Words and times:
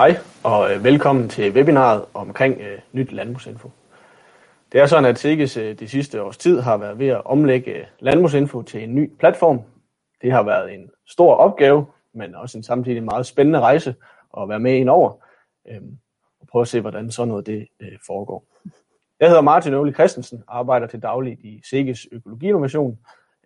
Hej 0.00 0.16
og 0.44 0.74
øh, 0.74 0.84
velkommen 0.84 1.28
til 1.28 1.52
webinaret 1.52 2.04
omkring 2.14 2.60
øh, 2.60 2.78
nyt 2.92 3.12
landbrugsinfo. 3.12 3.70
Det 4.72 4.80
er 4.80 4.86
sådan, 4.86 5.04
at 5.04 5.18
SIGGES 5.18 5.56
øh, 5.56 5.78
de 5.78 5.88
sidste 5.88 6.22
års 6.22 6.36
tid 6.36 6.60
har 6.60 6.76
været 6.76 6.98
ved 6.98 7.08
at 7.08 7.22
omlægge 7.24 7.72
øh, 7.72 7.86
landbrugsinfo 7.98 8.62
til 8.62 8.82
en 8.82 8.94
ny 8.94 9.16
platform. 9.18 9.60
Det 10.22 10.32
har 10.32 10.42
været 10.42 10.74
en 10.74 10.90
stor 11.06 11.34
opgave, 11.34 11.86
men 12.14 12.34
også 12.34 12.58
en 12.58 12.64
samtidig 12.64 13.02
meget 13.02 13.26
spændende 13.26 13.60
rejse 13.60 13.94
at 14.38 14.48
være 14.48 14.60
med 14.60 14.72
ind 14.72 14.90
over 14.90 15.12
øh, 15.68 15.80
og 16.40 16.46
prøve 16.50 16.62
at 16.62 16.68
se, 16.68 16.80
hvordan 16.80 17.10
sådan 17.10 17.28
noget 17.28 17.46
det 17.46 17.68
øh, 17.80 17.98
foregår. 18.06 18.44
Jeg 19.20 19.28
hedder 19.28 19.42
Martin 19.42 19.74
Øvli 19.74 19.92
Christensen, 19.92 20.44
arbejder 20.48 20.86
til 20.86 21.02
daglig 21.02 21.32
i 21.32 21.62
SIGGES 21.70 22.06
Økologi-innovation, 22.12 22.98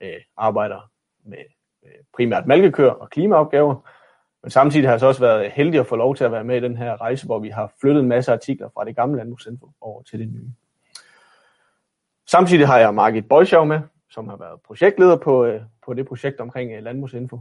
øh, 0.02 0.21
arbejder 0.36 0.91
med 1.25 1.45
øh, 1.84 1.91
primært 2.16 2.46
malkekør 2.46 2.91
og 2.91 3.11
klimaopgaver, 3.11 3.91
men 4.45 4.50
samtidig 4.50 4.86
har 4.86 4.92
jeg 4.92 5.00
så 5.00 5.06
også 5.06 5.20
været 5.20 5.50
heldig 5.50 5.80
at 5.80 5.86
få 5.86 5.96
lov 5.96 6.16
til 6.16 6.24
at 6.24 6.32
være 6.32 6.44
med 6.44 6.56
i 6.56 6.61
den 6.61 6.76
her 6.76 7.00
rejse, 7.00 7.26
hvor 7.26 7.38
vi 7.38 7.48
har 7.48 7.72
flyttet 7.80 8.00
en 8.00 8.08
masse 8.08 8.32
artikler 8.32 8.68
fra 8.75 8.84
det 8.84 8.96
gamle 8.96 9.17
landbrugsinfo 9.17 9.70
over 9.80 10.03
til 10.03 10.18
det 10.18 10.29
nye. 10.29 10.50
Samtidig 12.26 12.67
har 12.67 12.79
jeg 12.79 12.94
Margit 12.94 13.29
Bøjsjov 13.29 13.67
med, 13.67 13.80
som 14.11 14.29
har 14.29 14.36
været 14.36 14.61
projektleder 14.67 15.17
på, 15.17 15.44
øh, 15.44 15.61
på 15.86 15.94
det 15.94 16.07
projekt 16.07 16.40
omkring 16.40 16.72
øh, 16.72 16.82
landbrugsinfo. 16.82 17.40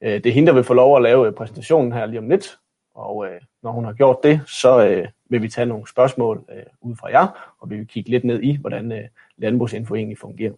Øh, 0.00 0.12
det 0.12 0.26
er 0.26 0.32
hende, 0.32 0.46
der 0.46 0.54
vil 0.54 0.64
få 0.64 0.74
lov 0.74 0.96
at 0.96 1.02
lave 1.02 1.32
præsentationen 1.32 1.92
her 1.92 2.06
lige 2.06 2.18
om 2.18 2.28
lidt, 2.28 2.58
og 2.94 3.28
når 3.62 3.70
hun 3.70 3.84
har 3.84 3.92
gjort 3.92 4.16
det, 4.22 4.40
så 4.46 5.04
vil 5.30 5.42
vi 5.42 5.48
tage 5.48 5.66
nogle 5.66 5.88
spørgsmål 5.88 6.44
ud 6.80 6.96
fra 6.96 7.08
jer, 7.08 7.54
og 7.58 7.70
vi 7.70 7.76
vil 7.76 7.86
kigge 7.86 8.10
lidt 8.10 8.24
ned 8.24 8.42
i, 8.42 8.56
hvordan 8.56 9.08
landbrugsinfo 9.36 9.94
egentlig 9.94 10.18
fungerer. 10.18 10.52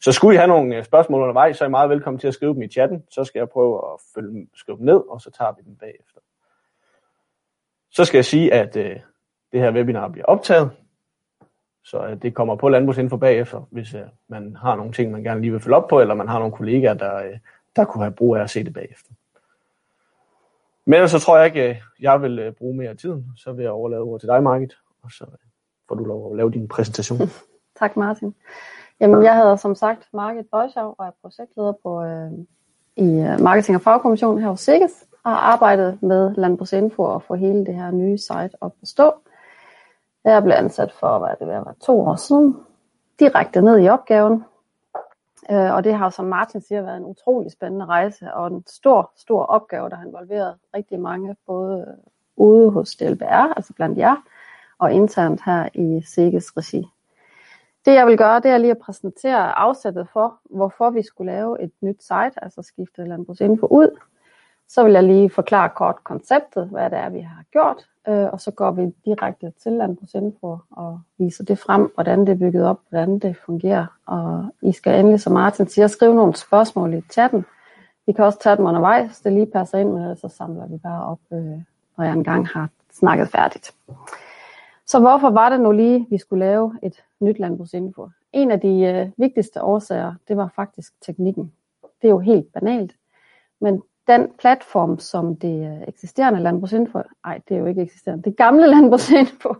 Så 0.00 0.12
skulle 0.12 0.34
I 0.34 0.36
have 0.36 0.48
nogle 0.48 0.76
øh, 0.76 0.84
spørgsmål 0.84 1.22
undervejs, 1.22 1.56
så 1.56 1.64
er 1.64 1.68
I 1.68 1.70
meget 1.70 1.90
velkommen 1.90 2.20
til 2.20 2.28
at 2.28 2.34
skrive 2.34 2.54
dem 2.54 2.62
i 2.62 2.68
chatten. 2.68 3.04
Så 3.10 3.24
skal 3.24 3.38
jeg 3.38 3.48
prøve 3.48 3.76
at 3.76 4.00
følge, 4.14 4.48
skrive 4.54 4.78
dem 4.78 4.86
ned, 4.86 5.02
og 5.08 5.20
så 5.20 5.30
tager 5.30 5.52
vi 5.52 5.62
dem 5.66 5.76
bagefter. 5.76 6.20
Så 7.90 8.04
skal 8.04 8.18
jeg 8.18 8.24
sige, 8.24 8.52
at 8.52 8.76
øh, 8.76 9.00
det 9.52 9.60
her 9.60 9.72
webinar 9.72 10.08
bliver 10.08 10.26
optaget, 10.26 10.70
så 11.84 12.06
øh, 12.06 12.22
det 12.22 12.34
kommer 12.34 12.56
på 12.56 12.68
Landbrugsinfo 12.68 13.16
bagefter, 13.16 13.68
hvis 13.70 13.94
øh, 13.94 14.02
man 14.28 14.56
har 14.56 14.76
nogle 14.76 14.92
ting, 14.92 15.12
man 15.12 15.22
gerne 15.22 15.40
lige 15.40 15.50
vil 15.50 15.60
følge 15.60 15.76
op 15.76 15.88
på, 15.88 16.00
eller 16.00 16.14
man 16.14 16.28
har 16.28 16.38
nogle 16.38 16.54
kollegaer, 16.54 16.94
der, 16.94 17.16
øh, 17.16 17.38
der 17.76 17.84
kunne 17.84 18.04
have 18.04 18.14
brug 18.14 18.36
af 18.36 18.42
at 18.42 18.50
se 18.50 18.64
det 18.64 18.72
bagefter. 18.72 19.10
Men 20.86 21.08
så 21.08 21.18
tror 21.18 21.36
jeg 21.36 21.46
ikke, 21.46 21.68
øh, 21.68 21.76
jeg 22.00 22.22
vil 22.22 22.38
øh, 22.38 22.52
bruge 22.52 22.76
mere 22.76 22.94
tid. 22.94 23.22
Så 23.36 23.52
vil 23.52 23.62
jeg 23.62 23.72
overlade 23.72 24.02
ordet 24.02 24.20
til 24.20 24.28
dig, 24.28 24.42
Margit, 24.42 24.74
og 25.02 25.10
så 25.10 25.26
får 25.88 25.94
du 25.94 26.04
lov 26.04 26.30
at 26.30 26.36
lave 26.36 26.50
din 26.50 26.68
præsentation. 26.68 27.28
tak, 27.80 27.96
Martin. 27.96 28.34
Jamen, 29.00 29.22
jeg 29.22 29.36
hedder 29.36 29.56
som 29.56 29.74
sagt 29.74 30.08
Margit 30.12 30.46
Bøjshav 30.50 30.94
og 30.98 31.06
er 31.06 31.10
projektleder 31.22 31.72
på, 31.82 32.02
øh, 32.02 32.32
i 32.96 33.20
øh, 33.20 33.40
Marketing- 33.40 33.76
og 33.76 33.82
Fagkommission 33.82 34.40
her 34.40 34.48
hos 34.48 34.60
SIGGES 34.60 35.04
og 35.24 35.30
har 35.30 35.38
arbejdet 35.38 36.02
med 36.02 36.34
Landbrugsinfo 36.34 37.02
og 37.02 37.22
få 37.22 37.34
hele 37.34 37.66
det 37.66 37.74
her 37.74 37.90
nye 37.90 38.18
site 38.18 38.50
op 38.60 38.74
at 38.82 38.88
stå. 38.88 39.12
Jeg 40.24 40.42
blev 40.42 40.54
ansat 40.56 40.92
for, 40.92 41.18
hvad 41.18 41.30
det 41.40 41.48
var, 41.48 41.74
to 41.80 42.00
år 42.00 42.16
siden, 42.16 42.56
direkte 43.18 43.62
ned 43.62 43.78
i 43.80 43.88
opgaven. 43.88 44.44
Øh, 45.50 45.74
og 45.74 45.84
det 45.84 45.94
har, 45.94 46.10
som 46.10 46.24
Martin 46.24 46.60
siger, 46.60 46.82
været 46.82 46.96
en 46.96 47.04
utrolig 47.04 47.52
spændende 47.52 47.86
rejse 47.86 48.34
og 48.34 48.46
en 48.46 48.64
stor, 48.66 49.12
stor 49.16 49.44
opgave, 49.44 49.90
der 49.90 49.96
har 49.96 50.06
involveret 50.06 50.54
rigtig 50.76 51.00
mange, 51.00 51.36
både 51.46 51.80
øh, 51.88 51.94
ude 52.36 52.70
hos 52.70 52.96
DLBR, 52.96 53.52
altså 53.56 53.72
blandt 53.72 53.98
jer, 53.98 54.16
og 54.78 54.92
internt 54.92 55.40
her 55.44 55.68
i 55.74 56.02
SIGGES 56.06 56.56
regi. 56.56 56.86
Det 57.84 57.94
jeg 57.94 58.06
vil 58.06 58.18
gøre, 58.18 58.40
det 58.40 58.50
er 58.50 58.58
lige 58.58 58.70
at 58.70 58.78
præsentere 58.78 59.58
afsættet 59.58 60.08
for, 60.12 60.38
hvorfor 60.50 60.90
vi 60.90 61.02
skulle 61.02 61.32
lave 61.32 61.62
et 61.62 61.70
nyt 61.82 62.02
site, 62.02 62.44
altså 62.44 62.62
skifte 62.62 63.04
landbrugsinfo 63.04 63.66
ud. 63.66 64.00
Så 64.68 64.84
vil 64.84 64.92
jeg 64.92 65.02
lige 65.02 65.30
forklare 65.30 65.68
kort 65.68 66.04
konceptet, 66.04 66.68
hvad 66.68 66.90
det 66.90 66.98
er, 66.98 67.08
vi 67.08 67.20
har 67.20 67.44
gjort, 67.52 67.88
øh, 68.08 68.32
og 68.32 68.40
så 68.40 68.50
går 68.50 68.70
vi 68.70 68.94
direkte 69.04 69.52
til 69.62 69.72
landbrugsinfo 69.72 70.58
og 70.70 71.00
viser 71.18 71.44
det 71.44 71.58
frem, 71.58 71.90
hvordan 71.94 72.20
det 72.20 72.28
er 72.28 72.34
bygget 72.34 72.66
op, 72.66 72.80
hvordan 72.88 73.18
det 73.18 73.36
fungerer. 73.46 73.86
Og 74.06 74.46
I 74.62 74.72
skal 74.72 75.00
endelig, 75.00 75.20
som 75.20 75.32
Martin 75.32 75.68
siger, 75.68 75.86
skrive 75.86 76.14
nogle 76.14 76.36
spørgsmål 76.36 76.94
i 76.94 77.00
chatten. 77.00 77.44
Vi 78.06 78.12
kan 78.12 78.24
også 78.24 78.38
tage 78.38 78.56
dem 78.56 78.66
undervejs, 78.66 79.20
det 79.20 79.32
lige 79.32 79.46
passer 79.46 79.78
ind 79.78 79.92
med, 79.92 80.16
så 80.16 80.28
samler 80.28 80.66
vi 80.66 80.76
bare 80.76 81.04
op, 81.04 81.20
øh, 81.32 81.58
når 81.96 82.04
jeg 82.04 82.12
engang 82.12 82.48
har 82.48 82.68
snakket 82.92 83.28
færdigt. 83.28 83.74
Så 84.86 85.00
hvorfor 85.00 85.30
var 85.30 85.48
det 85.48 85.60
nu 85.60 85.72
lige, 85.72 86.06
vi 86.10 86.18
skulle 86.18 86.44
lave 86.44 86.78
et 86.82 87.04
nyt 87.20 87.38
landbrugsinfo? 87.38 88.08
En 88.32 88.50
af 88.50 88.60
de 88.60 88.80
øh, 88.80 89.10
vigtigste 89.16 89.62
årsager, 89.62 90.14
det 90.28 90.36
var 90.36 90.50
faktisk 90.56 90.92
teknikken. 91.00 91.52
Det 91.82 92.08
er 92.08 92.12
jo 92.12 92.18
helt 92.18 92.52
banalt. 92.52 92.92
Men 93.60 93.82
den 94.06 94.30
platform, 94.38 94.98
som 94.98 95.36
det 95.36 95.66
øh, 95.66 95.88
eksisterende 95.88 96.40
landbrugsinfo, 96.40 96.98
nej, 97.24 97.40
det 97.48 97.54
er 97.54 97.58
jo 97.58 97.66
ikke 97.66 97.82
eksisterende, 97.82 98.22
det 98.22 98.36
gamle 98.36 98.66
landbrugsinfo, 98.74 99.54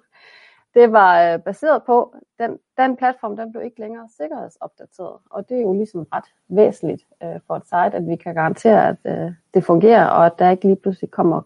det 0.74 0.92
var 0.92 1.32
øh, 1.32 1.40
baseret 1.40 1.82
på, 1.82 2.14
den, 2.38 2.58
den 2.78 2.96
platform, 2.96 3.36
den 3.36 3.52
blev 3.52 3.64
ikke 3.64 3.80
længere 3.80 4.08
sikkerhedsopdateret. 4.16 5.16
Og 5.30 5.48
det 5.48 5.56
er 5.56 5.62
jo 5.62 5.72
ligesom 5.72 6.06
ret 6.12 6.24
væsentligt 6.48 7.02
øh, 7.22 7.40
for 7.46 7.56
et 7.56 7.64
site, 7.64 7.96
at 7.96 8.08
vi 8.08 8.16
kan 8.16 8.34
garantere, 8.34 8.88
at 8.88 8.96
øh, 9.04 9.32
det 9.54 9.64
fungerer, 9.64 10.06
og 10.06 10.26
at 10.26 10.38
der 10.38 10.50
ikke 10.50 10.64
lige 10.64 10.76
pludselig 10.76 11.10
kommer 11.10 11.40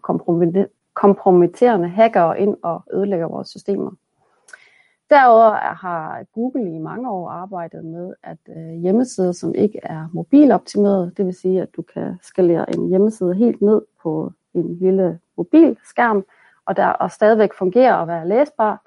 kompromitterende 1.01 1.87
hackere 1.87 2.39
ind 2.39 2.57
og 2.63 2.83
ødelægger 2.93 3.27
vores 3.27 3.47
systemer. 3.47 3.91
Derudover 5.09 5.75
har 5.75 6.23
Google 6.33 6.75
i 6.75 6.77
mange 6.77 7.11
år 7.11 7.29
arbejdet 7.29 7.85
med, 7.85 8.13
at 8.23 8.37
øh, 8.49 8.73
hjemmesider, 8.81 9.31
som 9.31 9.55
ikke 9.55 9.79
er 9.83 10.07
mobiloptimeret, 10.13 11.17
det 11.17 11.25
vil 11.25 11.33
sige, 11.33 11.61
at 11.61 11.75
du 11.75 11.81
kan 11.81 12.17
skalere 12.21 12.75
en 12.75 12.89
hjemmeside 12.89 13.33
helt 13.33 13.61
ned 13.61 13.81
på 14.03 14.31
en 14.53 14.77
lille 14.77 15.19
mobilskærm, 15.37 16.25
og 16.65 16.77
der 16.77 16.87
og 16.87 17.11
stadigvæk 17.11 17.53
fungerer 17.53 17.93
og 17.93 18.07
være 18.07 18.27
læsbar, 18.27 18.85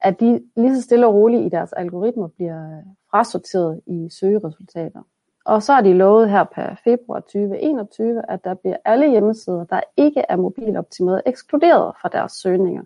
at 0.00 0.20
de 0.20 0.42
lige 0.56 0.76
så 0.76 0.82
stille 0.82 1.06
og 1.06 1.14
roligt 1.14 1.46
i 1.46 1.48
deres 1.48 1.72
algoritmer 1.72 2.28
bliver 2.28 2.78
øh, 2.78 2.84
frasorteret 3.10 3.80
i 3.86 4.08
søgeresultater. 4.20 5.02
Og 5.44 5.62
så 5.62 5.72
har 5.72 5.80
de 5.80 5.92
lovet 5.92 6.30
her 6.30 6.44
per 6.44 6.74
februar 6.84 7.20
2021, 7.20 8.22
at 8.28 8.44
der 8.44 8.54
bliver 8.54 8.76
alle 8.84 9.10
hjemmesider, 9.10 9.64
der 9.64 9.80
ikke 9.96 10.24
er 10.28 10.36
mobiloptimeret, 10.36 11.22
ekskluderet 11.26 11.94
fra 12.00 12.08
deres 12.08 12.32
søgninger. 12.32 12.82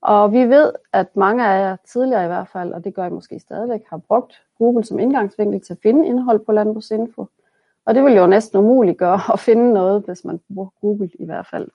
Og 0.00 0.32
vi 0.32 0.44
ved, 0.44 0.72
at 0.92 1.16
mange 1.16 1.46
af 1.46 1.60
jer 1.60 1.76
tidligere 1.76 2.24
i 2.24 2.26
hvert 2.26 2.48
fald, 2.48 2.72
og 2.72 2.84
det 2.84 2.94
gør 2.94 3.06
I 3.06 3.10
måske 3.10 3.40
stadigvæk, 3.40 3.80
har 3.90 3.96
brugt 3.96 4.42
Google 4.58 4.84
som 4.84 4.98
indgangsvinkel 4.98 5.60
til 5.60 5.72
at 5.72 5.78
finde 5.82 6.06
indhold 6.06 6.38
på 6.38 6.52
Landbrugsinfo. 6.52 7.26
Og 7.84 7.94
det 7.94 8.04
vil 8.04 8.12
jo 8.12 8.26
næsten 8.26 8.58
umuligt 8.58 8.98
gøre 8.98 9.20
at 9.32 9.40
finde 9.40 9.72
noget, 9.72 10.02
hvis 10.02 10.24
man 10.24 10.40
bruger 10.54 10.68
Google 10.80 11.10
i 11.18 11.24
hvert 11.24 11.46
fald. 11.46 11.68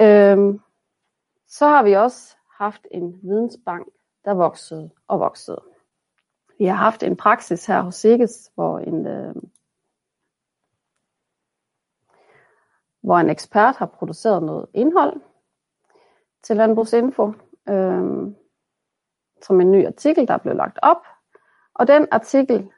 Øhm, 0.00 0.60
så 1.48 1.66
har 1.66 1.82
vi 1.82 1.92
også 1.92 2.36
haft 2.58 2.86
en 2.90 3.20
vidensbank, 3.22 3.86
der 4.24 4.34
voksede 4.34 4.90
og 5.08 5.20
voksede. 5.20 5.60
Vi 6.60 6.66
har 6.66 6.74
haft 6.74 7.02
en 7.02 7.16
praksis 7.16 7.66
her 7.66 7.80
hos 7.80 7.94
Sikkes, 7.94 8.52
hvor 8.54 8.78
en, 8.78 9.06
øh, 9.06 9.34
hvor 13.02 13.18
en 13.18 13.30
ekspert 13.30 13.76
har 13.76 13.86
produceret 13.86 14.42
noget 14.42 14.66
indhold 14.74 15.20
til 16.42 16.56
Landbrugsinfo, 16.56 17.32
øh, 17.68 18.32
som 19.42 19.60
en 19.60 19.72
ny 19.72 19.86
artikel, 19.86 20.28
der 20.28 20.34
er 20.34 20.38
blevet 20.38 20.56
lagt 20.56 20.78
op. 20.82 21.06
Og 21.74 21.86
den 21.86 22.08
artikel 22.10 22.70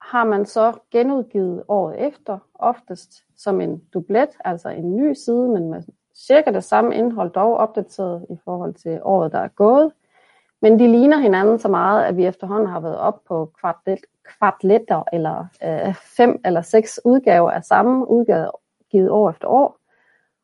har 0.00 0.24
man 0.24 0.46
så 0.46 0.78
genudgivet 0.90 1.64
året 1.68 2.06
efter, 2.06 2.38
oftest 2.54 3.24
som 3.36 3.60
en 3.60 3.84
dublet, 3.84 4.30
altså 4.44 4.68
en 4.68 4.96
ny 4.96 5.12
side, 5.12 5.48
men 5.48 5.70
med 5.70 5.82
cirka 6.14 6.50
det 6.52 6.64
samme 6.64 6.94
indhold, 6.94 7.30
dog 7.30 7.56
opdateret 7.56 8.26
i 8.30 8.36
forhold 8.44 8.74
til 8.74 9.00
året, 9.02 9.32
der 9.32 9.38
er 9.38 9.48
gået. 9.48 9.92
Men 10.64 10.78
de 10.78 10.88
ligner 10.88 11.18
hinanden 11.18 11.58
så 11.58 11.68
meget, 11.68 12.04
at 12.04 12.16
vi 12.16 12.26
efterhånden 12.26 12.68
har 12.68 12.80
været 12.80 12.98
op 12.98 13.24
på 13.28 13.50
kvartlet, 13.60 13.98
kvartletter 14.38 15.02
eller 15.12 15.46
øh, 15.64 15.94
fem 15.94 16.40
eller 16.44 16.62
seks 16.62 17.00
udgaver 17.04 17.50
af 17.50 17.64
samme 17.64 18.10
udgave 18.10 18.50
givet 18.90 19.10
år 19.10 19.30
efter 19.30 19.48
år. 19.48 19.78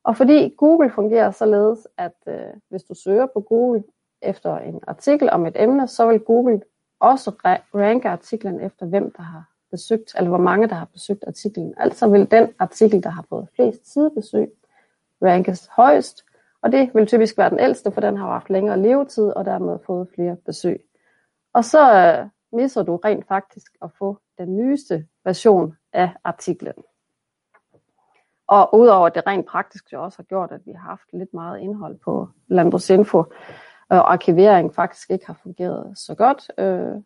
Og 0.05 0.17
fordi 0.17 0.55
Google 0.59 0.91
fungerer 0.91 1.31
således, 1.31 1.89
at 1.99 2.13
øh, 2.27 2.35
hvis 2.69 2.83
du 2.83 2.95
søger 2.95 3.27
på 3.27 3.41
Google 3.41 3.83
efter 4.23 4.59
en 4.59 4.81
artikel 4.87 5.31
om 5.31 5.47
et 5.47 5.63
emne, 5.63 5.89
så 5.89 6.07
vil 6.07 6.21
Google 6.21 6.63
også 6.99 7.31
ranke 7.75 8.09
artiklen 8.09 8.61
efter 8.61 8.87
hvem 8.87 9.13
der 9.17 9.23
har 9.23 9.45
besøgt, 9.71 10.15
eller 10.17 10.29
hvor 10.29 10.39
mange 10.39 10.69
der 10.69 10.75
har 10.75 10.89
besøgt 10.93 11.25
artiklen. 11.27 11.75
Altså 11.77 12.09
vil 12.09 12.31
den 12.31 12.49
artikel, 12.59 13.03
der 13.03 13.11
har 13.11 13.25
fået 13.29 13.49
flest 13.57 13.93
sidebesøg, 13.93 14.51
rankes 15.23 15.71
højst, 15.77 16.25
og 16.63 16.73
det 16.73 16.91
vil 16.95 17.07
typisk 17.07 17.39
være 17.39 17.51
den 17.51 17.61
ældste, 17.61 17.93
for 17.93 18.01
den 18.01 18.17
har 18.17 18.27
haft 18.27 18.51
længere 18.51 18.83
levetid 18.83 19.29
og 19.29 19.45
dermed 19.45 19.79
fået 19.87 20.09
flere 20.15 20.37
besøg. 20.37 20.81
Og 21.53 21.65
så 21.65 21.93
øh, 21.95 22.27
misser 22.53 22.83
du 22.83 22.97
rent 22.97 23.27
faktisk 23.29 23.73
at 23.83 23.91
få 23.99 24.19
den 24.39 24.57
nyeste 24.57 25.07
version 25.25 25.77
af 25.93 26.11
artiklen. 26.25 26.75
Og 28.47 28.75
udover 28.75 29.07
at 29.07 29.15
det 29.15 29.27
rent 29.27 29.47
praktisk 29.47 29.93
jo 29.93 30.05
også 30.05 30.19
har 30.19 30.25
gjort, 30.25 30.53
at 30.53 30.61
vi 30.67 30.73
har 30.73 30.89
haft 30.89 31.13
lidt 31.13 31.35
meget 31.35 31.61
indhold 31.61 31.99
på 31.99 32.29
Landbrugsinfo, 32.49 33.25
og 33.89 34.13
arkivering 34.13 34.75
faktisk 34.75 35.11
ikke 35.11 35.27
har 35.27 35.39
fungeret 35.43 35.99
så 35.99 36.15
godt, 36.15 36.51
øh, 36.59 37.03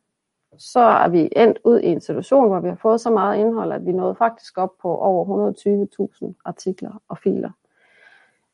så 0.59 0.81
er 0.81 1.09
vi 1.09 1.29
endt 1.37 1.59
ud 1.65 1.81
i 1.81 1.87
en 1.87 2.01
situation, 2.01 2.49
hvor 2.49 2.61
vi 2.61 2.69
har 2.69 2.77
fået 2.77 3.01
så 3.01 3.11
meget 3.11 3.39
indhold, 3.39 3.73
at 3.73 3.87
vi 3.87 3.93
nåede 3.93 4.15
faktisk 4.15 4.59
op 4.59 4.71
på 4.83 4.97
over 4.97 5.53
120.000 6.25 6.35
artikler 6.45 7.03
og 7.09 7.19
filer 7.19 7.51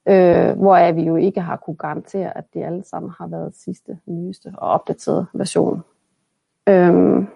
øh, 0.08 0.58
hvor 0.58 0.92
vi 0.92 1.02
jo 1.02 1.16
ikke 1.16 1.40
har 1.40 1.56
kunne 1.56 1.76
garantere, 1.76 2.38
at 2.38 2.44
det 2.54 2.64
alle 2.64 2.84
sammen 2.84 3.12
har 3.18 3.26
været 3.26 3.54
sidste, 3.54 3.98
nyeste 4.06 4.52
og 4.58 4.68
opdaterede 4.68 5.26
version. 5.34 5.82
Øhm, 6.68 7.26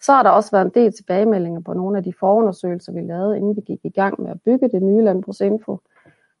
så 0.00 0.12
har 0.12 0.22
der 0.22 0.30
også 0.30 0.50
været 0.50 0.64
en 0.64 0.82
del 0.82 0.92
tilbagemeldinger 0.92 1.60
på 1.60 1.72
nogle 1.72 1.98
af 1.98 2.04
de 2.04 2.12
forundersøgelser, 2.20 2.92
vi 2.92 3.00
lavede, 3.00 3.36
inden 3.36 3.56
vi 3.56 3.60
gik 3.60 3.80
i 3.84 3.90
gang 3.90 4.22
med 4.22 4.30
at 4.30 4.40
bygge 4.44 4.68
det 4.68 4.82
nye 4.82 5.02
landbrugsinfo, 5.02 5.78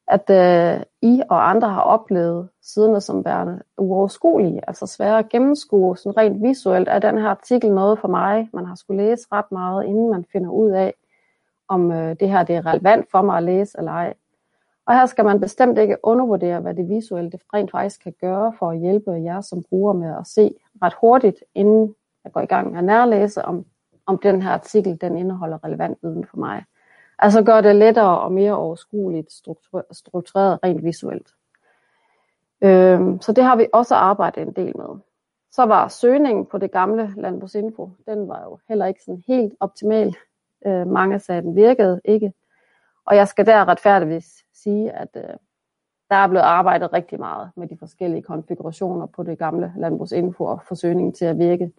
at 0.08 0.30
øh, 0.30 0.82
I 1.02 1.22
og 1.30 1.50
andre 1.50 1.68
har 1.68 1.80
oplevet 1.80 2.48
siderne 2.62 3.00
som 3.00 3.24
værende 3.24 3.62
uoverskuelige, 3.78 4.60
altså 4.68 4.86
svære 4.86 5.18
at 5.18 5.28
gennemskue. 5.28 5.96
Sådan 5.96 6.16
rent 6.16 6.42
visuelt 6.42 6.88
er 6.88 6.98
den 6.98 7.18
her 7.18 7.28
artikel 7.28 7.72
noget 7.72 7.98
for 7.98 8.08
mig. 8.08 8.48
Man 8.52 8.66
har 8.66 8.74
skulle 8.74 9.02
læse 9.02 9.26
ret 9.32 9.52
meget, 9.52 9.84
inden 9.84 10.10
man 10.10 10.24
finder 10.32 10.50
ud 10.50 10.70
af, 10.70 10.94
om 11.68 11.92
øh, 11.92 12.16
det 12.20 12.28
her 12.28 12.42
det 12.42 12.56
er 12.56 12.66
relevant 12.66 13.10
for 13.10 13.22
mig 13.22 13.36
at 13.36 13.42
læse 13.42 13.78
eller 13.78 13.92
ej. 13.92 14.14
Og 14.86 14.94
her 14.94 15.06
skal 15.06 15.24
man 15.24 15.40
bestemt 15.40 15.78
ikke 15.78 15.96
undervurdere, 16.02 16.60
hvad 16.60 16.74
det 16.74 16.88
visuelle 16.88 17.30
det 17.30 17.40
rent 17.54 17.70
faktisk 17.70 18.02
kan 18.02 18.14
gøre 18.20 18.52
for 18.58 18.70
at 18.70 18.78
hjælpe 18.78 19.12
jer 19.12 19.40
som 19.40 19.62
bruger 19.62 19.92
med 19.92 20.16
at 20.18 20.26
se 20.26 20.54
ret 20.82 20.94
hurtigt, 21.00 21.44
inden 21.54 21.94
jeg 22.24 22.32
går 22.32 22.40
i 22.40 22.46
gang 22.46 22.70
med 22.70 22.78
at 22.78 22.84
nærlæse, 22.84 23.44
om, 23.44 23.64
om 24.06 24.18
den 24.18 24.42
her 24.42 24.50
artikel 24.50 25.00
den 25.00 25.16
indeholder 25.16 25.64
relevant 25.64 25.98
viden 26.02 26.26
for 26.26 26.36
mig. 26.36 26.64
Altså 27.18 27.42
gør 27.42 27.60
det 27.60 27.76
lettere 27.76 28.20
og 28.20 28.32
mere 28.32 28.56
overskueligt 28.56 29.32
struktureret 29.92 30.58
rent 30.64 30.84
visuelt. 30.84 31.28
Øhm, 32.62 33.20
så 33.20 33.32
det 33.32 33.44
har 33.44 33.56
vi 33.56 33.66
også 33.72 33.94
arbejdet 33.94 34.42
en 34.42 34.52
del 34.52 34.76
med. 34.76 34.98
Så 35.50 35.66
var 35.66 35.88
søgningen 35.88 36.46
på 36.46 36.58
det 36.58 36.70
gamle 36.70 37.14
Landbrugsinfo, 37.16 37.90
den 38.06 38.28
var 38.28 38.42
jo 38.42 38.58
heller 38.68 38.86
ikke 38.86 39.02
sådan 39.02 39.22
helt 39.26 39.54
optimal. 39.60 40.16
Øh, 40.66 40.86
mange 40.86 41.18
sagde, 41.18 41.38
at 41.38 41.44
den 41.44 41.56
virkede 41.56 42.00
ikke. 42.04 42.32
Og 43.06 43.16
jeg 43.16 43.28
skal 43.28 43.46
der 43.46 43.68
retfærdigvis 43.68 44.44
sige, 44.62 44.92
at 44.92 45.08
øh, 45.16 45.34
der 46.10 46.16
er 46.16 46.28
blevet 46.28 46.44
arbejdet 46.44 46.92
rigtig 46.92 47.18
meget 47.18 47.50
med 47.56 47.68
de 47.68 47.76
forskellige 47.78 48.22
konfigurationer 48.22 49.06
på 49.06 49.22
det 49.22 49.38
gamle 49.38 49.72
Landbrugsinfo 49.76 50.44
og 50.44 50.60
få 50.68 50.74
søgningen 50.74 51.12
til 51.12 51.24
at 51.24 51.38
virke. 51.38 51.72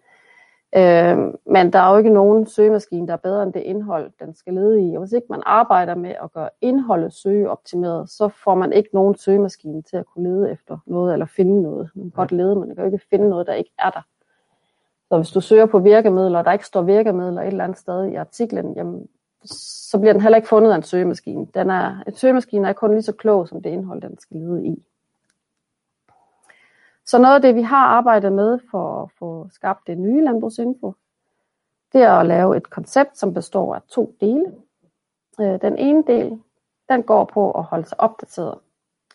Øh, 0.75 1.17
men 1.45 1.73
der 1.73 1.79
er 1.79 1.91
jo 1.91 1.97
ikke 1.97 2.09
nogen 2.09 2.47
søgemaskine, 2.47 3.07
der 3.07 3.13
er 3.13 3.17
bedre 3.17 3.43
end 3.43 3.53
det 3.53 3.59
indhold, 3.59 4.11
den 4.19 4.35
skal 4.35 4.53
lede 4.53 4.81
i. 4.81 4.95
Og 4.95 4.99
hvis 4.99 5.11
ikke 5.11 5.27
man 5.29 5.43
arbejder 5.45 5.95
med 5.95 6.15
at 6.23 6.31
gøre 6.31 6.49
indholdet 6.61 7.13
søgeoptimeret, 7.13 8.09
så 8.09 8.29
får 8.43 8.55
man 8.55 8.73
ikke 8.73 8.89
nogen 8.93 9.15
søgemaskine 9.15 9.81
til 9.81 9.97
at 9.97 10.05
kunne 10.05 10.29
lede 10.29 10.51
efter 10.51 10.77
noget 10.85 11.13
eller 11.13 11.25
finde 11.25 11.61
noget. 11.61 11.89
Man 11.95 12.03
kan 12.03 12.11
godt 12.11 12.31
lede, 12.31 12.55
men 12.55 12.67
man 12.67 12.75
kan 12.75 12.85
jo 12.85 12.91
ikke 12.91 13.05
finde 13.09 13.29
noget, 13.29 13.47
der 13.47 13.53
ikke 13.53 13.73
er 13.79 13.89
der. 13.89 14.01
Så 15.09 15.17
hvis 15.17 15.29
du 15.29 15.41
søger 15.41 15.65
på 15.65 15.79
virkemidler, 15.79 16.39
og 16.39 16.45
der 16.45 16.51
ikke 16.51 16.65
står 16.65 16.81
virkemidler 16.81 17.41
et 17.41 17.47
eller 17.47 17.63
andet 17.63 17.77
sted 17.77 18.05
i 18.05 18.15
artiklen, 18.15 18.73
jamen, 18.75 19.07
så 19.93 19.99
bliver 19.99 20.13
den 20.13 20.21
heller 20.21 20.35
ikke 20.35 20.47
fundet 20.47 20.71
af 20.71 20.75
en 20.75 20.83
søgemaskine. 20.83 21.47
Den 21.53 21.69
er, 21.69 22.03
en 22.07 22.15
søgemaskine 22.15 22.69
er 22.69 22.73
kun 22.73 22.91
lige 22.91 23.01
så 23.01 23.11
klog 23.11 23.47
som 23.47 23.61
det 23.61 23.69
indhold, 23.69 24.01
den 24.01 24.19
skal 24.19 24.37
lede 24.37 24.65
i. 24.65 24.83
Så 27.05 27.17
noget 27.17 27.35
af 27.35 27.41
det, 27.41 27.55
vi 27.55 27.61
har 27.61 27.85
arbejdet 27.85 28.31
med 28.31 28.59
for 28.71 29.03
at 29.03 29.09
få 29.19 29.47
skabt 29.51 29.87
det 29.87 29.97
nye 29.97 30.23
landbrugsinfo, 30.23 30.93
det 31.93 32.01
er 32.01 32.11
at 32.11 32.25
lave 32.25 32.57
et 32.57 32.69
koncept, 32.69 33.17
som 33.17 33.33
består 33.33 33.75
af 33.75 33.81
to 33.81 34.15
dele. 34.21 34.45
Øh, 35.39 35.61
den 35.61 35.77
ene 35.77 36.03
del, 36.07 36.39
den 36.89 37.03
går 37.03 37.25
på 37.25 37.51
at 37.51 37.63
holde 37.63 37.85
sig 37.85 37.99
opdateret. 37.99 38.57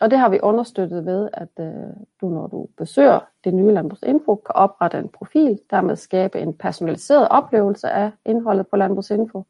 Og 0.00 0.10
det 0.10 0.19
har 0.19 0.28
vi 0.28 0.40
understøttet 0.42 1.06
ved, 1.06 1.28
at 1.32 1.48
øh, 1.60 1.94
du, 2.20 2.28
når 2.28 2.46
du 2.46 2.69
besøger 2.76 3.20
det 3.44 3.54
nye 3.54 3.72
landbrugsinfo, 3.72 4.34
kan 4.34 4.54
oprette 4.54 4.98
en 4.98 5.08
profil, 5.08 5.60
dermed 5.70 5.96
skabe 5.96 6.40
en 6.40 6.54
personaliseret 6.54 7.28
oplevelse 7.28 7.90
af 7.90 8.10
indholdet 8.25 8.66
på 8.66 8.76
landbrugsinfo. 8.76 9.44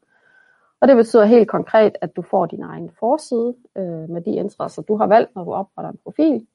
Og 0.80 0.88
det 0.88 0.96
betyder 0.96 1.24
helt 1.24 1.48
konkret, 1.48 1.96
at 2.00 2.16
du 2.16 2.22
får 2.22 2.46
din 2.46 2.62
egen 2.62 2.90
forside 2.98 3.54
øh, 3.76 4.10
med 4.10 4.20
de 4.20 4.30
interesser, 4.30 4.82
du 4.82 4.96
har 4.96 5.06
valgt, 5.06 5.34
når 5.34 5.44
du 5.44 5.52
opretter 5.52 5.90
en 5.90 5.98
profil. 6.04 6.46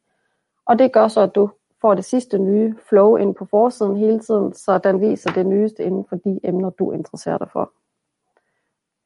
Og 0.65 0.79
det 0.79 0.93
gør 0.93 1.07
så, 1.07 1.21
at 1.21 1.35
du 1.35 1.49
får 1.81 1.93
det 1.93 2.05
sidste 2.05 2.37
nye 2.37 2.75
flow 2.89 3.15
ind 3.15 3.35
på 3.35 3.45
forsiden 3.45 3.97
hele 3.97 4.19
tiden, 4.19 4.53
så 4.53 4.77
den 4.77 5.01
viser 5.01 5.31
det 5.31 5.45
nyeste 5.45 5.83
inden 5.83 6.05
for 6.09 6.15
de 6.15 6.39
emner, 6.43 6.69
du 6.69 6.91
interesserer 6.91 7.37
dig 7.37 7.49
for. 7.51 7.71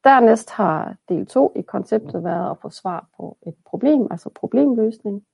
Dernæst 0.04 0.50
har 0.50 0.96
del 1.08 1.26
2 1.26 1.52
i 1.56 1.62
konceptet 1.62 2.24
været 2.24 2.50
at 2.50 2.58
få 2.62 2.70
svar 2.70 3.06
på 3.16 3.36
et 3.46 3.54
problem, 3.66 4.06
altså 4.10 4.30
problemløsning. 4.34 5.26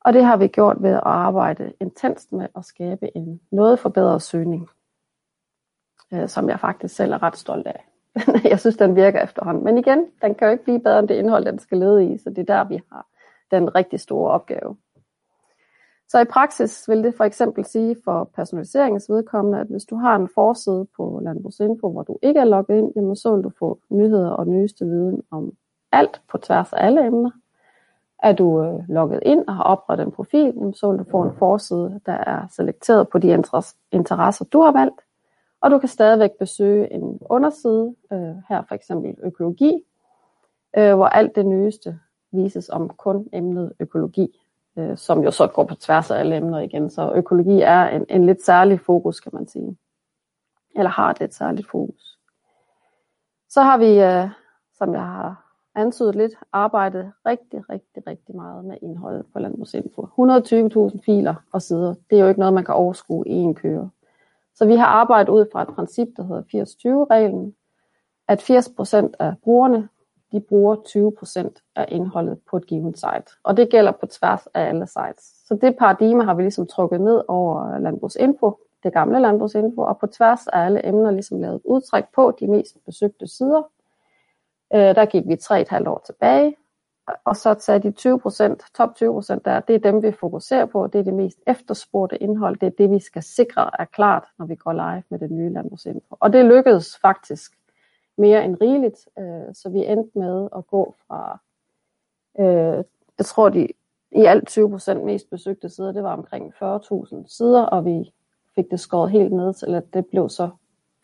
Og 0.00 0.12
det 0.12 0.24
har 0.24 0.36
vi 0.36 0.46
gjort 0.46 0.82
ved 0.82 0.90
at 0.90 1.02
arbejde 1.04 1.72
intenst 1.80 2.32
med 2.32 2.48
at 2.56 2.64
skabe 2.64 3.16
en 3.16 3.40
noget 3.50 3.78
forbedret 3.78 4.22
søgning, 4.22 4.68
øh, 6.12 6.28
som 6.28 6.48
jeg 6.48 6.60
faktisk 6.60 6.94
selv 6.94 7.12
er 7.12 7.22
ret 7.22 7.36
stolt 7.36 7.66
af. 7.66 7.84
jeg 8.50 8.60
synes, 8.60 8.76
den 8.76 8.96
virker 8.96 9.22
efterhånden. 9.22 9.64
Men 9.64 9.78
igen, 9.78 10.06
den 10.22 10.34
kan 10.34 10.46
jo 10.46 10.52
ikke 10.52 10.64
blive 10.64 10.80
bedre 10.80 10.98
end 10.98 11.08
det 11.08 11.14
indhold, 11.14 11.44
den 11.44 11.58
skal 11.58 11.78
lede 11.78 12.04
i, 12.12 12.18
så 12.18 12.30
det 12.30 12.38
er 12.38 12.54
der, 12.54 12.64
vi 12.64 12.80
har 12.92 13.06
den 13.50 13.74
rigtig 13.74 14.00
store 14.00 14.30
opgave. 14.30 14.76
Så 16.08 16.20
i 16.20 16.24
praksis 16.24 16.88
vil 16.88 17.04
det 17.04 17.14
for 17.14 17.24
eksempel 17.24 17.64
sige 17.64 17.96
for 18.04 18.30
personaliseringsvedkommende, 18.34 19.60
at 19.60 19.66
hvis 19.66 19.84
du 19.84 19.96
har 19.96 20.16
en 20.16 20.28
forside 20.34 20.86
på 20.96 21.20
Landbrugsinfo, 21.22 21.92
hvor 21.92 22.02
du 22.02 22.18
ikke 22.22 22.40
er 22.40 22.44
logget 22.44 22.78
ind, 22.78 22.92
jamen 22.96 23.16
så 23.16 23.34
vil 23.34 23.44
du 23.44 23.50
få 23.58 23.78
nyheder 23.90 24.30
og 24.30 24.46
nyeste 24.46 24.84
viden 24.84 25.22
om 25.30 25.52
alt 25.92 26.22
på 26.30 26.38
tværs 26.38 26.72
af 26.72 26.86
alle 26.86 27.06
emner. 27.06 27.30
Er 28.22 28.32
du 28.32 28.62
øh, 28.62 28.88
logget 28.88 29.20
ind 29.22 29.44
og 29.48 29.54
har 29.54 29.62
oprettet 29.62 30.06
en 30.06 30.12
profil, 30.12 30.52
jamen 30.56 30.74
så 30.74 30.90
vil 30.90 30.98
du 30.98 31.04
få 31.10 31.22
en 31.22 31.36
forside, 31.38 32.00
der 32.06 32.12
er 32.12 32.46
selekteret 32.56 33.08
på 33.08 33.18
de 33.18 33.28
interesser, 33.92 34.44
du 34.44 34.60
har 34.60 34.72
valgt. 34.72 35.00
Og 35.64 35.70
du 35.70 35.78
kan 35.78 35.88
stadigvæk 35.88 36.30
besøge 36.38 36.92
en 36.92 37.18
underside, 37.20 37.94
øh, 38.12 38.34
her 38.48 38.62
for 38.68 38.74
eksempel 38.74 39.14
økologi, 39.22 39.84
øh, 40.76 40.94
hvor 40.94 41.06
alt 41.06 41.36
det 41.36 41.46
nyeste 41.46 41.98
vises 42.32 42.68
om 42.68 42.88
kun 42.88 43.28
emnet 43.32 43.72
økologi 43.80 44.44
øh, 44.78 44.96
som 44.96 45.22
jo 45.24 45.30
så 45.30 45.46
går 45.46 45.64
på 45.64 45.74
tværs 45.74 46.10
af 46.10 46.18
alle 46.18 46.36
emner 46.36 46.58
igen. 46.58 46.90
Så 46.90 47.12
økologi 47.14 47.60
er 47.60 47.84
en, 47.84 48.06
en 48.08 48.26
lidt 48.26 48.44
særlig 48.44 48.80
fokus, 48.80 49.20
kan 49.20 49.32
man 49.34 49.48
sige. 49.48 49.76
Eller 50.76 50.90
har 50.90 51.10
et 51.10 51.20
lidt 51.20 51.34
særligt 51.34 51.70
fokus. 51.70 52.18
Så 53.48 53.62
har 53.62 53.78
vi, 53.78 54.00
øh, 54.00 54.28
som 54.78 54.94
jeg 54.94 55.02
har 55.02 55.44
antydet 55.74 56.14
lidt, 56.14 56.32
arbejdet 56.52 57.12
rigtig, 57.26 57.70
rigtig, 57.70 58.06
rigtig 58.06 58.36
meget 58.36 58.64
med 58.64 58.76
indholdet 58.82 59.26
på 59.32 59.38
Landbrugsinfo. 59.38 60.02
120.000 60.02 61.04
filer 61.04 61.34
og 61.52 61.62
sider. 61.62 61.94
Det 62.10 62.18
er 62.18 62.22
jo 62.22 62.28
ikke 62.28 62.40
noget, 62.40 62.54
man 62.54 62.64
kan 62.64 62.74
overskue 62.74 63.28
i 63.28 63.32
en 63.32 63.54
køre. 63.54 63.90
Så 64.54 64.66
vi 64.66 64.76
har 64.76 64.86
arbejdet 64.86 65.28
ud 65.32 65.46
fra 65.52 65.62
et 65.62 65.68
princip, 65.68 66.08
der 66.16 66.22
hedder 66.22 66.42
80-20-reglen, 66.42 67.54
at 68.28 68.50
80% 68.50 69.10
af 69.18 69.34
brugerne 69.42 69.88
de 70.34 70.40
bruger 70.40 70.76
20% 71.56 71.70
af 71.76 71.86
indholdet 71.88 72.38
på 72.50 72.56
et 72.56 72.66
givet 72.66 72.96
site. 72.98 73.36
Og 73.42 73.56
det 73.56 73.70
gælder 73.70 73.92
på 73.92 74.06
tværs 74.06 74.46
af 74.46 74.68
alle 74.68 74.86
sites. 74.86 75.24
Så 75.46 75.58
det 75.60 75.76
paradigme 75.76 76.24
har 76.24 76.34
vi 76.34 76.42
ligesom 76.42 76.66
trukket 76.66 77.00
ned 77.00 77.22
over 77.28 77.78
Landbrugsinfo, 77.78 78.58
det 78.82 78.92
gamle 78.92 79.20
Landbrugsinfo, 79.20 79.80
og 79.80 79.98
på 79.98 80.06
tværs 80.06 80.46
af 80.46 80.64
alle 80.64 80.88
emner 80.88 81.10
ligesom 81.10 81.40
lavet 81.40 81.60
udtræk 81.64 82.04
på 82.14 82.36
de 82.40 82.46
mest 82.46 82.76
besøgte 82.86 83.26
sider. 83.26 83.62
Øh, 84.74 84.94
der 84.94 85.04
gik 85.04 85.22
vi 85.26 85.34
3,5 85.34 85.88
år 85.88 86.02
tilbage, 86.06 86.56
og 87.24 87.36
så 87.36 87.54
tage 87.54 87.78
de 87.78 87.88
20%, 87.88 88.72
top 88.74 88.90
20% 89.02 89.38
der, 89.44 89.60
det 89.60 89.74
er 89.74 89.78
dem, 89.78 90.02
vi 90.02 90.12
fokuserer 90.12 90.66
på, 90.66 90.86
det 90.86 90.98
er 90.98 91.02
det 91.02 91.14
mest 91.14 91.38
efterspurgte 91.46 92.16
indhold, 92.16 92.56
det 92.56 92.66
er 92.66 92.70
det, 92.78 92.90
vi 92.90 92.98
skal 92.98 93.22
sikre 93.22 93.70
er 93.80 93.84
klart, 93.84 94.24
når 94.38 94.46
vi 94.46 94.54
går 94.54 94.72
live 94.72 95.02
med 95.08 95.18
det 95.18 95.30
nye 95.30 95.52
Landbrugsinfo. 95.52 96.16
Og 96.20 96.32
det 96.32 96.44
lykkedes 96.44 96.98
faktisk 96.98 97.52
mere 98.18 98.44
end 98.44 98.56
rigeligt, 98.60 99.08
øh, 99.18 99.54
så 99.54 99.68
vi 99.68 99.86
endte 99.86 100.18
med 100.18 100.48
at 100.56 100.66
gå 100.66 100.94
fra, 101.06 101.38
øh, 102.38 102.84
jeg 103.18 103.26
tror 103.26 103.48
de 103.48 103.68
i 104.10 104.24
alt 104.24 104.58
20% 104.58 105.04
mest 105.04 105.30
besøgte 105.30 105.68
sider, 105.68 105.92
det 105.92 106.02
var 106.02 106.12
omkring 106.12 106.54
40.000 106.54 107.36
sider, 107.36 107.62
og 107.62 107.84
vi 107.84 108.12
fik 108.54 108.70
det 108.70 108.80
skåret 108.80 109.10
helt 109.10 109.32
ned 109.32 109.54
til, 109.54 109.74
at 109.74 109.94
det 109.94 110.06
blev 110.06 110.28
så 110.28 110.50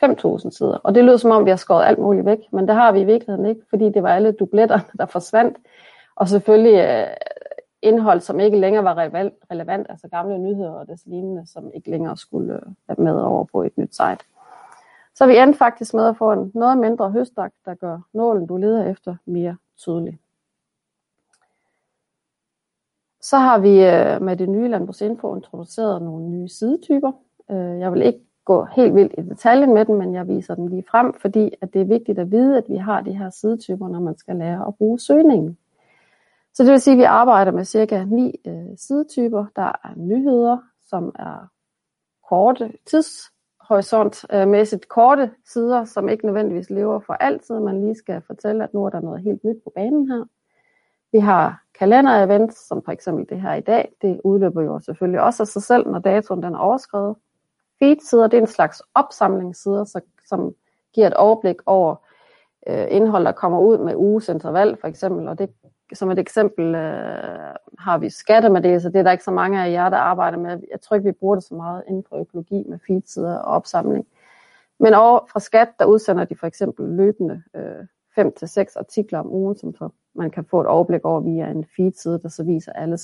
5.000 0.04 0.50
sider. 0.50 0.78
Og 0.82 0.94
det 0.94 1.04
lød 1.04 1.18
som 1.18 1.30
om, 1.30 1.44
vi 1.44 1.50
har 1.50 1.56
skåret 1.56 1.86
alt 1.86 1.98
muligt 1.98 2.26
væk, 2.26 2.38
men 2.52 2.68
det 2.68 2.74
har 2.74 2.92
vi 2.92 3.00
i 3.00 3.04
virkeligheden 3.04 3.46
ikke, 3.46 3.60
fordi 3.70 3.84
det 3.84 4.02
var 4.02 4.14
alle 4.14 4.32
dubletter, 4.32 4.78
der 4.98 5.06
forsvandt. 5.06 5.58
Og 6.16 6.28
selvfølgelig 6.28 6.78
øh, 6.78 7.16
indhold, 7.82 8.20
som 8.20 8.40
ikke 8.40 8.58
længere 8.58 8.84
var 8.84 8.98
relevant, 9.50 9.86
altså 9.88 10.08
gamle 10.08 10.38
nyheder 10.38 10.70
og 10.70 10.88
des 10.88 11.06
lignende, 11.06 11.46
som 11.46 11.70
ikke 11.74 11.90
længere 11.90 12.16
skulle 12.16 12.54
øh, 12.54 12.62
være 12.88 13.04
med 13.04 13.22
over 13.22 13.44
på 13.44 13.62
et 13.62 13.78
nyt 13.78 13.94
site. 13.94 14.24
Så 15.14 15.26
vi 15.26 15.36
endte 15.36 15.58
faktisk 15.58 15.94
med 15.94 16.06
at 16.06 16.16
få 16.16 16.32
en 16.32 16.52
noget 16.54 16.78
mindre 16.78 17.10
høstak, 17.10 17.52
der 17.64 17.74
gør 17.74 17.98
nålen, 18.12 18.46
du 18.46 18.56
leder 18.56 18.84
efter, 18.84 19.16
mere 19.24 19.56
tydelig. 19.78 20.18
Så 23.20 23.36
har 23.36 23.58
vi 23.58 23.84
øh, 23.84 24.22
med 24.22 24.36
det 24.36 24.48
nye 24.48 24.68
Landbrugsinfo 24.68 25.34
introduceret 25.36 26.02
nogle 26.02 26.24
nye 26.24 26.48
sidetyper. 26.48 27.12
Øh, 27.50 27.80
jeg 27.80 27.92
vil 27.92 28.02
ikke 28.02 28.29
gå 28.50 28.66
helt 28.76 28.94
vildt 28.94 29.14
i 29.18 29.22
detaljen 29.22 29.74
med 29.74 29.84
den, 29.84 29.98
men 29.98 30.14
jeg 30.14 30.28
viser 30.28 30.54
den 30.54 30.68
lige 30.68 30.84
frem, 30.90 31.14
fordi 31.14 31.54
at 31.62 31.72
det 31.72 31.80
er 31.80 31.84
vigtigt 31.84 32.18
at 32.18 32.30
vide, 32.30 32.58
at 32.58 32.64
vi 32.68 32.76
har 32.76 33.00
de 33.00 33.18
her 33.18 33.30
sidetyper, 33.30 33.88
når 33.88 34.00
man 34.00 34.16
skal 34.16 34.36
lære 34.36 34.64
at 34.68 34.74
bruge 34.74 34.98
søgningen. 34.98 35.58
Så 36.54 36.62
det 36.62 36.70
vil 36.72 36.80
sige, 36.80 36.94
at 36.94 36.98
vi 36.98 37.02
arbejder 37.02 37.52
med 37.52 37.64
cirka 37.64 38.04
ni 38.04 38.40
øh, 38.46 38.76
sidetyper. 38.76 39.44
Der 39.56 39.72
er 39.84 39.92
nyheder, 39.96 40.58
som 40.82 41.12
er 41.18 41.48
korte 42.28 42.72
tids 42.86 43.10
horisontmæssigt 43.60 44.84
øh, 44.84 44.88
korte 44.88 45.30
sider, 45.52 45.84
som 45.84 46.08
ikke 46.08 46.26
nødvendigvis 46.26 46.70
lever 46.70 47.00
for 47.00 47.12
altid. 47.12 47.60
Man 47.60 47.80
lige 47.80 47.94
skal 47.94 48.22
fortælle, 48.26 48.64
at 48.64 48.74
nu 48.74 48.84
er 48.84 48.90
der 48.90 49.00
noget 49.00 49.22
helt 49.22 49.44
nyt 49.44 49.62
på 49.64 49.72
banen 49.74 50.10
her. 50.10 50.24
Vi 51.12 51.18
har 51.18 51.62
kalender-events, 51.78 52.68
som 52.68 52.82
for 52.84 52.92
eksempel 52.92 53.26
det 53.28 53.40
her 53.40 53.54
i 53.54 53.60
dag. 53.60 53.92
Det 54.02 54.20
udløber 54.24 54.62
jo 54.62 54.80
selvfølgelig 54.80 55.20
også 55.20 55.42
af 55.42 55.46
sig 55.46 55.62
selv, 55.62 55.88
når 55.88 55.98
datoen 55.98 56.42
den 56.42 56.54
er 56.54 56.58
overskrevet. 56.58 57.16
Feed-sider, 57.82 58.26
det 58.26 58.36
er 58.36 58.40
en 58.40 58.46
slags 58.46 58.82
opsamlingssider, 58.94 59.84
så, 59.84 60.00
som 60.26 60.54
giver 60.94 61.06
et 61.06 61.14
overblik 61.14 61.56
over 61.66 61.96
øh, 62.66 62.86
indhold, 62.90 63.24
der 63.24 63.32
kommer 63.32 63.60
ud 63.60 63.78
med 63.78 63.94
uges 63.94 64.28
interval, 64.28 64.76
for 64.80 64.88
eksempel. 64.88 65.28
Og 65.28 65.38
det, 65.38 65.50
som 65.94 66.10
et 66.10 66.18
eksempel 66.18 66.74
øh, 66.74 67.54
har 67.78 67.98
vi 67.98 68.10
skatte 68.10 68.48
med 68.48 68.62
Det 68.62 68.82
så 68.82 68.88
det 68.88 68.98
er 68.98 69.02
der 69.02 69.12
ikke 69.12 69.24
så 69.24 69.30
mange 69.30 69.64
af 69.64 69.72
jer, 69.72 69.88
der 69.88 69.96
arbejder 69.96 70.38
med. 70.38 70.50
Jeg 70.70 70.80
tror 70.80 70.94
ikke, 70.94 71.08
vi 71.08 71.12
bruger 71.12 71.34
det 71.34 71.44
så 71.44 71.54
meget 71.54 71.82
inden 71.88 72.04
for 72.08 72.16
økologi 72.16 72.64
med 72.68 72.78
feed-sider 72.86 73.38
og 73.38 73.54
opsamling. 73.54 74.06
Men 74.78 74.94
over 74.94 75.20
fra 75.32 75.40
skat, 75.40 75.68
der 75.78 75.84
udsender 75.84 76.24
de 76.24 76.36
for 76.36 76.46
eksempel 76.46 76.88
løbende 76.88 77.42
øh, 77.54 77.84
5-6 78.18 78.78
artikler 78.78 79.18
om 79.18 79.32
ugen, 79.32 79.56
som 79.56 79.74
så 79.74 79.88
man 80.14 80.30
kan 80.30 80.44
få 80.44 80.60
et 80.60 80.66
overblik 80.66 81.04
over 81.04 81.20
via 81.20 81.50
en 81.50 81.64
feed-side, 81.76 82.20
der 82.22 82.28
så 82.28 82.44
viser 82.44 82.72
alle 82.72 82.96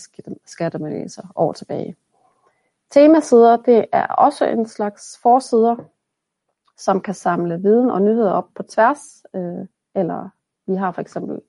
skattemeddelelser 0.47 1.23
år 1.37 1.53
tilbage. 1.53 1.97
Temasider, 2.91 3.57
det 3.57 3.87
er 3.93 4.07
også 4.07 4.45
en 4.45 4.67
slags 4.67 5.19
forsider, 5.23 5.77
som 6.77 7.01
kan 7.01 7.15
samle 7.15 7.63
viden 7.63 7.91
og 7.91 8.03
nyheder 8.03 8.31
op 8.31 8.49
på 8.55 8.63
tværs. 8.63 9.25
Øh, 9.35 9.67
eller 9.95 10.29
vi 10.67 10.75
har 10.75 10.93
for 10.93 11.01
eksempel 11.01 11.41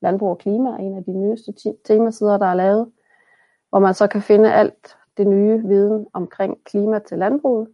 Landbrug 0.00 0.30
og 0.30 0.38
Klima, 0.38 0.76
en 0.76 0.96
af 0.96 1.04
de 1.04 1.12
nyeste 1.12 1.54
temasider, 1.84 2.38
der 2.38 2.46
er 2.46 2.54
lavet, 2.54 2.92
hvor 3.70 3.78
man 3.78 3.94
så 3.94 4.06
kan 4.06 4.22
finde 4.22 4.52
alt 4.52 4.96
det 5.16 5.26
nye 5.26 5.62
viden 5.62 6.06
omkring 6.12 6.64
klima 6.64 6.98
til 6.98 7.18
landbruget. 7.18 7.68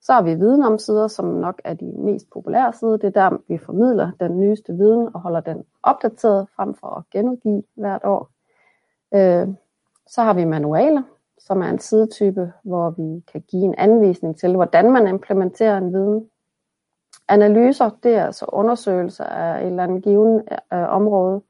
Så 0.00 0.12
har 0.12 0.22
vi 0.22 0.34
viden 0.34 0.62
om 0.62 0.78
sider, 0.78 1.08
som 1.08 1.24
nok 1.24 1.60
er 1.64 1.74
de 1.74 1.92
mest 1.96 2.30
populære 2.30 2.72
sider. 2.72 2.96
Det 2.96 3.16
er 3.16 3.28
der, 3.30 3.38
vi 3.48 3.58
formidler 3.58 4.10
den 4.20 4.40
nyeste 4.40 4.72
viden 4.72 5.08
og 5.14 5.20
holder 5.20 5.40
den 5.40 5.64
opdateret 5.82 6.48
frem 6.56 6.74
for 6.74 6.86
at 6.86 7.04
genudgive 7.10 7.62
hvert 7.74 8.04
år. 8.04 8.30
Øh, 9.14 9.48
så 10.06 10.22
har 10.22 10.34
vi 10.34 10.44
manualer, 10.44 11.02
som 11.46 11.62
er 11.62 11.66
en 11.66 11.78
sidetype, 11.78 12.52
hvor 12.62 12.90
vi 12.90 13.24
kan 13.32 13.40
give 13.40 13.64
en 13.64 13.74
anvisning 13.78 14.38
til, 14.38 14.54
hvordan 14.54 14.92
man 14.92 15.06
implementerer 15.06 15.78
en 15.78 15.92
viden. 15.92 16.30
Analyser, 17.28 17.90
det 18.02 18.14
er 18.14 18.26
altså 18.26 18.46
undersøgelser 18.48 19.24
af 19.24 19.60
et 19.60 19.66
eller 19.66 19.82
andet 19.82 20.02
given 20.02 20.42
øh, 20.72 20.88
område. 20.88 21.42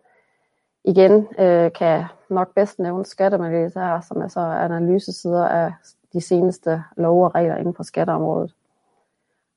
Igen 0.85 1.13
øh, 1.39 1.73
kan 1.73 1.87
jeg 1.87 2.07
nok 2.31 2.55
bedst 2.55 2.79
nævne 2.79 3.05
skatteanalyser 3.05 3.81
her, 3.81 4.01
som 4.01 4.23
er 4.23 4.29
så 4.29 4.41
analysesider 4.41 5.49
af 5.49 5.73
de 6.13 6.21
seneste 6.21 6.83
lov 6.97 7.25
og 7.25 7.35
regler 7.35 7.57
inden 7.57 7.75
for 7.75 7.83
skatteområdet. 7.83 8.55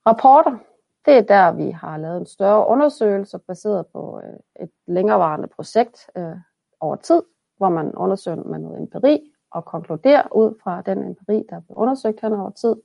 Rapporter, 0.06 0.56
det 1.04 1.16
er 1.16 1.22
der, 1.22 1.52
vi 1.52 1.70
har 1.70 1.96
lavet 1.96 2.16
en 2.16 2.26
større 2.26 2.66
undersøgelse 2.66 3.38
baseret 3.38 3.86
på 3.86 4.20
øh, 4.24 4.64
et 4.64 4.70
længerevarende 4.86 5.48
projekt 5.48 6.10
øh, 6.16 6.36
over 6.80 6.96
tid, 6.96 7.22
hvor 7.56 7.68
man 7.68 7.94
undersøger 7.94 8.36
med 8.36 8.58
noget 8.58 8.78
empiri 8.78 9.32
og 9.50 9.64
konkludere 9.64 10.22
ud 10.36 10.54
fra 10.62 10.82
den 10.86 11.04
empiri, 11.04 11.44
der 11.50 11.60
blev 11.60 11.76
undersøgt 11.76 12.20
hen 12.20 12.32
over 12.32 12.50
tid. 12.50 12.76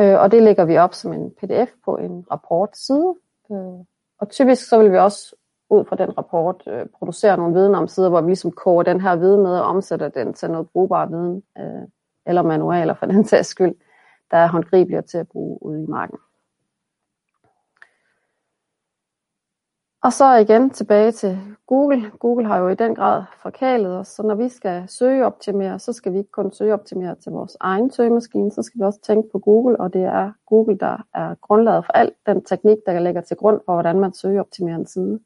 Øh, 0.00 0.20
og 0.20 0.32
det 0.32 0.42
lægger 0.42 0.64
vi 0.64 0.78
op 0.78 0.94
som 0.94 1.12
en 1.12 1.30
pdf 1.30 1.70
på 1.84 1.96
en 1.96 2.26
rapportside. 2.30 3.14
Øh, 3.52 3.84
og 4.18 4.28
typisk 4.30 4.68
så 4.68 4.78
vil 4.78 4.92
vi 4.92 4.98
også 4.98 5.36
ud 5.70 5.84
fra 5.84 5.96
den 5.96 6.18
rapport 6.18 6.62
øh, 6.66 6.86
producere 6.98 7.36
nogle 7.36 7.54
viden 7.54 7.74
om 7.74 7.88
sider, 7.88 8.08
hvor 8.08 8.20
vi 8.20 8.28
ligesom 8.28 8.50
koger 8.50 8.82
den 8.82 9.00
her 9.00 9.16
viden 9.16 9.42
med 9.42 9.58
og 9.58 9.64
omsætter 9.64 10.08
den 10.08 10.34
til 10.34 10.50
noget 10.50 10.70
brugbar 10.70 11.06
viden 11.06 11.42
øh, 11.58 11.88
eller 12.26 12.42
manualer 12.42 12.94
for 12.94 13.06
den 13.06 13.24
sags 13.24 13.48
skyld, 13.48 13.74
der 14.30 14.36
er 14.36 14.48
håndgribelige 14.48 15.02
til 15.02 15.18
at 15.18 15.28
bruge 15.28 15.62
ude 15.62 15.82
i 15.82 15.86
marken. 15.86 16.18
Og 20.02 20.12
så 20.12 20.34
igen 20.34 20.70
tilbage 20.70 21.12
til 21.12 21.38
Google. 21.66 22.10
Google 22.18 22.46
har 22.46 22.58
jo 22.58 22.68
i 22.68 22.74
den 22.74 22.94
grad 22.94 23.22
forkalet 23.42 23.98
os, 23.98 24.08
så 24.08 24.22
når 24.22 24.34
vi 24.34 24.48
skal 24.48 24.84
søge 24.88 25.26
optimere, 25.26 25.78
så 25.78 25.92
skal 25.92 26.12
vi 26.12 26.18
ikke 26.18 26.30
kun 26.30 26.52
søge 26.52 26.74
optimere 26.74 27.14
til 27.14 27.32
vores 27.32 27.56
egen 27.60 27.90
søgemaskine, 27.90 28.52
så 28.52 28.62
skal 28.62 28.78
vi 28.78 28.84
også 28.84 29.00
tænke 29.00 29.28
på 29.32 29.38
Google, 29.38 29.80
og 29.80 29.92
det 29.92 30.02
er 30.02 30.32
Google, 30.46 30.78
der 30.78 31.06
er 31.14 31.34
grundlaget 31.40 31.84
for 31.84 31.92
alt 31.92 32.14
den 32.26 32.44
teknik, 32.44 32.78
der 32.86 33.00
ligger 33.00 33.20
til 33.20 33.36
grund 33.36 33.60
for, 33.66 33.72
hvordan 33.72 34.00
man 34.00 34.14
søger 34.14 34.40
optimerer 34.40 34.76
en 34.76 34.86
side. 34.86 35.20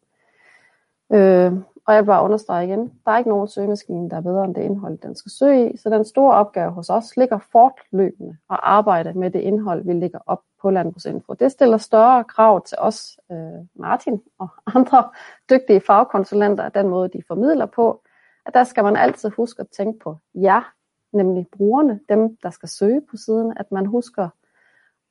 Øh, 1.12 1.52
og 1.86 1.94
jeg 1.94 2.02
vil 2.02 2.06
bare 2.06 2.24
understrege 2.24 2.66
igen, 2.66 2.92
der 3.04 3.12
er 3.12 3.18
ikke 3.18 3.30
nogen 3.30 3.48
søgemaskine, 3.48 4.10
der 4.10 4.16
er 4.16 4.20
bedre 4.20 4.44
end 4.44 4.54
det 4.54 4.62
indhold, 4.62 4.98
den 4.98 5.16
skal 5.16 5.32
søge 5.32 5.72
i. 5.72 5.76
Så 5.76 5.90
den 5.90 6.04
store 6.04 6.34
opgave 6.34 6.70
hos 6.70 6.90
os 6.90 7.16
ligger 7.16 7.38
fortløbende 7.52 8.36
at 8.50 8.60
arbejde 8.62 9.12
med 9.12 9.30
det 9.30 9.40
indhold, 9.40 9.84
vi 9.84 9.92
lægger 9.92 10.18
op 10.26 10.40
på 10.62 10.70
Landbrugsinfo. 10.70 11.32
Det 11.32 11.52
stiller 11.52 11.76
større 11.76 12.24
krav 12.24 12.64
til 12.66 12.78
os, 12.80 13.18
øh, 13.32 13.66
Martin 13.74 14.22
og 14.38 14.48
andre 14.74 15.08
dygtige 15.50 15.80
fagkonsulenter, 15.80 16.68
den 16.68 16.88
måde, 16.88 17.08
de 17.08 17.22
formidler 17.28 17.66
på, 17.66 18.02
at 18.46 18.54
der 18.54 18.64
skal 18.64 18.84
man 18.84 18.96
altid 18.96 19.30
huske 19.30 19.60
at 19.60 19.68
tænke 19.68 19.98
på 19.98 20.16
jer, 20.34 20.72
nemlig 21.12 21.46
brugerne, 21.52 22.00
dem, 22.08 22.36
der 22.42 22.50
skal 22.50 22.68
søge 22.68 23.00
på 23.10 23.16
siden, 23.16 23.52
at 23.56 23.72
man 23.72 23.86
husker 23.86 24.28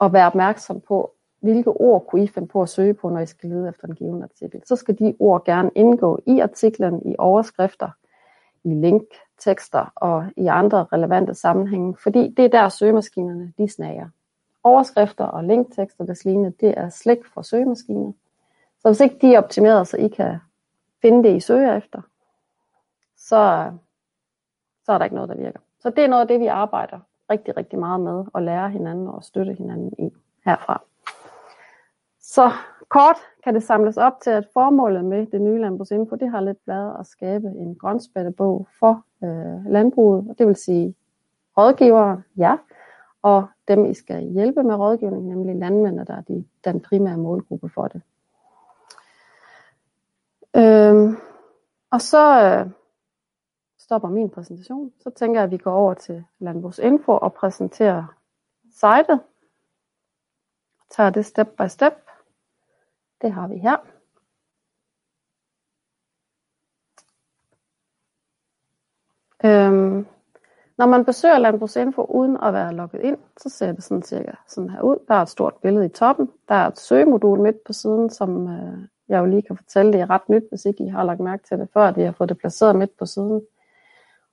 at 0.01 0.13
være 0.13 0.27
opmærksom 0.27 0.81
på, 0.81 1.14
hvilke 1.45 1.69
ord 1.69 2.05
kunne 2.07 2.23
I 2.23 2.27
finde 2.27 2.47
på 2.47 2.61
at 2.61 2.69
søge 2.69 2.93
på, 2.93 3.09
når 3.09 3.19
I 3.19 3.25
skal 3.25 3.49
lede 3.49 3.69
efter 3.69 3.87
en 3.87 3.95
given 3.95 4.23
artikel. 4.23 4.61
Så 4.65 4.75
skal 4.75 4.99
de 4.99 5.15
ord 5.19 5.45
gerne 5.45 5.71
indgå 5.75 6.19
i 6.25 6.39
artiklen, 6.39 7.01
i 7.05 7.15
overskrifter, 7.19 7.89
i 8.63 8.73
linktekster 8.73 9.93
og 9.95 10.25
i 10.37 10.47
andre 10.47 10.85
relevante 10.93 11.33
sammenhænge, 11.33 11.95
fordi 12.03 12.33
det 12.37 12.45
er 12.45 12.49
der 12.49 12.69
søgemaskinerne 12.69 13.53
de 13.57 13.69
snager. 13.69 14.09
Overskrifter 14.63 15.25
og 15.25 15.43
linktekster, 15.43 16.05
des 16.05 16.25
lignende, 16.25 16.53
det 16.59 16.73
er 16.77 16.89
slik 16.89 17.25
for 17.33 17.41
søgemaskiner. 17.41 18.11
Så 18.79 18.89
hvis 18.89 18.99
ikke 18.99 19.17
de 19.21 19.33
er 19.33 19.37
optimeret, 19.37 19.87
så 19.87 19.97
I 19.97 20.07
kan 20.07 20.37
finde 21.01 21.23
det, 21.23 21.35
I 21.35 21.39
søger 21.39 21.77
efter, 21.77 22.01
så, 23.17 23.71
så 24.83 24.91
er 24.91 24.97
der 24.97 25.05
ikke 25.05 25.15
noget, 25.15 25.29
der 25.29 25.35
virker. 25.35 25.59
Så 25.79 25.89
det 25.89 26.03
er 26.03 26.07
noget 26.07 26.21
af 26.21 26.27
det, 26.27 26.39
vi 26.39 26.47
arbejder 26.47 26.99
rigtig, 27.29 27.57
rigtig 27.57 27.79
meget 27.79 27.99
med, 27.99 28.25
at 28.35 28.43
lære 28.43 28.69
hinanden 28.69 29.07
og 29.07 29.23
støtte 29.23 29.53
hinanden 29.53 29.93
i 29.99 30.13
herfra. 30.45 30.81
Så 32.25 32.51
kort 32.89 33.17
kan 33.43 33.53
det 33.53 33.63
samles 33.63 33.97
op 33.97 34.21
til, 34.21 34.29
at 34.29 34.47
formålet 34.53 35.05
med 35.05 35.25
det 35.25 35.41
nye 35.41 35.61
landbrugsinfo, 35.61 36.15
det 36.15 36.29
har 36.29 36.41
lidt 36.41 36.57
været 36.65 36.99
at 36.99 37.07
skabe 37.07 37.47
en 37.47 37.75
grønspættebog 37.75 38.67
for 38.79 39.03
øh, 39.23 39.65
landbruget, 39.65 40.25
og 40.29 40.35
det 40.37 40.47
vil 40.47 40.55
sige 40.55 40.95
rådgivere, 41.57 42.23
ja, 42.37 42.57
og 43.21 43.47
dem 43.67 43.85
I 43.85 43.93
skal 43.93 44.23
hjælpe 44.23 44.63
med 44.63 44.75
rådgivning, 44.75 45.27
nemlig 45.27 45.55
landmænd, 45.55 46.05
der 46.05 46.15
er 46.15 46.21
de, 46.21 46.45
den 46.63 46.81
primære 46.81 47.17
målgruppe 47.17 47.69
for 47.69 47.87
det. 47.87 48.01
Øhm, 50.55 51.17
og 51.91 52.01
så 52.01 52.43
øh, 52.43 52.71
stopper 53.79 54.09
min 54.09 54.29
præsentation. 54.29 54.91
Så 54.99 55.09
tænker 55.09 55.39
jeg, 55.39 55.45
at 55.45 55.51
vi 55.51 55.57
går 55.57 55.73
over 55.73 55.93
til 55.93 56.23
Landbrugsinfo 56.39 57.11
og 57.11 57.33
præsenterer 57.33 58.15
sitet. 58.71 59.19
Tager 60.89 61.09
det 61.09 61.25
step 61.25 61.47
by 61.47 61.67
step. 61.67 62.04
Det 63.21 63.31
har 63.31 63.47
vi 63.47 63.57
her. 63.57 63.77
Øhm, 69.45 70.07
når 70.77 70.85
man 70.85 71.05
besøger 71.05 71.37
Landbrugsinfo 71.37 72.03
uden 72.03 72.37
at 72.43 72.53
være 72.53 72.73
logget 72.73 73.01
ind, 73.01 73.17
så 73.37 73.49
ser 73.49 73.71
det 73.71 73.83
sådan 73.83 74.03
cirka 74.03 74.31
sådan 74.47 74.69
her 74.69 74.81
ud. 74.81 74.97
Der 75.07 75.15
er 75.15 75.21
et 75.21 75.29
stort 75.29 75.53
billede 75.61 75.85
i 75.85 75.89
toppen. 75.89 76.31
Der 76.49 76.55
er 76.55 76.67
et 76.67 76.79
søgemodul 76.79 77.39
midt 77.39 77.63
på 77.65 77.73
siden, 77.73 78.09
som 78.09 78.47
øh, 78.47 78.87
jeg 79.09 79.19
jo 79.19 79.25
lige 79.25 79.41
kan 79.41 79.57
fortælle, 79.57 79.93
det 79.93 80.01
er 80.01 80.09
ret 80.09 80.29
nyt, 80.29 80.43
hvis 80.49 80.65
ikke 80.65 80.83
I 80.83 80.87
har 80.87 81.03
lagt 81.03 81.19
mærke 81.19 81.43
til 81.47 81.59
det 81.59 81.69
før, 81.73 81.81
at 81.87 81.97
vi 81.97 82.03
har 82.03 82.11
fået 82.11 82.29
det 82.29 82.37
placeret 82.37 82.75
midt 82.75 82.97
på 82.97 83.05
siden. 83.05 83.41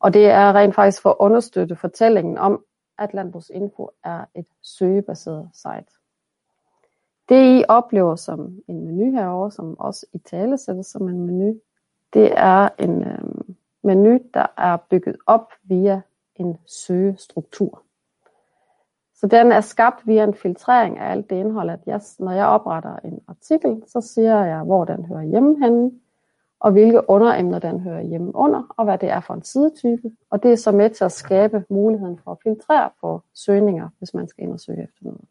Og 0.00 0.14
det 0.14 0.26
er 0.26 0.52
rent 0.52 0.74
faktisk 0.74 1.02
for 1.02 1.10
at 1.10 1.16
understøtte 1.18 1.76
fortællingen 1.76 2.38
om, 2.38 2.64
at 2.98 3.14
Landbrugsinfo 3.14 3.90
er 4.04 4.24
et 4.34 4.46
søgebaseret 4.62 5.50
site. 5.54 6.01
Det 7.28 7.60
I 7.60 7.64
oplever 7.68 8.16
som 8.16 8.58
en 8.68 8.84
menu 8.84 9.12
herover, 9.12 9.48
som 9.48 9.78
også 9.78 10.06
i 10.12 10.18
tale 10.18 10.58
sættes 10.58 10.86
som 10.86 11.08
en 11.08 11.26
menu, 11.26 11.54
det 12.12 12.32
er 12.36 12.68
en 12.78 13.04
øh, 13.04 13.18
menu, 13.82 14.18
der 14.34 14.46
er 14.56 14.76
bygget 14.76 15.16
op 15.26 15.52
via 15.62 16.00
en 16.34 16.58
søgestruktur. 16.66 17.82
Så 19.14 19.26
den 19.26 19.52
er 19.52 19.60
skabt 19.60 20.06
via 20.06 20.24
en 20.24 20.34
filtrering 20.34 20.98
af 20.98 21.10
alt 21.10 21.30
det 21.30 21.36
indhold, 21.36 21.70
at 21.70 21.80
jeg, 21.86 22.00
når 22.18 22.32
jeg 22.32 22.46
opretter 22.46 22.96
en 23.04 23.20
artikel, 23.28 23.82
så 23.86 24.00
siger 24.00 24.44
jeg, 24.44 24.62
hvor 24.62 24.84
den 24.84 25.04
hører 25.04 25.22
hjemme 25.22 25.64
henne, 25.64 25.90
og 26.60 26.72
hvilke 26.72 27.10
underemner 27.10 27.58
den 27.58 27.80
hører 27.80 28.02
hjemme 28.02 28.34
under, 28.34 28.74
og 28.76 28.84
hvad 28.84 28.98
det 28.98 29.10
er 29.10 29.20
for 29.20 29.34
en 29.34 29.42
sidetype. 29.42 30.10
Og 30.30 30.42
det 30.42 30.52
er 30.52 30.56
så 30.56 30.72
med 30.72 30.90
til 30.90 31.04
at 31.04 31.12
skabe 31.12 31.64
muligheden 31.68 32.18
for 32.24 32.30
at 32.30 32.38
filtrere 32.42 32.90
på 33.00 33.22
søgninger, 33.34 33.88
hvis 33.98 34.14
man 34.14 34.28
skal 34.28 34.44
ind 34.44 34.52
og 34.52 34.60
søge 34.60 34.82
efter 34.82 35.04
noget. 35.04 35.24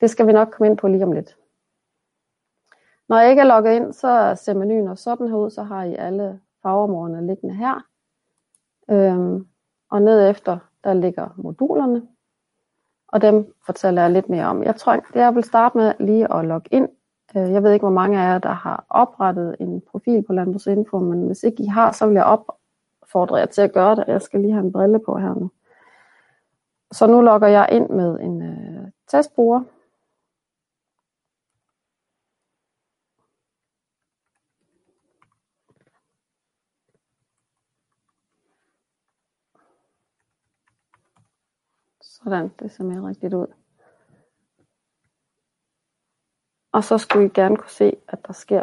Det 0.00 0.10
skal 0.10 0.26
vi 0.26 0.32
nok 0.32 0.48
komme 0.52 0.70
ind 0.70 0.78
på 0.78 0.88
lige 0.88 1.04
om 1.04 1.12
lidt. 1.12 1.36
Når 3.08 3.18
jeg 3.18 3.30
ikke 3.30 3.40
er 3.40 3.46
logget 3.46 3.76
ind, 3.76 3.92
så 3.92 4.34
ser 4.36 4.54
menuen 4.54 4.88
også 4.88 5.04
sådan 5.04 5.28
her 5.28 5.36
ud, 5.36 5.50
så 5.50 5.62
har 5.62 5.82
I 5.82 5.94
alle 5.94 6.40
fagområderne 6.62 7.26
liggende 7.26 7.54
her. 7.54 7.86
Øhm, 8.90 9.46
og 9.90 10.02
ned 10.02 10.30
efter, 10.30 10.58
der 10.84 10.94
ligger 10.94 11.28
modulerne, 11.36 12.02
og 13.08 13.22
dem 13.22 13.54
fortæller 13.66 14.02
jeg 14.02 14.10
lidt 14.10 14.28
mere 14.28 14.46
om. 14.46 14.62
Jeg 14.62 14.76
tror, 14.76 14.92
det 14.92 15.04
jeg 15.14 15.34
vil 15.34 15.44
starte 15.44 15.76
med 15.78 15.94
lige 16.00 16.34
at 16.34 16.44
logge 16.44 16.68
ind 16.72 16.88
øh, 17.36 17.52
jeg 17.52 17.62
ved 17.62 17.72
ikke, 17.72 17.82
hvor 17.82 17.94
mange 17.94 18.20
af 18.20 18.32
jer, 18.32 18.38
der 18.38 18.52
har 18.52 18.84
oprettet 18.90 19.56
en 19.60 19.80
profil 19.90 20.22
på 20.22 20.32
Landbrugsinfo, 20.32 20.98
men 20.98 21.26
hvis 21.26 21.42
ikke 21.42 21.62
I 21.62 21.66
har, 21.66 21.92
så 21.92 22.06
vil 22.06 22.14
jeg 22.14 22.24
opfordre 22.24 23.36
jer 23.36 23.46
til 23.46 23.62
at 23.62 23.72
gøre 23.72 23.96
det. 23.96 24.04
Jeg 24.06 24.22
skal 24.22 24.40
lige 24.40 24.52
have 24.52 24.64
en 24.64 24.72
brille 24.72 24.98
på 24.98 25.18
her 25.18 25.34
nu. 25.34 25.50
Så 26.92 27.06
nu 27.06 27.20
logger 27.20 27.48
jeg 27.48 27.68
ind 27.72 27.90
med 27.90 28.20
en 28.20 28.42
øh, 28.42 28.90
testbruger. 29.08 29.62
Sådan, 42.24 42.50
det 42.58 42.72
ser 42.72 42.84
mere 42.84 43.08
rigtigt 43.08 43.34
ud. 43.34 43.46
Og 46.72 46.84
så 46.84 46.98
skulle 46.98 47.26
I 47.26 47.28
gerne 47.28 47.56
kunne 47.56 47.70
se, 47.70 47.96
at 48.08 48.26
der 48.26 48.32
sker 48.32 48.62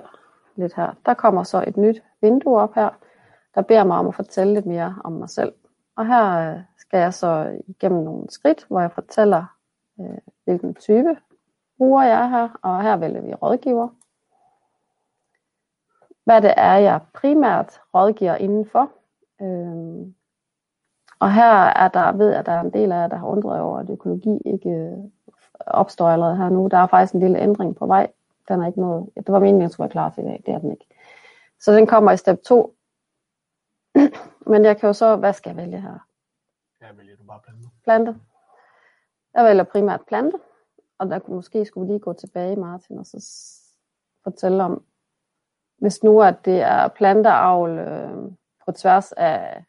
lidt 0.56 0.76
her. 0.76 0.94
Der 1.06 1.14
kommer 1.14 1.44
så 1.44 1.64
et 1.68 1.78
nyt 1.78 2.04
vindue 2.22 2.60
op 2.60 2.74
her, 2.76 2.90
der 3.56 3.62
beder 3.62 3.84
mig 3.84 3.98
om 3.98 4.08
at 4.08 4.16
fortælle 4.16 4.54
lidt 4.54 4.66
mere 4.66 4.96
om 5.04 5.12
mig 5.12 5.30
selv. 5.30 5.54
Og 5.96 6.08
her 6.08 6.54
øh, 6.54 6.60
skal 6.78 7.00
jeg 7.00 7.14
så 7.14 7.60
igennem 7.68 8.04
nogle 8.04 8.30
skridt, 8.30 8.66
hvor 8.68 8.80
jeg 8.80 8.92
fortæller, 8.92 9.58
øh, 10.00 10.18
hvilken 10.44 10.76
type 10.76 11.18
bruger 11.78 12.04
jeg 12.04 12.22
er 12.22 12.28
her, 12.28 12.50
og 12.62 12.82
her 12.82 12.96
vælger 12.96 13.22
vi 13.22 13.34
rådgiver. 13.34 13.90
Hvad 16.24 16.42
det 16.42 16.54
er, 16.58 16.76
jeg 16.76 17.00
primært 17.14 17.82
rådgiver 17.94 18.36
indenfor. 18.36 18.92
Øh, 19.42 20.14
og 21.22 21.34
her 21.34 21.54
er 21.54 21.88
der, 21.88 22.12
ved 22.12 22.30
jeg, 22.30 22.40
at 22.40 22.46
der 22.46 22.52
er 22.52 22.62
en 22.62 22.74
del 22.74 22.92
af 22.92 22.96
jer, 22.96 23.08
der 23.08 23.18
har 23.18 23.28
undret 23.28 23.60
over, 23.60 23.80
at 23.80 23.90
økologi 23.90 24.38
ikke 24.46 24.70
øh, 24.70 24.98
opstår 25.68 26.10
allerede 26.10 26.38
her 26.38 26.50
nu. 26.50 26.68
Der 26.68 26.78
er 26.78 26.88
faktisk 26.88 27.14
en 27.14 27.20
lille 27.20 27.40
ændring 27.40 27.76
på 27.76 27.86
vej. 27.86 28.12
Den 28.48 28.62
er 28.62 28.68
ikke 28.68 28.82
noget, 28.82 29.10
det 29.16 29.28
var 29.28 29.40
meningen, 29.40 29.62
at 29.62 29.64
jeg 29.64 29.72
skulle 29.72 29.86
være 29.86 29.92
klar 29.92 30.10
til 30.10 30.24
i 30.24 30.28
dag. 30.28 30.44
Det 30.46 30.54
er 30.54 30.60
den 30.60 30.72
ikke. 30.72 30.86
Så 31.60 31.74
den 31.74 31.88
kommer 31.88 32.12
i 32.12 32.18
step 32.18 32.42
2. 32.42 32.76
Men 34.52 34.66
jeg 34.66 34.78
kan 34.78 34.88
jo 34.88 34.94
så, 34.94 35.16
hvad 35.16 35.34
skal 35.34 35.50
jeg 35.50 35.58
vælge 35.58 35.82
her? 35.82 36.08
Ja, 36.82 36.88
vælger 36.94 37.16
du 37.16 37.24
bare 37.24 37.40
plante. 37.44 37.70
Plante. 37.84 38.16
Jeg 39.34 39.46
vælger 39.46 39.64
primært 39.64 40.02
plante. 40.08 40.38
Og 41.00 41.10
der 41.10 41.20
kunne 41.20 41.36
måske 41.36 41.66
skulle 41.66 41.88
lige 41.88 42.00
gå 42.00 42.14
tilbage, 42.14 42.56
Martin, 42.56 42.98
og 42.98 43.06
så 43.06 43.26
fortælle 44.24 44.64
om, 44.64 44.84
hvis 45.78 46.04
nu 46.04 46.22
at 46.22 46.46
det 46.46 46.62
er 46.62 46.88
planteavl 46.88 47.80
øh, 47.80 48.32
på 48.66 48.72
tværs 48.72 49.12
af 49.12 49.64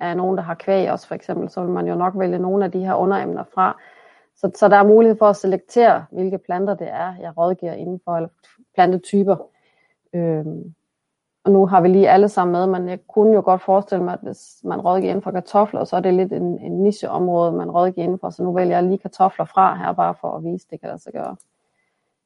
af 0.00 0.16
nogen, 0.16 0.36
der 0.36 0.42
har 0.42 0.54
kvæg 0.54 0.90
også 0.92 1.06
for 1.06 1.14
eksempel, 1.14 1.50
så 1.50 1.60
vil 1.60 1.70
man 1.70 1.86
jo 1.86 1.94
nok 1.94 2.12
vælge 2.16 2.38
nogle 2.38 2.64
af 2.64 2.72
de 2.72 2.84
her 2.84 2.94
underemner 2.94 3.44
fra. 3.54 3.80
Så, 4.36 4.50
så 4.54 4.68
der 4.68 4.76
er 4.76 4.84
mulighed 4.84 5.18
for 5.18 5.26
at 5.26 5.36
selektere, 5.36 6.04
hvilke 6.10 6.38
planter 6.38 6.74
det 6.74 6.88
er, 6.88 7.14
jeg 7.20 7.38
rådgiver 7.38 7.72
indenfor, 7.72 8.16
eller 8.16 8.28
plantetyper. 8.74 9.36
Øhm, 10.14 10.74
og 11.44 11.52
nu 11.52 11.66
har 11.66 11.80
vi 11.80 11.88
lige 11.88 12.10
alle 12.10 12.28
sammen 12.28 12.52
med, 12.52 12.66
men 12.66 12.88
jeg 12.88 12.98
kunne 13.08 13.34
jo 13.34 13.42
godt 13.44 13.62
forestille 13.62 14.04
mig, 14.04 14.12
at 14.12 14.20
hvis 14.22 14.60
man 14.64 14.80
rådgiver 14.80 15.10
inden 15.10 15.22
for 15.22 15.30
kartofler, 15.30 15.84
så 15.84 15.96
er 15.96 16.00
det 16.00 16.14
lidt 16.14 16.32
en, 16.32 16.58
en 16.58 16.82
nicheområde, 16.82 17.52
man 17.52 17.70
rådgiver 17.70 18.04
inden 18.04 18.18
for, 18.18 18.30
så 18.30 18.42
nu 18.42 18.52
vælger 18.52 18.76
jeg 18.76 18.84
lige 18.84 18.98
kartofler 18.98 19.44
fra 19.44 19.74
her, 19.74 19.92
bare 19.92 20.14
for 20.20 20.36
at 20.36 20.44
vise, 20.44 20.66
det 20.70 20.80
kan 20.80 20.90
der 20.90 20.96
så 20.96 21.10
gøre. 21.12 21.36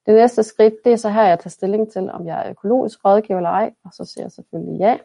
Det 0.07 0.15
næste 0.15 0.43
skridt, 0.43 0.75
det 0.85 0.93
er 0.93 0.97
så 0.97 1.11
her, 1.11 1.23
jeg 1.23 1.39
tager 1.39 1.51
stilling 1.51 1.93
til, 1.93 2.11
om 2.11 2.27
jeg 2.27 2.47
er 2.47 2.51
økologisk 2.51 3.05
rådgiver 3.05 3.39
eller 3.39 3.51
ej, 3.51 3.73
og 3.85 3.91
så 3.93 4.05
siger 4.05 4.25
jeg 4.25 4.33
selvfølgelig 4.33 4.79
ja. 4.79 4.99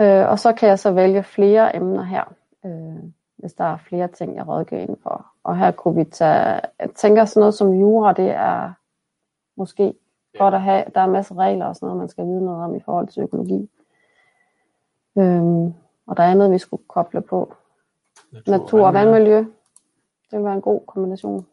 Øh, 0.00 0.28
og 0.28 0.38
så 0.38 0.52
kan 0.52 0.68
jeg 0.68 0.78
så 0.78 0.92
vælge 0.92 1.22
flere 1.22 1.76
emner 1.76 2.02
her, 2.02 2.34
øh, 2.64 3.10
hvis 3.36 3.52
der 3.52 3.64
er 3.64 3.76
flere 3.76 4.08
ting, 4.08 4.36
jeg 4.36 4.48
rådgiver 4.48 4.80
inden 4.80 4.98
for. 5.02 5.26
Og 5.44 5.58
her 5.58 5.70
kunne 5.70 5.94
vi 5.94 6.04
tage, 6.04 6.60
jeg 6.80 6.90
tænker 6.94 7.24
sådan 7.24 7.40
noget 7.40 7.54
som 7.54 7.72
jura, 7.72 8.12
det 8.12 8.30
er 8.30 8.72
måske 9.56 9.84
ja. 10.34 10.38
godt 10.38 10.54
at 10.54 10.62
have. 10.62 10.84
Der 10.94 11.00
er 11.00 11.04
en 11.04 11.12
masse 11.12 11.34
regler 11.34 11.66
og 11.66 11.76
sådan 11.76 11.86
noget, 11.86 11.98
man 11.98 12.08
skal 12.08 12.24
vide 12.24 12.44
noget 12.44 12.64
om 12.64 12.74
i 12.74 12.80
forhold 12.80 13.08
til 13.08 13.22
økologi. 13.22 13.70
Øhm, 15.18 15.74
og 16.06 16.16
der 16.16 16.22
er 16.22 16.30
andet, 16.30 16.50
vi 16.50 16.58
skulle 16.58 16.82
koble 16.88 17.20
på. 17.20 17.54
Natur, 18.32 18.52
Natur 18.52 18.86
og 18.86 18.94
vandmiljø. 18.94 19.36
Det 20.30 20.38
vil 20.38 20.44
være 20.44 20.54
en 20.54 20.60
god 20.60 20.80
kombination. 20.86 21.46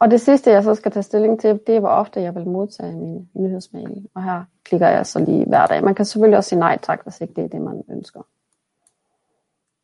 Og 0.00 0.10
det 0.10 0.20
sidste, 0.20 0.50
jeg 0.50 0.64
så 0.64 0.74
skal 0.74 0.92
tage 0.92 1.02
stilling 1.02 1.40
til, 1.40 1.60
det 1.66 1.76
er, 1.76 1.80
hvor 1.80 1.88
ofte 1.88 2.20
jeg 2.20 2.34
vil 2.34 2.46
modtage 2.46 2.96
min 2.96 3.28
nyhedsmail. 3.34 4.08
Og 4.14 4.24
her 4.24 4.44
klikker 4.64 4.88
jeg 4.88 5.06
så 5.06 5.18
lige 5.18 5.44
hver 5.46 5.66
dag. 5.66 5.84
Man 5.84 5.94
kan 5.94 6.04
selvfølgelig 6.04 6.36
også 6.36 6.48
sige 6.48 6.58
nej 6.58 6.78
tak, 6.82 7.02
hvis 7.02 7.20
ikke 7.20 7.34
det 7.34 7.44
er 7.44 7.48
det, 7.48 7.60
man 7.60 7.82
ønsker. 7.90 8.22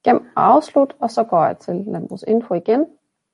Gem 0.04 0.26
og 0.36 0.54
afslut, 0.54 0.96
og 0.98 1.10
så 1.10 1.24
går 1.24 1.44
jeg 1.44 1.58
til 1.58 1.74
landbrugsinfo 1.74 2.54
igen. 2.54 2.86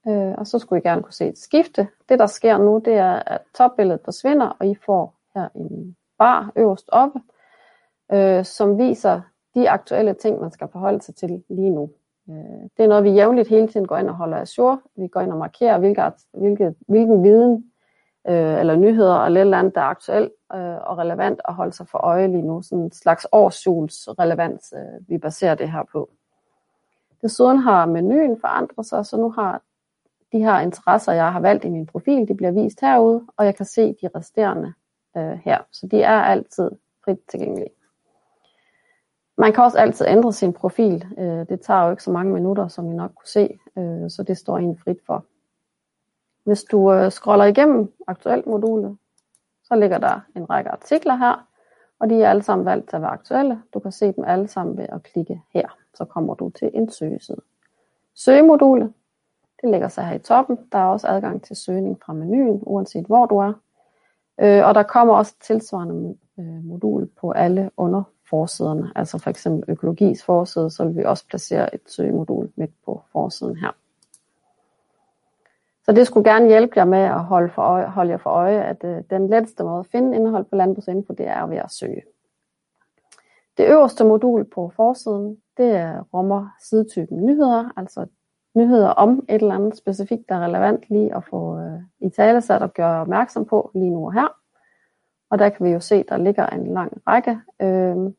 Øh, 0.09 0.35
og 0.39 0.47
så 0.47 0.59
skulle 0.59 0.81
I 0.81 0.83
gerne 0.83 1.03
kunne 1.03 1.13
se 1.13 1.29
et 1.29 1.39
skifte. 1.39 1.89
Det, 2.09 2.19
der 2.19 2.27
sker 2.27 2.59
nu, 2.59 2.83
det 2.85 2.95
er, 2.95 3.23
at 3.27 3.41
topbilledet 3.55 4.01
forsvinder, 4.05 4.57
og 4.61 4.67
I 4.67 4.75
får 4.87 5.15
her 5.35 5.49
en 5.55 5.97
bar 6.19 6.53
øverst 6.57 6.89
oppe, 6.93 7.21
øh, 8.13 8.45
som 8.45 8.79
viser 8.79 9.21
de 9.55 9.71
aktuelle 9.71 10.15
ting, 10.15 10.41
man 10.41 10.51
skal 10.51 10.69
forholde 10.73 11.03
sig 11.03 11.15
til 11.15 11.45
lige 11.49 11.71
nu. 11.71 11.91
Øh, 12.31 12.63
det 12.77 12.85
er 12.85 12.89
noget, 12.89 13.05
vi 13.05 13.11
jævnligt 13.11 13.49
hele 13.49 13.69
tiden 13.69 13.87
går 13.87 13.97
ind 13.97 14.09
og 14.09 14.15
holder 14.15 14.37
assur. 14.37 14.83
Vi 14.97 15.09
går 15.09 15.21
ind 15.21 15.33
og 15.33 15.39
markerer, 15.39 15.79
hvilke, 15.79 16.03
hvilke, 16.33 16.75
hvilken 16.89 17.25
viden 17.25 17.65
øh, 18.29 18.61
eller 18.61 18.77
nyheder 18.77 19.25
eller 19.25 19.45
et 19.45 19.55
andet, 19.55 19.75
der 19.75 19.81
er 19.81 19.85
aktuelt 19.85 20.33
øh, 20.55 20.77
og 20.77 20.99
relevant 20.99 21.41
at 21.49 21.55
holde 21.55 21.73
sig 21.73 21.89
for 21.89 21.99
øje 21.99 22.29
lige 22.29 22.43
nu. 22.43 22.63
Sådan 22.63 22.85
en 22.85 22.93
slags 22.93 23.27
årsjulsrelevans, 23.33 24.75
øh, 24.77 25.09
vi 25.09 25.19
baserer 25.19 25.55
det 25.55 25.71
her 25.71 25.83
på. 25.93 26.11
Desuden 27.23 27.59
har 27.59 27.87
menuen 27.87 28.41
forandret 28.41 28.87
sig, 28.87 29.07
så 29.07 29.17
nu 29.17 29.31
har 29.31 29.63
de 30.33 30.39
her 30.39 30.59
interesser, 30.61 31.13
jeg 31.13 31.33
har 31.33 31.41
valgt 31.41 31.65
i 31.65 31.69
min 31.69 31.87
profil, 31.87 32.29
de 32.29 32.35
bliver 32.35 32.51
vist 32.51 32.81
herude, 32.81 33.23
og 33.37 33.45
jeg 33.45 33.55
kan 33.55 33.67
se 33.67 33.97
de 34.03 34.09
resterende 34.15 34.73
øh, 35.17 35.39
her. 35.45 35.59
Så 35.73 35.87
de 35.87 36.03
er 36.03 36.21
altid 36.21 36.71
frit 37.05 37.19
tilgængelige. 37.29 37.71
Man 39.39 39.53
kan 39.53 39.65
også 39.65 39.79
altid 39.79 40.07
ændre 40.09 40.33
sin 40.33 40.53
profil. 40.53 41.07
Øh, 41.19 41.49
det 41.49 41.61
tager 41.61 41.85
jo 41.85 41.91
ikke 41.91 42.03
så 42.03 42.11
mange 42.11 42.33
minutter, 42.33 42.69
som 42.69 42.91
I 42.91 42.95
nok 42.95 43.11
kunne 43.15 43.29
se, 43.29 43.59
øh, 43.79 44.11
så 44.11 44.23
det 44.23 44.37
står 44.37 44.59
en 44.59 44.79
frit 44.79 44.99
for. 45.07 45.25
Hvis 46.45 46.65
du 46.65 46.93
øh, 46.93 47.11
scroller 47.11 47.45
igennem 47.45 47.93
aktuelt 48.07 48.47
modulet, 48.47 48.97
så 49.65 49.75
ligger 49.75 49.99
der 49.99 50.21
en 50.37 50.51
række 50.51 50.71
artikler 50.71 51.15
her, 51.15 51.47
og 51.99 52.11
de 52.11 52.23
er 52.23 52.31
alle 52.31 52.43
sammen 52.43 52.65
valgt 52.65 52.89
til 52.89 52.97
at 52.97 53.03
være 53.03 53.11
aktuelle. 53.11 53.63
Du 53.75 53.79
kan 53.79 53.93
se 53.93 54.13
dem 54.13 54.25
alle 54.25 54.49
sammen 54.49 54.77
ved 54.77 54.87
at 54.89 55.03
klikke 55.03 55.43
her. 55.55 55.79
Så 55.95 56.05
kommer 56.05 56.35
du 56.35 56.51
til 56.51 56.71
en 56.75 56.91
søgeside. 56.91 57.41
Søgemodulet, 58.15 58.93
det 59.63 59.71
ligger 59.71 59.89
sig 59.89 60.05
her 60.05 60.15
i 60.15 60.19
toppen. 60.19 60.59
Der 60.73 60.79
er 60.79 60.85
også 60.85 61.09
adgang 61.09 61.43
til 61.43 61.57
søgning 61.57 62.01
fra 62.03 62.13
menuen, 62.13 62.63
uanset 62.63 63.07
hvor 63.07 63.27
du 63.27 63.39
er. 63.39 63.53
Og 64.39 64.75
der 64.75 64.83
kommer 64.83 65.15
også 65.15 65.35
tilsvarende 65.41 66.17
modul 66.63 67.09
på 67.21 67.31
alle 67.31 67.71
under 67.77 68.03
forsiderne. 68.31 68.93
Altså 68.97 69.19
for 69.19 69.31
eksempel 69.31 69.71
økologis 69.71 70.25
forside, 70.25 70.71
så 70.71 70.85
vil 70.85 70.97
vi 70.97 71.05
også 71.05 71.27
placere 71.27 71.75
et 71.75 71.81
søgemodul 71.87 72.53
midt 72.57 72.71
på 72.85 73.03
forsiden 73.13 73.57
her. 73.57 73.71
Så 75.85 75.93
det 75.93 76.07
skulle 76.07 76.31
gerne 76.31 76.49
hjælpe 76.49 76.73
jer 76.77 76.85
med 76.85 76.99
at 76.99 77.25
holde, 77.25 77.51
for 77.51 77.63
øje, 77.63 77.87
holde 77.87 78.11
jer 78.11 78.17
for 78.17 78.31
øje, 78.31 78.63
at 78.63 78.85
øh, 78.85 79.03
den 79.11 79.29
letteste 79.29 79.65
måde 79.65 79.79
at 79.79 79.87
finde 79.87 80.17
indhold 80.17 80.45
på 80.45 80.57
Landbrugsinfo, 80.57 81.13
det 81.13 81.27
er 81.27 81.47
ved 81.47 81.57
at 81.57 81.71
søge. 81.71 82.03
Det 83.57 83.69
øverste 83.69 84.05
modul 84.05 84.45
på 84.45 84.73
forsiden, 84.77 85.37
det 85.57 86.05
rummer 86.15 86.49
sidetypen 86.61 87.27
nyheder, 87.27 87.73
altså 87.77 88.07
nyheder 88.55 88.89
om 88.89 89.25
et 89.29 89.35
eller 89.35 89.55
andet 89.55 89.77
specifikt, 89.77 90.29
der 90.29 90.35
er 90.35 90.45
relevant 90.45 90.85
lige 90.89 91.17
at 91.17 91.25
få 91.25 91.59
øh, 91.59 91.81
i 92.01 92.11
tale 92.11 92.41
sat 92.41 92.63
og 92.63 92.75
gøre 92.75 93.01
opmærksom 93.01 93.45
på 93.45 93.71
lige 93.75 93.91
nu 93.91 94.07
og 94.07 94.13
her. 94.13 94.46
Og 95.31 95.39
der 95.39 95.49
kan 95.49 95.67
vi 95.67 95.71
jo 95.71 95.81
se, 95.81 96.05
der 96.09 96.17
ligger 96.17 96.47
en 96.47 96.67
lang 96.67 97.03
række. 97.07 97.39
Øh, 97.63 98.13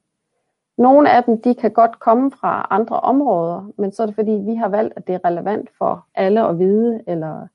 nogle 0.78 1.12
af 1.12 1.24
dem, 1.24 1.42
de 1.42 1.56
kan 1.56 1.72
godt 1.72 2.00
komme 2.00 2.32
fra 2.32 2.68
andre 2.70 3.00
områder, 3.00 3.72
men 3.78 3.92
så 3.92 4.04
er 4.04 4.06
det 4.06 4.16
fordi, 4.16 4.32
vi 4.32 4.56
har 4.56 4.68
valgt, 4.68 4.94
at 4.96 5.08
det 5.08 5.16
er 5.16 5.26
relevant 5.26 5.70
for 5.78 6.06
alle 6.16 6.48
at 6.48 6.60
vide, 6.60 7.04
eller 7.08 7.48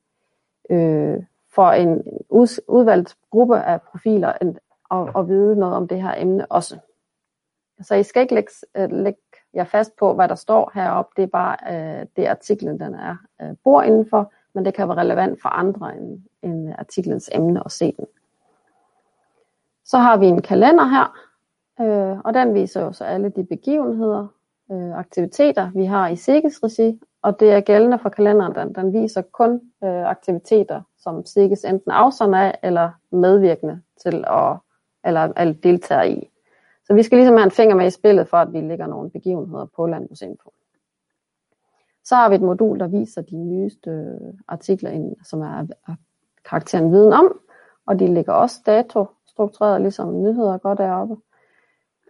øh, 0.71 1.23
for 1.55 1.71
en 1.71 2.03
udvalgt 2.69 3.17
gruppe 3.31 3.61
af 3.61 3.83
profiler 3.83 4.29
at, 4.29 4.47
at, 4.91 5.09
at 5.17 5.29
vide 5.29 5.57
noget 5.57 5.75
om 5.75 5.88
det 5.88 6.03
her 6.03 6.15
emne 6.17 6.47
også. 6.47 6.79
Så 7.81 7.95
I 7.95 8.03
skal 8.03 8.23
ikke 8.23 8.35
lægge, 8.35 8.53
øh, 8.77 8.91
lægge 8.93 9.21
jer 9.55 9.65
fast 9.65 9.97
på, 9.97 10.15
hvad 10.15 10.29
der 10.29 10.35
står 10.35 10.71
heroppe. 10.75 11.12
Det 11.17 11.23
er 11.23 11.27
bare 11.27 11.57
øh, 11.73 12.07
det 12.17 12.27
artiklen, 12.27 12.81
den 12.81 12.95
er 12.95 13.17
øh, 13.43 13.49
bor 13.65 13.83
indenfor, 13.83 14.33
men 14.55 14.65
det 14.65 14.75
kan 14.75 14.88
være 14.88 14.99
relevant 14.99 15.43
for 15.43 15.49
andre 15.49 15.97
end, 15.97 16.23
end 16.43 16.75
artiklens 16.79 17.31
emne 17.33 17.62
at 17.65 17.73
se 17.73 17.95
den. 17.99 18.07
Så 19.85 19.99
har 19.99 20.16
vi 20.16 20.27
en 20.27 20.42
kalender 20.42 20.85
her, 20.85 21.14
øh, 21.81 22.18
og 22.25 22.35
den 22.35 22.55
viser 22.55 22.83
jo 22.83 22.92
så 22.92 23.05
alle 23.05 23.29
de 23.29 23.45
begivenheder, 23.45 24.27
øh, 24.73 24.99
aktiviteter, 24.99 25.71
vi 25.75 25.85
har 25.85 26.09
i 26.09 26.16
Sikkes 26.16 26.62
regi, 26.62 27.01
og 27.23 27.40
det 27.40 27.53
er 27.53 27.61
gældende 27.61 27.99
for 27.99 28.09
kalenderen. 28.09 28.55
Den, 28.55 28.75
den 28.75 29.03
viser 29.03 29.23
kun 29.23 29.61
øh, 29.85 30.07
aktiviteter, 30.07 30.83
som 30.99 31.27
Sikkes 31.27 31.64
enten 31.64 31.90
afsender 31.90 32.38
af, 32.38 32.59
eller 32.62 32.90
medvirkende 33.11 33.81
til 34.03 34.25
at, 34.29 34.57
eller, 35.05 35.33
eller 35.37 35.55
deltager 35.62 36.03
i. 36.03 36.29
Så 36.85 36.95
vi 36.95 37.03
skal 37.03 37.18
ligesom 37.18 37.37
have 37.37 37.45
en 37.45 37.51
finger 37.51 37.77
med 37.77 37.87
i 37.87 37.90
spillet, 37.90 38.29
for 38.29 38.37
at 38.37 38.53
vi 38.53 38.61
lægger 38.61 38.87
nogle 38.87 39.11
begivenheder 39.11 39.66
på 39.77 39.87
Landbrugsinfo. 39.87 40.53
Så 42.05 42.14
har 42.14 42.29
vi 42.29 42.35
et 42.35 42.42
modul, 42.42 42.79
der 42.81 42.87
viser 42.87 43.23
de 43.23 43.37
nyeste 43.37 43.90
øh, 43.90 44.35
artikler, 44.49 45.14
som 45.25 45.40
er 45.40 45.66
karakteren 46.45 46.92
viden 46.92 47.12
om, 47.12 47.38
og 47.87 47.99
de 47.99 48.14
ligger 48.14 48.33
også 48.33 48.57
dato 48.66 49.07
struktureret, 49.33 49.81
ligesom 49.81 50.23
nyheder 50.23 50.59
godt 50.59 50.81
er 50.81 50.92
oppe. 50.92 51.16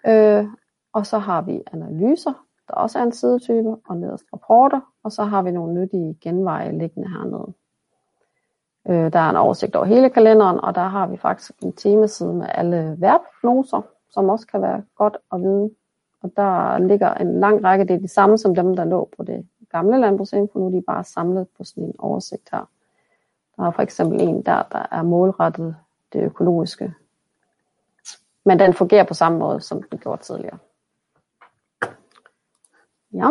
Øh, 0.06 0.46
og 0.92 1.06
så 1.06 1.18
har 1.18 1.42
vi 1.42 1.62
analyser, 1.72 2.32
der 2.68 2.74
også 2.74 2.98
er 2.98 3.02
en 3.02 3.12
sidetype, 3.12 3.76
og 3.88 3.96
nederst 3.96 4.24
rapporter, 4.32 4.80
og 5.02 5.12
så 5.12 5.24
har 5.24 5.42
vi 5.42 5.50
nogle 5.50 5.74
nyttige 5.74 6.18
genveje 6.20 6.78
liggende 6.78 7.08
hernede. 7.08 7.52
Øh, 8.88 9.12
der 9.12 9.18
er 9.18 9.30
en 9.30 9.36
oversigt 9.36 9.76
over 9.76 9.86
hele 9.86 10.10
kalenderen, 10.10 10.60
og 10.60 10.74
der 10.74 10.88
har 10.88 11.06
vi 11.06 11.16
faktisk 11.16 11.62
en 11.62 11.72
temaside 11.72 12.34
med 12.34 12.46
alle 12.54 12.96
værprognoser, 12.98 13.82
som 14.10 14.28
også 14.28 14.46
kan 14.46 14.62
være 14.62 14.82
godt 14.96 15.16
at 15.32 15.40
vide. 15.40 15.70
Og 16.22 16.32
der 16.36 16.78
ligger 16.78 17.14
en 17.14 17.40
lang 17.40 17.64
række, 17.64 17.84
det 17.84 17.94
er 17.94 18.00
de 18.00 18.08
samme 18.08 18.38
som 18.38 18.54
dem, 18.54 18.76
der 18.76 18.84
lå 18.84 19.08
på 19.16 19.22
det 19.22 19.48
gamle 19.70 19.98
landbrugsinfo, 19.98 20.58
nu 20.58 20.66
er 20.66 20.70
de 20.70 20.82
bare 20.86 21.04
samlet 21.04 21.46
på 21.56 21.64
sådan 21.64 21.84
en 21.84 21.94
oversigt 21.98 22.48
her. 22.52 22.68
Der 23.56 23.62
er 23.62 23.70
for 23.70 23.82
eksempel 23.82 24.20
en 24.20 24.42
der, 24.42 24.62
der 24.72 24.86
er 24.90 25.02
målrettet 25.02 25.76
det 26.12 26.22
økologiske. 26.22 26.94
Men 28.44 28.58
den 28.58 28.74
fungerer 28.74 29.04
på 29.04 29.14
samme 29.14 29.38
måde, 29.38 29.60
som 29.60 29.82
den 29.82 29.98
gjorde 29.98 30.22
tidligere. 30.22 30.58
Ja. 33.12 33.28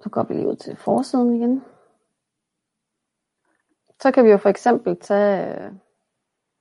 Så 0.00 0.10
går 0.10 0.22
vi 0.22 0.34
lige 0.34 0.48
ud 0.48 0.56
til 0.56 0.76
forsiden 0.76 1.34
igen. 1.34 1.64
Så 4.00 4.10
kan 4.12 4.24
vi 4.24 4.30
jo 4.30 4.36
for 4.36 4.48
eksempel 4.48 5.00
tage 5.00 5.64
øh, 5.64 5.72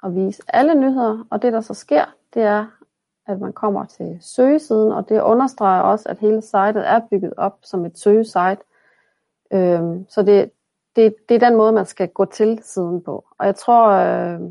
og 0.04 0.16
vise 0.16 0.44
alle 0.48 0.76
nyheder, 0.76 1.28
og 1.32 1.42
det 1.42 1.54
der 1.54 1.62
så 1.62 1.74
sker, 1.74 2.06
det 2.34 2.42
er, 2.42 2.66
at 3.28 3.40
man 3.40 3.54
kommer 3.54 3.86
til 3.86 4.18
søgesiden, 4.22 4.92
og 4.92 5.10
det 5.10 5.22
understreger 5.22 5.82
også, 5.82 6.10
at 6.10 6.20
hele 6.20 6.42
sitet 6.42 6.88
er 6.88 7.08
bygget 7.10 7.34
op 7.38 7.60
som 7.62 7.86
et 7.86 8.00
søgesite. 8.00 8.58
Øhm, 9.54 10.06
så 10.10 10.24
det, 10.24 10.52
det, 10.96 11.16
det 11.30 11.36
er 11.36 11.50
den 11.50 11.58
måde, 11.58 11.72
man 11.72 11.86
skal 11.86 12.08
gå 12.10 12.26
til 12.26 12.60
siden 12.64 13.04
på. 13.04 13.26
Og 13.38 13.46
jeg 13.46 13.56
tror, 13.56 13.88
øh, 13.90 14.42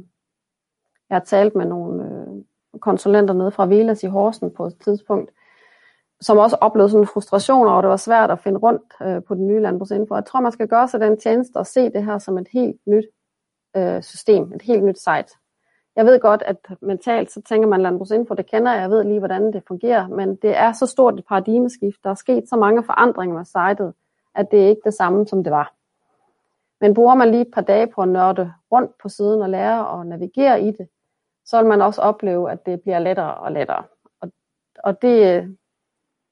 jeg 1.12 1.20
har 1.20 1.24
talt 1.24 1.54
med 1.54 1.66
nogle 1.66 2.04
øh, 2.04 2.80
konsulenter 2.80 3.34
nede 3.34 3.50
fra 3.50 3.66
Velas 3.66 4.02
i 4.02 4.06
Horsen 4.06 4.50
på 4.50 4.66
et 4.66 4.76
tidspunkt, 4.84 5.30
som 6.20 6.38
også 6.38 6.56
oplevede 6.60 6.90
sådan 6.90 7.02
en 7.02 7.06
frustration 7.06 7.66
over, 7.66 7.78
at 7.78 7.82
det 7.82 7.90
var 7.90 7.96
svært 7.96 8.30
at 8.30 8.40
finde 8.40 8.58
rundt 8.58 8.82
øh, 9.02 9.22
på 9.22 9.34
den 9.34 9.46
nye 9.46 9.60
landbrugsinfo. 9.60 10.14
Jeg 10.14 10.24
tror, 10.24 10.40
man 10.40 10.52
skal 10.52 10.68
gøre 10.68 10.88
sig 10.88 11.00
den 11.00 11.20
tjeneste 11.20 11.56
og 11.56 11.66
se 11.66 11.90
det 11.90 12.04
her 12.04 12.18
som 12.18 12.38
et 12.38 12.48
helt 12.52 12.76
nyt 12.86 13.04
øh, 13.76 14.02
system, 14.02 14.52
et 14.52 14.62
helt 14.62 14.84
nyt 14.84 14.98
site. 14.98 15.38
Jeg 15.96 16.06
ved 16.06 16.20
godt, 16.20 16.42
at 16.46 16.56
mentalt 16.80 17.32
så 17.32 17.42
tænker 17.42 17.68
man 17.68 17.82
landbrugsinfo, 17.82 18.34
det 18.34 18.50
kender 18.50 18.72
jeg, 18.72 18.80
jeg 18.80 18.90
ved 18.90 19.04
lige, 19.04 19.18
hvordan 19.18 19.52
det 19.52 19.62
fungerer, 19.68 20.08
men 20.08 20.36
det 20.36 20.56
er 20.56 20.72
så 20.72 20.86
stort 20.86 21.18
et 21.18 21.26
paradigmeskift, 21.28 22.04
der 22.04 22.10
er 22.10 22.14
sket 22.14 22.48
så 22.48 22.56
mange 22.56 22.84
forandringer 22.84 23.36
med 23.36 23.44
sitet, 23.44 23.92
at 24.34 24.50
det 24.50 24.62
er 24.64 24.68
ikke 24.68 24.82
det 24.84 24.94
samme, 24.94 25.26
som 25.26 25.44
det 25.44 25.52
var. 25.52 25.74
Men 26.80 26.94
bruger 26.94 27.14
man 27.14 27.30
lige 27.30 27.40
et 27.40 27.54
par 27.54 27.60
dage 27.60 27.86
på 27.86 28.02
at 28.02 28.08
nørde 28.08 28.52
rundt 28.72 28.98
på 29.02 29.08
siden 29.08 29.42
og 29.42 29.50
lære 29.50 30.00
at 30.00 30.06
navigere 30.06 30.62
i 30.62 30.70
det, 30.70 30.88
så 31.44 31.58
vil 31.58 31.68
man 31.68 31.82
også 31.82 32.00
opleve, 32.00 32.50
at 32.50 32.66
det 32.66 32.80
bliver 32.80 32.98
lettere 32.98 33.34
og 33.34 33.52
lettere. 33.52 33.84
Og, 34.20 34.32
og 34.84 35.02
det, 35.02 35.42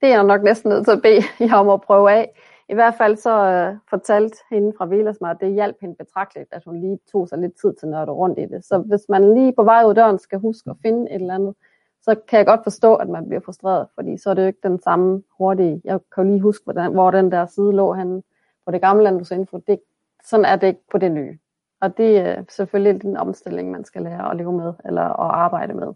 det 0.01 0.09
er 0.09 0.15
jeg 0.15 0.25
nok 0.25 0.43
næsten 0.43 0.69
nødt 0.69 0.85
til 0.85 0.93
at 0.93 1.03
bede 1.03 1.23
jer 1.49 1.55
om 1.55 1.69
at 1.69 1.81
prøve 1.81 2.11
af. 2.11 2.41
I 2.69 2.75
hvert 2.75 2.95
fald 2.95 3.17
så 3.17 3.35
uh, 3.71 3.79
fortalte 3.91 4.39
hende 4.51 4.73
fra 4.79 4.87
Vilersmar, 4.87 5.31
at 5.31 5.41
det 5.41 5.53
hjalp 5.53 5.77
hende 5.81 5.95
betragteligt, 5.95 6.49
at 6.53 6.65
hun 6.65 6.81
lige 6.81 6.99
tog 7.13 7.29
sig 7.29 7.39
lidt 7.39 7.61
tid 7.61 7.75
til 7.75 7.87
at 7.87 7.91
nørde 7.91 8.13
rundt 8.13 8.39
i 8.39 8.43
det. 8.43 8.65
Så 8.65 8.79
hvis 8.79 9.09
man 9.09 9.35
lige 9.35 9.53
på 9.57 9.63
vej 9.65 9.85
ud 9.85 9.95
døren 9.95 10.19
skal 10.19 10.39
huske 10.39 10.71
at 10.71 10.77
finde 10.83 11.11
et 11.11 11.21
eller 11.21 11.35
andet, 11.35 11.55
så 12.03 12.15
kan 12.29 12.39
jeg 12.39 12.47
godt 12.47 12.61
forstå, 12.63 12.95
at 12.95 13.09
man 13.09 13.29
bliver 13.29 13.41
frustreret, 13.41 13.87
fordi 13.95 14.19
så 14.19 14.31
er 14.31 14.35
det 14.35 14.43
jo 14.43 14.47
ikke 14.47 14.69
den 14.69 14.83
samme 14.83 15.23
hurtige. 15.39 15.81
Jeg 15.85 16.01
kan 16.15 16.25
jo 16.25 16.31
lige 16.31 16.41
huske, 16.41 16.65
hvordan, 16.65 16.93
hvor 16.93 17.11
den 17.11 17.33
der 17.33 17.47
side 17.47 17.73
lå 17.73 17.93
henne 17.93 18.23
på 18.67 18.73
det 18.73 18.81
gamle 18.81 19.03
landbrugsinfo. 19.03 19.59
Det, 19.67 19.81
sådan 20.25 20.45
er 20.45 20.57
det 20.57 20.67
ikke 20.67 20.85
på 20.91 20.99
det 20.99 21.13
nye. 21.13 21.39
Og 21.81 21.97
det 21.97 22.19
er 22.19 22.45
selvfølgelig 22.49 23.03
den 23.03 23.17
omstilling, 23.17 23.71
man 23.71 23.85
skal 23.85 24.03
lære 24.03 24.31
at 24.31 24.37
leve 24.37 24.53
med, 24.53 24.73
eller 24.85 25.03
at 25.03 25.31
arbejde 25.35 25.75
med. 25.75 25.95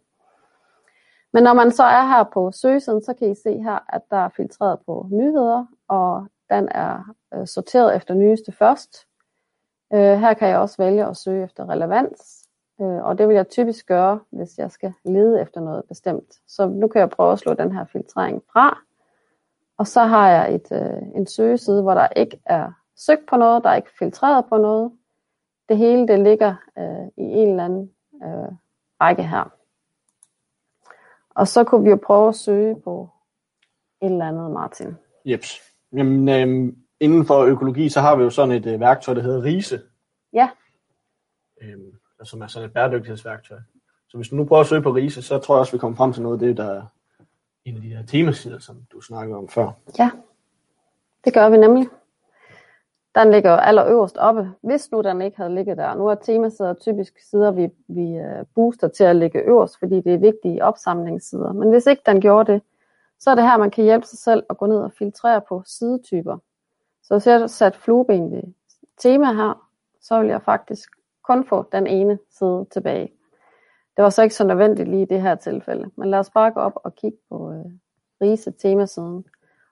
Men 1.33 1.43
når 1.43 1.53
man 1.53 1.71
så 1.71 1.83
er 1.83 2.07
her 2.07 2.25
på 2.25 2.53
søgesiden, 2.53 3.03
så 3.03 3.15
kan 3.15 3.31
I 3.31 3.35
se 3.35 3.63
her, 3.63 3.79
at 3.89 4.03
der 4.11 4.17
er 4.17 4.29
filtreret 4.37 4.79
på 4.87 5.07
nyheder, 5.11 5.67
og 5.89 6.27
den 6.51 6.69
er 6.71 7.15
øh, 7.35 7.47
sorteret 7.47 7.97
efter 7.97 8.15
nyeste 8.15 8.53
først. 8.53 9.07
Øh, 9.93 10.19
her 10.19 10.35
kan 10.35 10.49
jeg 10.49 10.59
også 10.59 10.77
vælge 10.79 11.07
at 11.07 11.17
søge 11.17 11.45
efter 11.45 11.69
relevans, 11.69 12.49
øh, 12.81 12.87
og 12.87 13.19
det 13.19 13.29
vil 13.29 13.35
jeg 13.35 13.49
typisk 13.49 13.87
gøre, 13.87 14.21
hvis 14.31 14.59
jeg 14.59 14.71
skal 14.71 14.93
lede 15.05 15.41
efter 15.41 15.61
noget 15.61 15.85
bestemt. 15.89 16.35
Så 16.47 16.69
nu 16.69 16.89
kan 16.89 17.01
jeg 17.01 17.11
prøve 17.11 17.33
at 17.33 17.39
slå 17.39 17.55
den 17.55 17.73
her 17.73 17.85
filtrering 17.85 18.43
fra, 18.53 18.79
og 19.79 19.87
så 19.87 20.01
har 20.01 20.31
jeg 20.31 20.55
et, 20.55 20.73
øh, 20.73 21.03
en 21.15 21.27
søgeside, 21.27 21.83
hvor 21.83 21.95
der 21.95 22.09
ikke 22.17 22.41
er 22.47 22.73
søgt 22.97 23.27
på 23.29 23.37
noget, 23.37 23.65
der 23.65 23.71
er 23.71 23.77
ikke 23.77 23.99
filtreret 23.99 24.45
på 24.49 24.57
noget. 24.57 24.93
Det 25.69 25.77
hele 25.77 26.09
det 26.09 26.21
ligger 26.21 26.55
øh, 26.79 27.07
i 27.17 27.29
en 27.31 27.49
eller 27.49 27.65
anden 27.65 27.91
øh, 28.25 28.53
række 29.01 29.23
her. 29.23 29.53
Og 31.31 31.49
så 31.49 31.65
kunne 31.65 31.85
vi 31.85 31.91
jo 31.91 31.99
prøve 32.07 32.29
at 32.29 32.35
søge 32.35 32.81
på 32.81 33.09
et 34.03 34.11
eller 34.11 34.29
andet, 34.29 34.51
Martin. 34.51 34.97
Jeps. 35.25 35.61
Jamen, 35.93 36.29
øhm, 36.29 36.77
inden 37.01 37.27
for 37.27 37.45
økologi, 37.45 37.89
så 37.89 38.01
har 38.01 38.17
vi 38.17 38.23
jo 38.23 38.31
sådan 38.31 38.55
et 38.55 38.67
øh, 38.67 38.81
værktøj, 38.81 39.15
der 39.15 39.23
hedder 39.23 39.43
RISE. 39.43 39.81
Ja. 40.33 40.51
Øhm, 41.63 41.93
som 42.25 42.43
er 42.43 42.47
sådan 42.47 42.69
et 42.69 42.75
bæredygtighedsværktøj. 42.75 43.59
Så 44.09 44.17
hvis 44.17 44.29
du 44.29 44.37
nu 44.37 44.45
prøver 44.45 44.61
at 44.61 44.67
søge 44.67 44.83
på 44.83 44.91
RISE, 44.91 45.23
så 45.23 45.39
tror 45.39 45.55
jeg 45.55 45.61
også, 45.61 45.73
vi 45.73 45.79
kommer 45.79 45.97
frem 45.97 46.13
til 46.13 46.23
noget 46.23 46.43
af 46.43 46.47
det, 46.49 46.57
der 46.57 46.65
er 46.65 46.83
en 47.65 47.77
af 47.77 47.83
de 47.83 47.89
her 47.89 48.07
temasider, 48.07 48.59
som 48.59 48.77
du 48.93 49.01
snakkede 49.01 49.39
om 49.39 49.49
før. 49.49 49.71
Ja, 49.99 50.11
det 51.25 51.35
gør 51.35 51.49
vi 51.49 51.57
nemlig. 51.57 51.89
Den 53.15 53.31
ligger 53.31 53.51
jo 53.51 53.57
allerøverst 53.57 54.17
oppe, 54.19 54.51
hvis 54.61 54.93
nu 54.93 55.01
den 55.01 55.23
ikke 55.23 55.37
havde 55.37 55.55
ligget 55.55 55.77
der. 55.77 55.95
Nu 55.95 56.07
er 56.07 56.15
temasider 56.15 56.75
typisk 56.75 57.19
sider, 57.31 57.51
vi, 57.51 57.69
vi 57.89 58.17
øh, 58.17 58.45
booster 58.55 58.89
til 58.89 59.05
at 59.05 59.17
ligge 59.17 59.39
øverst, 59.39 59.79
fordi 59.79 60.01
det 60.01 60.15
er 60.15 60.19
vigtige 60.19 60.65
opsamlingssider. 60.65 61.53
Men 61.53 61.71
hvis 61.71 61.87
ikke 61.87 62.03
den 62.07 62.21
gjorde 62.21 62.53
det, 62.53 62.63
så 63.19 63.31
er 63.31 63.35
det 63.35 63.45
her, 63.45 63.57
man 63.57 63.71
kan 63.71 63.85
hjælpe 63.85 64.07
sig 64.07 64.19
selv 64.19 64.43
at 64.51 64.59
gå 64.59 64.67
ned 64.67 64.77
og 64.77 64.93
filtrere 64.93 65.41
på 65.41 65.63
sidetyper. 65.67 66.39
Så 67.03 67.15
hvis 67.15 67.27
jeg 67.27 67.51
satte 67.51 67.79
flueben 67.79 68.33
ved 68.33 68.43
tema 68.99 69.33
her, 69.33 69.69
så 70.01 70.21
vil 70.21 70.29
jeg 70.29 70.43
faktisk 70.43 70.91
kun 71.23 71.47
få 71.47 71.65
den 71.73 71.87
ene 71.87 72.19
side 72.39 72.67
tilbage. 72.73 73.13
Det 73.97 74.03
var 74.03 74.11
så 74.11 74.23
ikke 74.23 74.35
så 74.35 74.45
nødvendigt 74.45 74.89
lige 74.89 75.03
i 75.03 75.05
det 75.05 75.23
her 75.23 75.35
tilfælde. 75.35 75.91
Men 75.97 76.11
lad 76.11 76.19
os 76.19 76.31
bare 76.31 76.51
gå 76.51 76.61
op 76.61 76.73
og 76.77 76.95
kigge 76.95 77.19
på 77.31 77.53
øh, 77.53 77.73
Rise 78.23 78.51
temasiden. 78.51 79.25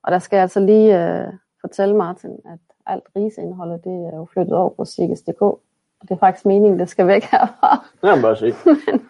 Og 0.03 0.13
der 0.13 0.19
skal 0.19 0.37
jeg 0.37 0.43
altså 0.43 0.61
lige 0.61 1.21
øh, 1.23 1.33
fortælle 1.61 1.97
Martin, 1.97 2.31
at 2.45 2.59
alt 2.87 3.05
riseindholdet, 3.17 3.85
det 3.85 3.93
er 3.93 4.17
jo 4.17 4.27
flyttet 4.33 4.55
over 4.55 4.71
på 4.71 4.85
Sikkes.dk. 4.85 5.43
Og 5.43 5.61
det 6.03 6.11
er 6.11 6.17
faktisk 6.17 6.47
meningen, 6.47 6.79
det 6.79 6.89
skal 6.89 7.07
væk 7.07 7.23
herfra. 7.23 7.87
Ja, 8.03 8.21
bare 8.21 8.37
se. 8.37 8.55
men, 8.87 9.09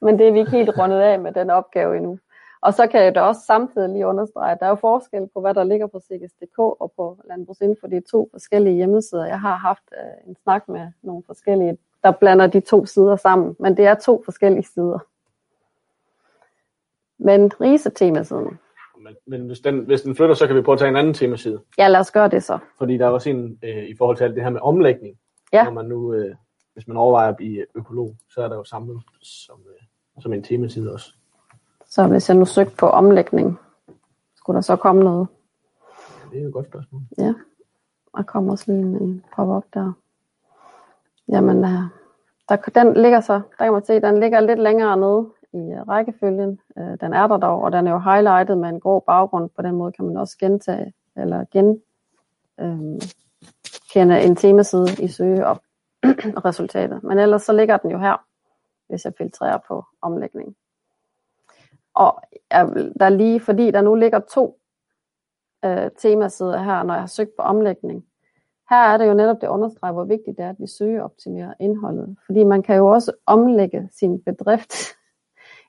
men 0.00 0.18
det 0.18 0.28
er 0.28 0.32
vi 0.32 0.38
ikke 0.38 0.50
helt 0.50 0.78
rundet 0.78 1.00
af 1.00 1.20
med 1.20 1.32
den 1.32 1.50
opgave 1.50 1.96
endnu. 1.96 2.18
Og 2.64 2.74
så 2.74 2.86
kan 2.86 3.02
jeg 3.02 3.14
da 3.14 3.20
også 3.20 3.40
samtidig 3.40 3.88
lige 3.88 4.06
understrege, 4.06 4.52
at 4.52 4.60
der 4.60 4.66
er 4.66 4.70
jo 4.70 4.74
forskel 4.74 5.28
på, 5.34 5.40
hvad 5.40 5.54
der 5.54 5.64
ligger 5.64 5.86
på 5.86 6.00
Sikkes.dk 6.08 6.58
og 6.58 6.92
på 6.96 7.18
Landbrugsinfo. 7.24 7.86
Det 7.86 7.96
er 7.96 8.10
to 8.10 8.28
forskellige 8.32 8.76
hjemmesider. 8.76 9.26
Jeg 9.26 9.40
har 9.40 9.56
haft 9.56 9.84
øh, 9.92 10.28
en 10.28 10.36
snak 10.42 10.68
med 10.68 10.88
nogle 11.02 11.22
forskellige, 11.26 11.78
der 12.04 12.10
blander 12.10 12.46
de 12.46 12.60
to 12.60 12.86
sider 12.86 13.16
sammen. 13.16 13.56
Men 13.58 13.76
det 13.76 13.86
er 13.86 13.94
to 13.94 14.22
forskellige 14.24 14.64
sider. 14.74 14.98
Men 17.18 17.52
Rise-temasiden, 17.60 18.58
men, 19.04 19.14
men 19.26 19.46
hvis, 19.46 19.60
den, 19.60 19.78
hvis 19.78 20.02
den 20.02 20.16
flytter, 20.16 20.34
så 20.34 20.46
kan 20.46 20.56
vi 20.56 20.62
prøve 20.62 20.74
at 20.74 20.78
tage 20.78 20.88
en 20.88 20.96
anden 20.96 21.14
temaside. 21.14 21.60
Ja, 21.78 21.88
lad 21.88 22.00
os 22.00 22.10
gøre 22.10 22.28
det 22.28 22.42
så. 22.42 22.58
Fordi 22.78 22.98
der 22.98 23.06
er 23.06 23.10
også 23.10 23.30
en 23.30 23.58
øh, 23.64 23.84
i 23.84 23.96
forhold 23.96 24.16
til 24.16 24.24
alt 24.24 24.34
det 24.34 24.42
her 24.42 24.50
med 24.50 24.60
omlægning. 24.62 25.18
Ja. 25.52 25.64
Når 25.64 25.70
man 25.70 25.84
nu, 25.84 26.14
øh, 26.14 26.34
hvis 26.74 26.88
man 26.88 26.96
overvejer 26.96 27.28
at 27.28 27.36
blive 27.36 27.66
økolog, 27.74 28.16
så 28.30 28.42
er 28.42 28.48
der 28.48 28.56
jo 28.56 28.64
samlet 28.64 29.02
som, 29.22 29.60
øh, 29.66 30.22
som 30.22 30.32
en 30.32 30.42
temaside 30.42 30.92
også. 30.92 31.14
Så 31.86 32.06
hvis 32.06 32.28
jeg 32.28 32.36
nu 32.36 32.44
søgte 32.44 32.76
på 32.76 32.86
omlægning, 32.86 33.58
skulle 34.36 34.54
der 34.54 34.60
så 34.60 34.76
komme 34.76 35.04
noget? 35.04 35.26
Ja, 36.24 36.30
det 36.30 36.38
er 36.38 36.42
jo 36.42 36.48
et 36.48 36.54
godt 36.54 36.66
spørgsmål. 36.66 37.02
Ja, 37.18 37.34
der 38.16 38.22
kommer 38.22 38.52
også 38.52 38.64
lige 38.72 38.82
en 38.82 39.24
pop-up 39.36 39.64
der. 39.74 39.92
Jamen, 41.28 41.64
øh, 41.64 41.82
der, 42.48 42.56
den 42.56 42.94
ligger 42.94 43.20
så, 43.20 43.40
der 43.58 43.64
kan 43.64 43.72
man 43.72 43.84
se, 43.84 44.00
den 44.00 44.20
ligger 44.20 44.40
lidt 44.40 44.58
længere 44.58 44.96
nede 44.96 45.26
i 45.54 45.72
øh, 45.72 45.88
rækkefølgen. 45.88 46.60
Øh, 46.78 46.96
den 47.00 47.12
er 47.12 47.26
der 47.26 47.36
dog, 47.36 47.62
og 47.62 47.72
den 47.72 47.86
er 47.86 47.90
jo 47.92 47.98
highlightet 47.98 48.58
med 48.58 48.68
en 48.68 48.80
grå 48.80 49.00
baggrund. 49.00 49.50
På 49.56 49.62
den 49.62 49.74
måde 49.74 49.92
kan 49.92 50.04
man 50.04 50.16
også 50.16 50.38
gentage 50.38 50.92
eller 51.16 51.44
gen 51.52 51.82
øh, 52.60 53.00
kende 53.92 54.22
en 54.22 54.36
temaside 54.36 55.04
i 55.04 55.08
søge 55.08 55.46
op 55.46 55.60
resultatet. 56.48 57.02
Men 57.02 57.18
ellers 57.18 57.42
så 57.42 57.52
ligger 57.52 57.76
den 57.76 57.90
jo 57.90 57.98
her, 57.98 58.16
hvis 58.88 59.04
jeg 59.04 59.12
filtrerer 59.18 59.58
på 59.68 59.84
omlægning. 60.02 60.56
Og 61.94 62.20
der 63.00 63.08
lige, 63.08 63.40
fordi 63.40 63.70
der 63.70 63.82
nu 63.82 63.94
ligger 63.94 64.18
to 64.18 64.58
øh, 65.64 65.90
temasider 65.98 66.62
her, 66.62 66.82
når 66.82 66.94
jeg 66.94 67.02
har 67.02 67.06
søgt 67.06 67.36
på 67.36 67.42
omlægning. 67.42 68.04
Her 68.70 68.76
er 68.76 68.98
det 68.98 69.06
jo 69.06 69.14
netop 69.14 69.40
det 69.40 69.48
understreger, 69.48 69.92
hvor 69.92 70.04
vigtigt 70.04 70.36
det 70.36 70.44
er, 70.44 70.50
at 70.50 70.56
vi 70.58 70.66
søger 70.66 71.02
optimere 71.02 71.54
indholdet. 71.60 72.16
Fordi 72.26 72.44
man 72.44 72.62
kan 72.62 72.76
jo 72.76 72.86
også 72.86 73.12
omlægge 73.26 73.88
sin 73.92 74.22
bedrift 74.22 74.72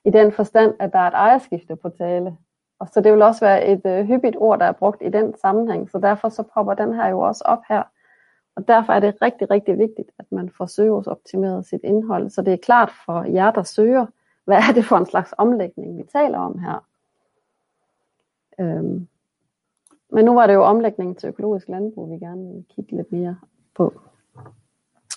i 0.06 0.10
den 0.10 0.32
forstand, 0.32 0.74
at 0.78 0.92
der 0.92 0.98
er 0.98 1.08
et 1.08 1.14
ejerskifte 1.14 1.76
på 1.76 1.88
tale. 1.88 2.36
Og 2.78 2.88
så 2.88 3.00
det 3.00 3.12
vil 3.12 3.22
også 3.22 3.44
være 3.44 3.66
et 3.66 3.86
øh, 3.86 4.06
hyppigt 4.06 4.36
ord, 4.38 4.58
der 4.58 4.64
er 4.64 4.72
brugt 4.72 5.02
i 5.02 5.08
den 5.08 5.34
sammenhæng. 5.38 5.90
Så 5.90 5.98
derfor 5.98 6.28
så 6.28 6.42
popper 6.54 6.74
den 6.74 6.94
her 6.94 7.08
jo 7.08 7.20
også 7.20 7.42
op 7.46 7.62
her. 7.68 7.82
Og 8.56 8.68
derfor 8.68 8.92
er 8.92 9.00
det 9.00 9.22
rigtig, 9.22 9.50
rigtig 9.50 9.78
vigtigt, 9.78 10.10
at 10.18 10.32
man 10.32 10.50
får 10.50 10.66
søgeordsoptimeret 10.66 11.66
sit 11.66 11.80
indhold, 11.84 12.30
så 12.30 12.42
det 12.42 12.52
er 12.52 12.56
klart 12.56 12.92
for 13.06 13.24
jer, 13.24 13.50
der 13.50 13.62
søger, 13.62 14.06
hvad 14.44 14.56
er 14.56 14.72
det 14.74 14.84
for 14.84 14.96
en 14.96 15.06
slags 15.06 15.34
omlægning, 15.38 15.98
vi 15.98 16.02
taler 16.12 16.38
om 16.38 16.58
her. 16.58 16.84
Øhm. 18.60 19.08
Men 20.12 20.24
nu 20.24 20.34
var 20.34 20.46
det 20.46 20.54
jo 20.54 20.64
omlægningen 20.64 21.16
til 21.16 21.28
økologisk 21.28 21.68
landbrug, 21.68 22.10
vi 22.10 22.18
gerne 22.18 22.52
vil 22.52 22.64
kigge 22.74 22.96
lidt 22.96 23.12
mere 23.12 23.36
på. 23.74 24.00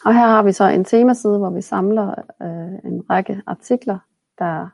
Og 0.05 0.13
her 0.13 0.27
har 0.27 0.43
vi 0.43 0.51
så 0.51 0.63
en 0.63 0.85
temaside, 0.85 1.37
hvor 1.37 1.49
vi 1.49 1.61
samler 1.61 2.09
øh, 2.41 2.91
en 2.91 3.09
række 3.09 3.41
artikler, 3.45 3.97
der 4.39 4.69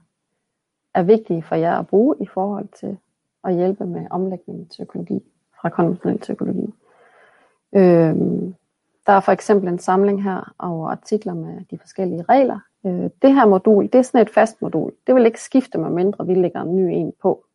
er 0.96 1.04
vigtige 1.04 1.44
for 1.44 1.56
jer 1.56 1.80
at 1.80 1.88
bruge 1.88 2.16
i 2.22 2.26
forhold 2.34 2.68
til 2.80 2.98
at 3.44 3.56
hjælpe 3.56 3.86
med 3.86 4.08
omlægningen 4.10 4.68
til 4.68 4.82
økologi, 4.82 5.24
fra 5.62 5.70
konventionel 5.70 6.20
til 6.20 6.32
økologi. 6.32 6.74
Øhm, 7.76 8.56
der 9.08 9.14
er 9.14 9.20
for 9.20 9.32
eksempel 9.32 9.70
en 9.70 9.80
samling 9.80 10.24
her 10.24 10.54
over 10.60 10.90
artikler 10.90 11.34
med 11.34 11.62
de 11.72 11.78
forskellige 11.78 12.24
regler. 12.30 12.60
Øh, 12.86 13.10
det 13.22 13.34
her 13.34 13.46
modul, 13.46 13.84
det 13.84 13.96
er 13.96 14.02
sådan 14.02 14.22
et 14.22 14.30
fast 14.30 14.62
modul. 14.62 14.92
Det 15.08 15.16
vil 15.16 15.26
ikke 15.26 15.42
skifte, 15.42 15.78
med 15.78 15.90
mindre 15.90 16.28
vi 16.28 16.34
lægger 16.34 16.62
en 16.62 16.76
ny 16.76 16.90
en 16.92 17.14
på. 17.22 17.46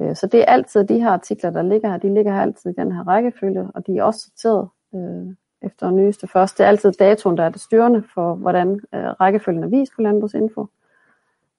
Øh, 0.00 0.16
så 0.16 0.26
det 0.26 0.40
er 0.40 0.44
altid 0.44 0.84
de 0.84 1.00
her 1.00 1.10
artikler, 1.10 1.50
der 1.50 1.62
ligger 1.62 1.90
her, 1.90 1.96
de 1.96 2.14
ligger 2.14 2.32
her 2.32 2.42
altid 2.42 2.70
i 2.70 2.74
den 2.74 2.92
her 2.92 3.08
rækkefølge, 3.08 3.68
og 3.74 3.86
de 3.86 3.98
er 3.98 4.02
også 4.02 4.20
sorteret 4.20 4.68
øh, 4.94 5.34
efter 5.62 5.90
nyeste 5.90 6.26
først. 6.26 6.58
Det 6.58 6.64
er 6.64 6.68
altid 6.68 6.92
datoen, 6.92 7.36
der 7.36 7.44
er 7.44 7.48
det 7.48 7.60
styrende 7.60 8.02
for, 8.14 8.34
hvordan 8.34 8.80
øh, 8.94 9.04
rækkefølgen 9.04 9.64
er 9.64 9.68
vist 9.68 9.92
på 9.96 10.02
Landbrugsinfo. 10.02 10.66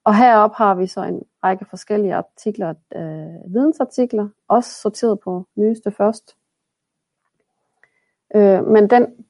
Og 0.04 0.16
heroppe 0.16 0.56
har 0.58 0.76
vi 0.76 0.88
så 0.88 1.04
en 1.04 1.24
række 1.44 1.66
forskellige 1.66 2.16
artikler, 2.16 2.74
øh, 2.96 3.54
vidensartikler, 3.54 4.30
også 4.48 4.82
sorteret 4.82 5.20
på 5.20 5.48
nyeste 5.56 5.92
først. 5.92 6.38
Øh, 8.36 8.68
men 8.68 8.90
den, 8.90 9.26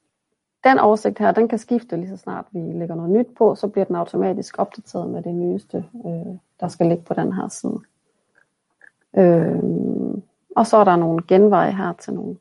den 0.63 0.79
oversigt 0.79 1.19
her, 1.19 1.31
den 1.31 1.47
kan 1.47 1.59
skifte 1.59 1.95
lige 1.95 2.09
så 2.09 2.17
snart 2.17 2.45
vi 2.51 2.59
lægger 2.59 2.95
noget 2.95 3.11
nyt 3.11 3.27
på, 3.37 3.55
så 3.55 3.67
bliver 3.67 3.85
den 3.85 3.95
automatisk 3.95 4.59
opdateret 4.59 5.09
med 5.09 5.23
det 5.23 5.35
nyeste, 5.35 5.85
øh, 6.05 6.35
der 6.59 6.67
skal 6.67 6.87
ligge 6.87 7.03
på 7.03 7.13
den 7.13 7.33
her 7.33 7.47
side. 7.47 7.79
Øh, 9.17 9.63
og 10.55 10.67
så 10.67 10.77
er 10.77 10.83
der 10.83 10.95
nogle 10.95 11.23
genveje 11.27 11.71
her 11.71 11.93
til 11.93 12.13
nogle 12.13 12.37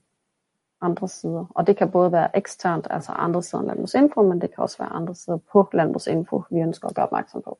andre 0.80 1.08
sider. 1.08 1.44
Og 1.54 1.66
det 1.66 1.76
kan 1.76 1.90
både 1.90 2.12
være 2.12 2.36
eksternt, 2.36 2.86
altså 2.90 3.12
andre 3.12 3.42
sider 3.42 3.60
end 3.60 3.68
Landbrugsinfo, 3.68 4.22
men 4.22 4.40
det 4.40 4.54
kan 4.54 4.62
også 4.62 4.78
være 4.78 4.92
andre 4.92 5.14
sider 5.14 5.38
på 5.52 5.70
Landbrugsinfo, 5.72 6.42
vi 6.50 6.60
ønsker 6.60 6.88
at 6.88 6.94
gøre 6.94 7.06
opmærksom 7.06 7.42
på. 7.42 7.58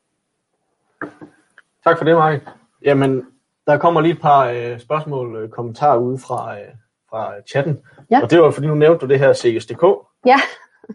Tak 1.85 1.99
for 1.99 2.05
det, 2.05 2.15
Mark. 2.15 2.41
Jamen, 2.85 3.27
der 3.67 3.79
kommer 3.79 4.01
lige 4.01 4.13
et 4.13 4.21
par 4.21 4.49
øh, 4.49 4.81
spørgsmål, 4.81 5.37
øh, 5.37 5.49
kommentarer 5.49 5.99
ude 5.99 6.19
fra, 6.19 6.59
øh, 6.61 6.69
fra 7.11 7.33
chatten. 7.49 7.79
Ja. 8.11 8.23
Og 8.23 8.31
det 8.31 8.41
var 8.41 8.51
fordi, 8.51 8.67
nu 8.67 8.75
nævnte 8.75 9.07
du 9.07 9.11
det 9.11 9.19
her 9.19 9.33
CSDK. 9.33 9.83
Ja, 10.27 10.41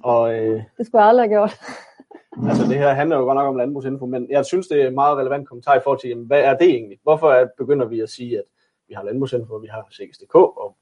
og, 0.04 0.34
øh, 0.36 0.64
det 0.78 0.86
skulle 0.86 1.02
jeg 1.02 1.10
aldrig 1.10 1.24
have 1.24 1.36
gjort. 1.36 1.60
altså 2.50 2.64
det 2.64 2.78
her 2.78 2.94
handler 2.94 3.18
jo 3.18 3.24
godt 3.24 3.36
nok 3.36 3.48
om 3.48 3.58
landbrugsinfo, 3.58 4.06
men 4.06 4.28
jeg 4.30 4.46
synes, 4.46 4.68
det 4.68 4.82
er 4.82 4.88
en 4.88 4.96
meget 4.96 5.18
relevant 5.18 5.48
kommentar 5.48 5.76
i 5.76 5.80
forhold 5.84 6.00
til, 6.00 6.10
jamen, 6.10 6.26
hvad 6.26 6.40
er 6.40 6.58
det 6.58 6.70
egentlig? 6.70 6.98
Hvorfor 7.04 7.32
er, 7.32 7.48
begynder 7.58 7.86
vi 7.86 8.00
at 8.00 8.10
sige, 8.10 8.38
at 8.38 8.44
vi 8.88 8.94
har 8.94 9.04
landbrugsinfo, 9.04 9.54
og 9.54 9.62
vi 9.62 9.68
har 9.68 9.88
CSDK, 9.92 10.36
og 10.36 10.78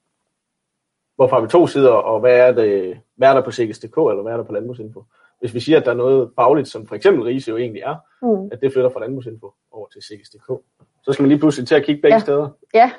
hvorfor 1.15 1.35
har 1.35 1.41
vi 1.41 1.47
to 1.47 1.67
sider, 1.67 1.91
og 1.91 2.19
hvad 2.19 2.37
er, 2.37 2.51
det, 2.51 2.99
hvad 3.15 3.29
er 3.29 3.33
der 3.33 3.41
på 3.41 3.51
CSDK, 3.51 3.97
eller 3.97 4.21
hvad 4.21 4.33
er 4.33 4.37
der 4.37 4.43
på 4.43 4.53
landbrugsinfo? 4.53 5.03
Hvis 5.43 5.53
vi 5.53 5.59
siger, 5.59 5.79
at 5.79 5.85
der 5.85 5.91
er 5.91 5.95
noget 5.95 6.31
fagligt, 6.35 6.67
som 6.67 6.87
for 6.87 6.95
eksempel 6.95 7.23
Rise 7.23 7.51
jo 7.51 7.57
egentlig 7.57 7.81
er, 7.81 7.95
mm. 8.21 8.49
at 8.51 8.61
det 8.61 8.73
flytter 8.73 8.89
fra 8.89 8.99
landbrugsinfo 8.99 9.51
over 9.71 9.87
til 9.87 10.01
CSDK, 10.01 10.47
så 11.03 11.13
skal 11.13 11.23
man 11.23 11.29
lige 11.29 11.39
pludselig 11.39 11.67
til 11.67 11.75
at 11.75 11.85
kigge 11.85 12.01
begge 12.01 12.15
ja. 12.15 12.19
steder. 12.19 12.49
Ja, 12.73 12.91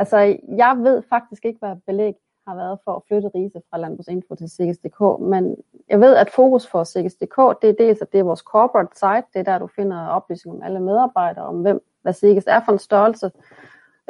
altså 0.00 0.16
jeg 0.56 0.76
ved 0.78 1.02
faktisk 1.08 1.44
ikke, 1.44 1.58
hvad 1.58 1.76
belæg 1.86 2.14
har 2.46 2.54
været 2.54 2.78
for 2.84 2.92
at 2.96 3.02
flytte 3.08 3.30
Rise 3.34 3.60
fra 3.70 3.78
Landbrugsinfo 3.78 4.34
til 4.34 4.48
CSDK, 4.48 5.00
men 5.20 5.56
jeg 5.88 6.00
ved, 6.00 6.16
at 6.16 6.30
fokus 6.30 6.66
for 6.66 6.84
CSDK, 6.84 7.62
det 7.62 7.70
er 7.70 7.74
dels, 7.78 8.00
at 8.00 8.12
det 8.12 8.20
er 8.20 8.24
vores 8.24 8.40
corporate 8.40 8.96
site, 8.96 9.26
det 9.32 9.40
er 9.40 9.42
der, 9.42 9.58
du 9.58 9.66
finder 9.66 10.06
oplysninger 10.06 10.58
om 10.58 10.62
alle 10.66 10.80
medarbejdere, 10.80 11.44
om 11.44 11.56
hvem, 11.56 11.80
hvad 12.02 12.12
CSDK 12.12 12.44
er 12.46 12.60
for 12.64 12.72
en 12.72 12.78
størrelse, 12.78 13.30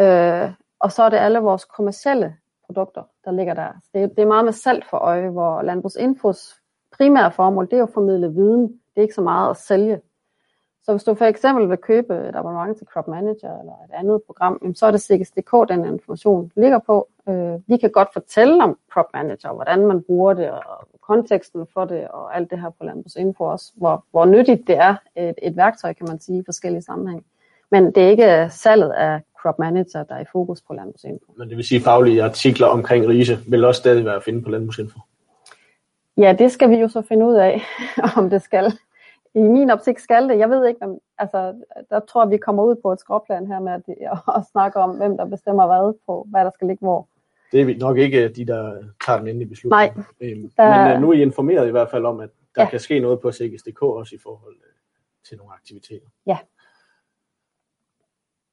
øh, 0.00 0.50
og 0.80 0.92
så 0.92 1.02
er 1.02 1.08
det 1.08 1.16
alle 1.16 1.38
vores 1.38 1.64
kommercielle 1.64 2.36
produkter, 2.66 3.02
der 3.24 3.30
ligger 3.30 3.54
der. 3.54 3.68
Det 3.94 4.02
er, 4.02 4.06
det 4.06 4.18
er 4.18 4.26
meget 4.26 4.44
med 4.44 4.52
salg 4.52 4.84
for 4.90 4.96
øje, 4.96 5.30
hvor 5.30 5.62
Landbrugsinfos 5.62 6.61
primære 7.02 7.32
formål, 7.32 7.68
det 7.70 7.78
er 7.78 7.82
at 7.82 7.94
formidle 7.94 8.32
viden. 8.32 8.62
Det 8.62 8.96
er 8.96 9.02
ikke 9.02 9.14
så 9.14 9.20
meget 9.20 9.50
at 9.50 9.56
sælge. 9.56 10.00
Så 10.84 10.92
hvis 10.92 11.04
du 11.04 11.14
for 11.14 11.24
eksempel 11.24 11.68
vil 11.68 11.76
købe 11.76 12.14
et 12.28 12.36
abonnement 12.36 12.78
til 12.78 12.86
Crop 12.92 13.08
Manager 13.08 13.58
eller 13.60 13.72
et 13.72 13.94
andet 13.94 14.22
program, 14.26 14.74
så 14.74 14.86
er 14.86 14.90
det 14.90 15.00
CXDK, 15.00 15.52
den 15.68 15.84
information 15.84 16.52
ligger 16.56 16.78
på. 16.78 17.08
Øh, 17.28 17.54
vi 17.66 17.76
kan 17.76 17.90
godt 17.90 18.08
fortælle 18.12 18.64
om 18.64 18.78
Crop 18.92 19.06
Manager, 19.14 19.52
hvordan 19.52 19.86
man 19.86 20.02
bruger 20.02 20.34
det, 20.34 20.50
og 20.50 20.88
konteksten 21.02 21.66
for 21.74 21.84
det, 21.84 22.08
og 22.08 22.36
alt 22.36 22.50
det 22.50 22.60
her 22.60 22.70
på 22.70 22.84
Landbrugsinfo 22.84 23.44
også, 23.44 23.72
hvor, 23.76 24.04
hvor 24.10 24.24
nyttigt 24.24 24.66
det 24.66 24.76
er 24.76 24.94
et, 25.16 25.34
et 25.42 25.56
værktøj, 25.56 25.92
kan 25.92 26.06
man 26.08 26.20
sige, 26.20 26.38
i 26.38 26.42
forskellige 26.44 26.82
sammenhæng. 26.82 27.24
Men 27.70 27.86
det 27.94 28.02
er 28.02 28.08
ikke 28.08 28.46
salget 28.50 28.90
af 28.90 29.20
Crop 29.42 29.58
Manager, 29.58 30.02
der 30.02 30.14
er 30.14 30.20
i 30.20 30.30
fokus 30.32 30.62
på 30.62 30.72
Landbrugsinfo. 30.74 31.32
Men 31.38 31.48
det 31.48 31.56
vil 31.56 31.64
sige, 31.64 31.78
at 31.78 31.84
faglige 31.84 32.22
artikler 32.22 32.66
omkring 32.66 33.08
rise 33.08 33.38
vil 33.48 33.64
også 33.64 33.78
stadig 33.78 34.04
være 34.04 34.16
at 34.16 34.22
finde 34.22 34.42
på 34.42 34.50
Landbrugsinfo? 34.50 34.98
Ja, 36.16 36.34
det 36.38 36.52
skal 36.52 36.70
vi 36.70 36.76
jo 36.76 36.88
så 36.88 37.02
finde 37.02 37.26
ud 37.26 37.34
af, 37.34 37.62
om 38.16 38.30
det 38.30 38.42
skal. 38.42 38.72
I 39.34 39.40
min 39.40 39.70
optik 39.70 39.98
skal 39.98 40.28
det. 40.28 40.38
Jeg 40.38 40.50
ved 40.50 40.66
ikke, 40.66 40.82
om, 40.82 40.98
altså, 41.18 41.54
der 41.90 42.00
tror 42.00 42.24
jeg, 42.24 42.30
vi 42.30 42.36
kommer 42.36 42.64
ud 42.64 42.76
på 42.82 42.92
et 42.92 43.00
skråplan 43.00 43.46
her 43.46 43.60
med 43.60 43.72
at, 43.72 43.82
at 44.38 44.46
snakke 44.50 44.78
om, 44.78 44.90
hvem 44.96 45.16
der 45.16 45.24
bestemmer 45.24 45.66
hvad 45.66 45.98
på, 46.06 46.26
hvad 46.30 46.44
der 46.44 46.50
skal 46.50 46.66
ligge 46.66 46.86
hvor. 46.86 47.08
Det 47.52 47.60
er 47.60 47.78
nok 47.78 47.98
ikke 47.98 48.28
de, 48.28 48.46
der 48.46 48.82
tager 49.06 49.18
den 49.18 49.28
endelige 49.28 49.48
beslutning. 49.48 49.96
Nej. 49.96 50.04
Øhm, 50.20 50.50
der... 50.56 50.88
Men 50.88 50.96
uh, 50.96 51.02
nu 51.02 51.10
er 51.10 51.14
I 51.14 51.22
informeret 51.22 51.68
i 51.68 51.70
hvert 51.70 51.90
fald 51.90 52.04
om, 52.04 52.20
at 52.20 52.30
der 52.54 52.62
ja. 52.62 52.70
kan 52.70 52.80
ske 52.80 53.00
noget 53.00 53.20
på 53.20 53.32
CGSDK 53.32 53.82
også 53.82 54.14
i 54.14 54.18
forhold 54.22 54.54
øh, 54.54 54.72
til 55.28 55.36
nogle 55.36 55.52
aktiviteter. 55.54 56.06
Ja. 56.26 56.38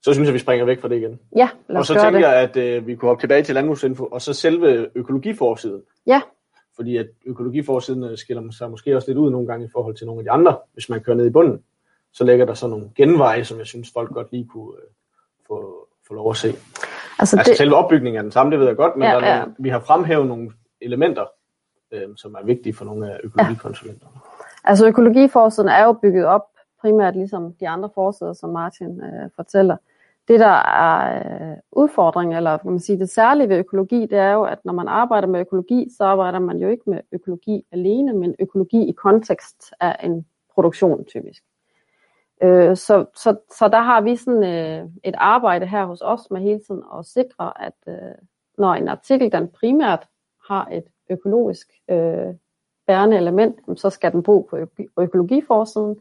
Så 0.02 0.14
synes 0.14 0.28
jeg, 0.28 0.34
vi 0.34 0.40
springer 0.40 0.66
væk 0.66 0.82
fra 0.82 0.88
det 0.88 0.96
igen. 0.96 1.20
Ja, 1.36 1.50
Og 1.68 1.86
så 1.86 1.94
tænker 1.94 2.12
det. 2.12 2.20
jeg, 2.20 2.36
at 2.36 2.58
øh, 2.58 2.88
vi 2.88 2.96
kunne 2.96 3.10
hoppe 3.10 3.22
tilbage 3.22 3.44
til 3.44 3.56
landbrugsinfo, 3.56 4.06
og 4.06 4.22
så 4.22 4.34
selve 4.34 4.90
økologiforsiden. 4.96 5.82
Ja. 6.08 6.22
Fordi 6.80 6.98
at 6.98 7.08
økologiforsiden 7.26 8.04
øh, 8.04 8.18
skiller 8.18 8.52
sig 8.52 8.72
måske 8.72 8.96
også 8.96 9.08
lidt 9.08 9.18
ud 9.18 9.32
nogle 9.32 9.48
gange 9.48 9.66
i 9.66 9.70
forhold 9.72 9.96
til 9.96 10.08
nogle 10.08 10.20
af 10.20 10.24
de 10.24 10.32
andre. 10.32 10.58
Hvis 10.74 10.90
man 10.90 11.02
kører 11.02 11.18
ned 11.18 11.26
i 11.26 11.30
bunden, 11.30 11.64
så 12.12 12.24
ligger 12.24 12.46
der 12.46 12.54
så 12.54 12.68
nogle 12.68 12.90
genveje, 12.96 13.44
som 13.44 13.58
jeg 13.58 13.68
synes, 13.68 13.92
folk 13.94 14.12
godt 14.12 14.32
lige 14.32 14.48
kunne 14.48 14.74
øh, 14.78 14.90
få, 15.48 15.88
få 16.08 16.14
lov 16.14 16.30
at 16.30 16.38
se. 16.38 16.48
Altså, 16.48 16.60
altså 17.20 17.38
det... 17.46 17.58
selve 17.58 17.76
opbygningen 17.76 18.18
er 18.18 18.22
den 18.22 18.32
samme, 18.32 18.52
det 18.52 18.60
ved 18.60 18.68
jeg 18.68 18.76
godt, 18.76 18.96
men 18.96 19.04
ja, 19.04 19.10
der 19.10 19.16
er 19.16 19.22
nogle, 19.22 19.36
ja. 19.36 19.46
vi 19.60 19.70
har 19.70 19.80
fremhævet 19.80 20.28
nogle 20.28 20.52
elementer, 20.82 21.26
øh, 21.92 22.08
som 22.16 22.36
er 22.36 22.46
vigtige 22.46 22.74
for 22.74 22.86
nogle 22.86 23.14
af 23.14 23.20
økologikonsulenterne. 23.24 24.12
Ja. 24.16 24.20
Altså 24.64 24.88
økologiforsiden 24.88 25.70
er 25.70 25.84
jo 25.84 25.94
bygget 25.94 26.26
op 26.26 26.46
primært 26.82 27.16
ligesom 27.16 27.54
de 27.54 27.70
andre 27.70 27.90
forsider, 27.96 28.34
som 28.34 28.50
Martin 28.50 29.02
øh, 29.02 29.30
fortæller 29.36 29.78
det, 30.30 30.40
der 30.40 30.62
er 30.82 31.24
øh, 31.52 31.58
udfordringen, 31.72 32.38
eller 32.38 32.58
kan 32.58 32.72
man 32.72 32.80
sige, 32.80 33.00
det 33.00 33.10
særlige 33.10 33.50
ved 33.50 33.58
økologi, 33.58 34.02
det 34.02 34.18
er 34.18 34.32
jo, 34.32 34.44
at 34.44 34.66
når 34.66 34.74
man 34.74 34.88
arbejder 34.88 35.28
med 35.28 35.40
økologi, 35.40 35.88
så 35.98 36.04
arbejder 36.04 36.40
man 36.40 36.58
jo 36.58 36.70
ikke 36.70 36.90
med 36.90 37.00
økologi 37.12 37.66
alene, 37.72 38.14
men 38.14 38.36
økologi 38.40 38.90
i 38.90 38.92
kontekst 38.92 39.74
af 39.80 39.96
en 40.04 40.26
produktion 40.54 41.06
typisk. 41.06 41.44
Øh, 42.44 42.78
så, 42.78 43.06
så, 43.16 43.36
så 43.58 43.68
der 43.68 43.82
har 43.82 44.02
vi 44.02 44.16
sådan 44.16 44.44
øh, 44.44 44.90
et 45.04 45.16
arbejde 45.18 45.66
her 45.66 45.86
hos 45.86 46.02
os 46.02 46.32
med 46.32 46.42
hele 46.42 46.60
tiden 46.60 46.84
at 47.00 47.06
sikre, 47.06 47.62
at 47.62 47.74
øh, 47.88 48.16
når 48.58 48.74
en 48.74 48.88
artikel 48.88 49.32
den 49.32 49.48
primært 49.48 50.08
har 50.50 50.68
et 50.72 50.86
økologisk 51.10 51.68
øh, 51.90 52.34
bærende 52.88 53.18
element, 53.18 53.80
så 53.80 53.90
skal 53.90 54.12
den 54.12 54.24
bo 54.24 54.42
på 54.42 54.58
økologiforsiden. 55.00 55.96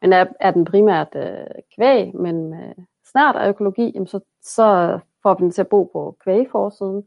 Men 0.00 0.12
er, 0.12 0.26
er 0.40 0.50
den 0.50 0.64
primært 0.64 1.08
øh, 1.16 1.46
kvæg, 1.76 2.16
men 2.16 2.50
med 2.50 2.74
snært 3.16 3.36
af 3.36 3.48
økologi, 3.48 3.90
jamen 3.94 4.06
så, 4.06 4.20
så 4.42 4.98
får 5.22 5.34
vi 5.34 5.42
den 5.44 5.50
til 5.50 5.60
at 5.60 5.68
bo 5.68 5.84
på 5.84 6.16
kvægeforsiden. 6.24 7.04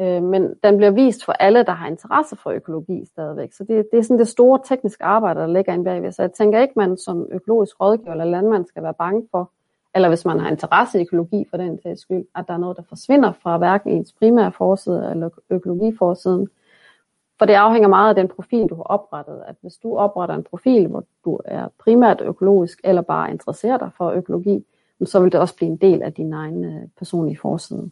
Øh, 0.00 0.22
men 0.22 0.54
den 0.64 0.76
bliver 0.76 0.90
vist 0.90 1.24
for 1.24 1.32
alle, 1.32 1.62
der 1.62 1.72
har 1.72 1.88
interesse 1.88 2.36
for 2.36 2.50
økologi 2.50 3.04
stadigvæk. 3.04 3.52
Så 3.52 3.64
det, 3.64 3.88
det 3.92 3.98
er 3.98 4.02
sådan 4.02 4.18
det 4.18 4.28
store 4.28 4.60
tekniske 4.64 5.04
arbejde, 5.04 5.40
der 5.40 5.46
ligger 5.46 5.72
inde 5.72 5.84
bagved. 5.84 6.12
Så 6.12 6.22
jeg 6.22 6.32
tænker 6.32 6.60
ikke, 6.60 6.74
man 6.76 6.96
som 6.96 7.28
økologisk 7.30 7.80
rådgiver 7.80 8.12
eller 8.12 8.24
landmand 8.24 8.66
skal 8.66 8.82
være 8.82 8.94
bange 8.94 9.28
for, 9.30 9.50
eller 9.94 10.08
hvis 10.08 10.24
man 10.24 10.40
har 10.40 10.50
interesse 10.50 10.98
i 10.98 11.02
økologi 11.02 11.46
for 11.50 11.56
den 11.56 11.82
sags 11.82 12.00
skyld, 12.00 12.24
at 12.34 12.44
der 12.48 12.54
er 12.54 12.58
noget, 12.58 12.76
der 12.76 12.82
forsvinder 12.88 13.32
fra 13.32 13.58
hverken 13.58 13.90
ens 13.90 14.12
primære 14.12 14.52
forside 14.52 15.10
eller 15.10 15.28
økologiforsiden. 15.50 16.48
For 17.38 17.46
det 17.46 17.54
afhænger 17.54 17.88
meget 17.88 18.08
af 18.08 18.14
den 18.14 18.28
profil, 18.28 18.66
du 18.66 18.74
har 18.74 18.82
oprettet. 18.82 19.42
At 19.46 19.54
hvis 19.60 19.76
du 19.76 19.96
opretter 19.96 20.34
en 20.34 20.44
profil, 20.44 20.86
hvor 20.86 21.04
du 21.24 21.40
er 21.44 21.68
primært 21.84 22.20
økologisk, 22.20 22.80
eller 22.84 23.02
bare 23.02 23.30
interesserer 23.30 23.78
dig 23.78 23.90
for 23.96 24.10
økologi, 24.10 24.64
så 25.04 25.20
vil 25.20 25.32
det 25.32 25.40
også 25.40 25.56
blive 25.56 25.70
en 25.70 25.76
del 25.76 26.02
af 26.02 26.12
din 26.12 26.32
egen 26.32 26.64
øh, 26.64 26.88
personlige 26.98 27.38
forside. 27.38 27.90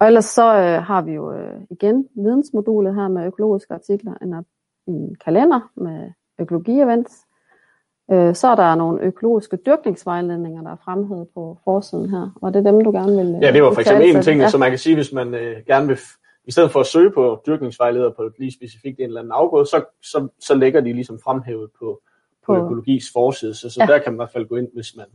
Og 0.00 0.06
ellers 0.06 0.24
så 0.24 0.56
øh, 0.56 0.82
har 0.82 1.02
vi 1.02 1.12
jo 1.12 1.32
øh, 1.32 1.60
igen 1.70 2.08
vidensmodulet 2.14 2.94
her 2.94 3.08
med 3.08 3.26
økologiske 3.26 3.74
artikler, 3.74 4.14
en, 4.22 4.34
en 4.86 5.16
kalender 5.24 5.70
med 5.74 6.10
økologi-events. 6.38 7.28
Øh, 8.12 8.34
så 8.34 8.48
er 8.48 8.54
der 8.54 8.74
nogle 8.74 9.02
økologiske 9.02 9.58
dyrkningsvejledninger, 9.66 10.62
der 10.62 10.70
er 10.70 10.76
fremhævet 10.84 11.28
på 11.34 11.58
forsiden 11.64 12.10
her. 12.10 12.38
Var 12.42 12.50
det 12.50 12.64
dem, 12.64 12.84
du 12.84 12.90
gerne 12.90 13.16
ville 13.16 13.38
Ja, 13.42 13.52
det 13.52 13.62
var 13.62 13.72
for 13.72 13.80
eksempel 13.80 14.16
en 14.16 14.22
ting, 14.22 14.40
ja. 14.40 14.48
som 14.48 14.60
man 14.60 14.70
kan 14.70 14.78
sige, 14.78 14.94
hvis 14.94 15.12
man 15.12 15.34
øh, 15.34 15.56
gerne 15.66 15.86
vil, 15.86 15.98
i 16.44 16.50
stedet 16.52 16.70
for 16.70 16.80
at 16.80 16.86
søge 16.86 17.10
på 17.10 17.42
dyrkningsvejleder 17.46 18.10
på 18.10 18.30
lige 18.38 18.52
specifikt 18.52 18.98
en 19.00 19.04
eller 19.06 19.20
anden 19.20 19.32
afgrøde, 19.32 19.66
så, 19.66 19.84
så, 20.02 20.28
så 20.40 20.54
lægger 20.54 20.80
de 20.80 20.92
ligesom 20.92 21.18
fremhævet 21.24 21.70
på, 21.78 22.00
på, 22.46 22.54
På- 22.54 22.64
økologis 22.64 23.12
forside, 23.12 23.54
så, 23.54 23.70
så 23.70 23.80
Ja. 23.80 23.86
der 23.92 23.98
kan 23.98 24.12
man 24.12 24.16
i 24.16 24.20
hvert 24.20 24.30
fald 24.32 24.48
gå 24.48 24.56
ind, 24.56 24.68
hvis 24.74 24.96
man, 24.96 25.06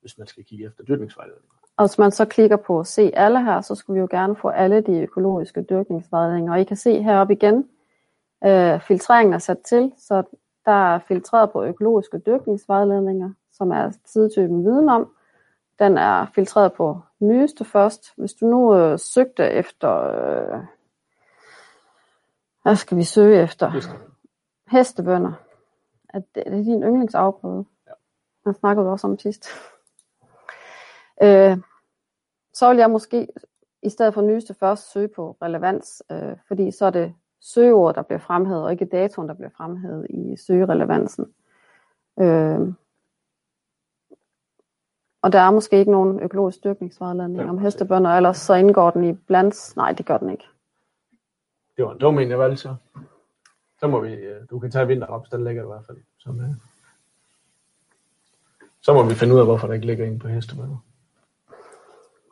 hvis 0.00 0.18
man 0.18 0.26
skal 0.26 0.44
kigge 0.44 0.66
efter 0.66 0.84
dyrkningsvejledninger. 0.84 1.54
Og 1.76 1.84
hvis 1.86 1.98
man 1.98 2.10
så 2.10 2.24
klikker 2.24 2.56
på 2.56 2.84
se 2.84 3.10
alle 3.14 3.44
her, 3.44 3.60
så 3.60 3.74
skulle 3.74 3.94
vi 3.94 4.00
jo 4.00 4.08
gerne 4.10 4.36
få 4.36 4.48
alle 4.48 4.80
de 4.80 5.00
økologiske 5.00 5.62
dyrkningsvejledninger. 5.70 6.52
Og 6.52 6.60
I 6.60 6.64
kan 6.64 6.76
se 6.76 7.02
heroppe 7.02 7.32
igen, 7.34 7.68
øh, 8.46 8.80
filtreringen 8.80 9.34
er 9.34 9.38
sat 9.38 9.58
til, 9.58 9.92
så 9.98 10.22
der 10.64 10.94
er 10.94 10.98
filtreret 11.08 11.50
på 11.50 11.64
økologiske 11.64 12.18
dyrkningsvejledninger, 12.18 13.30
som 13.52 13.70
er 13.70 13.90
sidetypen 14.06 14.64
viden 14.64 14.88
om. 14.88 15.12
Den 15.78 15.98
er 15.98 16.26
filtreret 16.34 16.72
på 16.72 17.00
nyeste 17.20 17.64
først. 17.64 18.12
Hvis 18.16 18.32
du 18.32 18.46
nu 18.46 18.76
øh, 18.76 18.98
søgte 18.98 19.44
efter, 19.50 19.90
øh, 20.04 20.58
hvad 22.62 22.76
skal 22.76 22.96
vi 22.98 23.04
søge 23.04 23.42
efter? 23.42 23.70
Heste. 23.70 23.92
Hestebønder. 24.70 25.32
Er 26.14 26.20
det, 26.34 26.42
er 26.46 26.50
det 26.50 26.66
din 26.66 26.82
yndlingsafgrøde? 26.82 27.64
Ja. 27.86 27.92
Den 28.44 28.54
snakkede 28.54 28.86
vi 28.86 28.90
også 28.90 29.06
om 29.06 29.18
sidst. 29.18 29.46
Øh, 31.22 31.58
så 32.52 32.68
vil 32.68 32.78
jeg 32.78 32.90
måske 32.90 33.28
i 33.82 33.88
stedet 33.88 34.14
for 34.14 34.22
nyeste 34.22 34.54
først 34.54 34.92
søge 34.92 35.08
på 35.08 35.36
relevans, 35.42 36.02
øh, 36.10 36.36
fordi 36.48 36.70
så 36.70 36.86
er 36.86 36.90
det 36.90 37.14
søgeordet, 37.40 37.96
der 37.96 38.02
bliver 38.02 38.18
fremhævet, 38.18 38.64
og 38.64 38.72
ikke 38.72 38.84
datoen, 38.84 39.28
der 39.28 39.34
bliver 39.34 39.50
fremhævet 39.56 40.06
i 40.10 40.36
søgerelevansen. 40.36 41.34
Øh, 42.20 42.74
og 45.22 45.32
der 45.32 45.38
er 45.38 45.50
måske 45.50 45.78
ikke 45.78 45.90
nogen 45.90 46.20
økologisk 46.20 46.64
dyrkningsvejledning 46.64 47.40
Ja, 47.42 47.48
om 47.48 47.58
hestebønder, 47.58 48.10
ellers 48.10 48.36
så 48.36 48.54
indgår 48.54 48.90
den 48.90 49.04
i 49.04 49.12
blands. 49.12 49.76
Nej, 49.76 49.92
det 49.92 50.06
gør 50.06 50.18
den 50.18 50.30
ikke. 50.30 50.44
Det 51.76 51.84
var 51.84 51.92
en 51.92 51.98
dum 51.98 52.18
en, 52.18 52.30
jeg 52.30 52.38
valgte 52.38 52.56
så. 52.56 52.74
Så 53.80 53.86
må 53.88 54.00
vi, 54.00 54.12
øh, 54.12 54.40
du 54.50 54.58
kan 54.58 54.70
tage 54.70 54.86
vinterraps, 54.86 55.28
den 55.28 55.44
ligger 55.44 55.62
i 55.62 55.66
hvert 55.66 55.84
fald. 55.86 55.98
Så, 56.18 56.30
øh. 56.30 56.54
Så 58.80 58.94
må 58.94 59.02
vi 59.02 59.14
finde 59.14 59.34
ud 59.34 59.40
af, 59.40 59.46
hvorfor 59.46 59.66
der 59.66 59.74
ikke 59.74 59.86
ligger 59.86 60.06
en 60.06 60.18
på 60.18 60.28
hestemøller. 60.28 60.76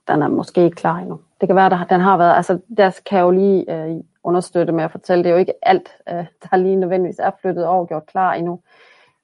den 0.09 0.23
er 0.23 0.29
måske 0.29 0.65
ikke 0.65 0.77
klar 0.77 0.97
endnu. 0.97 1.21
Det 1.41 1.49
kan 1.49 1.57
være, 1.57 1.81
at 1.81 1.91
den 1.91 2.01
har 2.01 2.17
været, 2.17 2.37
altså 2.37 2.59
der 2.77 3.01
kan 3.07 3.19
jeg 3.19 3.25
jo 3.25 3.31
lige 3.31 3.75
øh, 3.75 3.97
understøtte 4.25 4.73
med 4.73 4.85
at 4.85 4.91
fortælle, 4.91 5.25
det 5.25 5.31
er 5.31 5.35
jo 5.35 5.41
ikke 5.41 5.55
alt, 5.63 5.89
øh, 6.09 6.27
der 6.43 6.57
lige 6.57 6.77
nødvendigvis 6.77 7.19
er 7.19 7.31
flyttet 7.41 7.67
over 7.67 7.81
og 7.81 7.89
gjort 7.89 8.07
klar 8.07 8.35
endnu. 8.35 8.61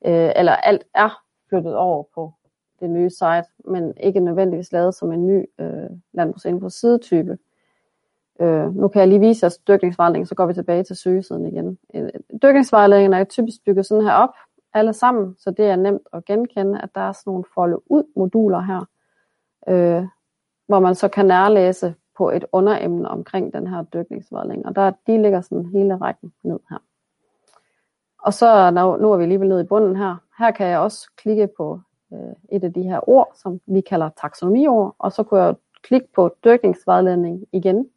Øh, 0.04 0.32
eller 0.37 0.52
alt 0.52 0.85
er 0.94 1.22
flyttet 1.48 1.76
over 1.76 2.04
på 2.14 2.32
det 2.80 2.90
nye 2.90 3.11
site, 3.11 3.44
men 3.64 3.96
ikke 3.96 4.20
nødvendigvis 4.20 4.72
lavet 4.72 4.94
som 4.94 5.12
en 5.12 5.26
ny 5.26 5.46
øh, 5.58 5.90
landbrugsinfo 6.12 6.68
sidetype. 6.68 7.38
Øh, 8.42 8.74
nu 8.74 8.88
kan 8.88 9.00
jeg 9.00 9.09
lige 9.09 9.20
vise 9.20 9.46
os 9.46 9.59
dyrkningsvejledningen, 9.59 10.26
så 10.26 10.35
går 10.35 10.46
vi 10.46 10.55
tilbage 10.55 10.85
til 10.85 10.96
søgesiden 10.96 11.46
igen. 11.46 11.78
Øh, 11.94 12.09
dyrkningsvejledningen 12.42 13.12
er 13.12 13.24
typisk 13.24 13.64
bygget 13.66 13.87
sådan 13.87 14.05
her 14.05 14.12
op, 14.12 14.31
alle 14.74 14.92
sammen, 14.92 15.35
så 15.38 15.50
det 15.50 15.64
er 15.64 15.76
nemt 15.76 16.02
at 16.12 16.24
genkende, 16.24 16.81
at 16.83 16.94
der 16.94 17.00
er 17.00 17.12
sådan 17.12 17.31
nogle 17.31 17.44
folde 17.55 17.90
ud 17.90 18.05
moduler 18.16 18.61
her, 18.61 18.88
øh, 19.68 20.07
hvor 20.66 20.81
man 20.81 20.94
så 20.94 21.09
kan 21.09 21.26
nærlæse 21.26 21.94
på 22.16 22.31
et 22.31 22.44
underemne 22.52 23.09
omkring 23.09 23.52
den 23.52 23.66
her 23.66 23.83
dyrkningsvejledning. 23.83 24.66
Og 24.66 24.76
der, 24.76 24.92
de 25.07 25.22
ligger 25.22 25.40
sådan 25.40 25.66
hele 25.66 25.96
rækken 25.96 26.33
ned 26.44 26.59
her. 26.70 26.78
Og 28.22 28.35
så 28.35 28.70
når, 28.70 28.96
nu 28.96 29.12
er 29.12 29.16
vi 29.16 29.22
alligevel 29.22 29.48
nede 29.48 29.61
i 29.61 29.66
bunden 29.66 29.96
her. 29.96 30.16
Her 30.38 30.50
kan 30.50 30.66
jeg 30.66 30.78
også 30.78 31.11
klikke 31.16 31.48
på 31.57 31.81
øh, 32.12 32.18
et 32.52 32.64
af 32.64 32.72
de 32.72 32.83
her 32.83 33.09
ord, 33.09 33.33
som 33.35 33.61
vi 33.66 33.81
kalder 33.81 34.11
taksonomiord, 34.20 34.94
og 34.98 35.12
så 35.12 35.22
kunne 35.22 35.42
jeg 35.42 35.55
klikke 35.83 36.09
på 36.14 36.35
dyrkningsvejledning 36.44 37.44
igen. 37.52 37.88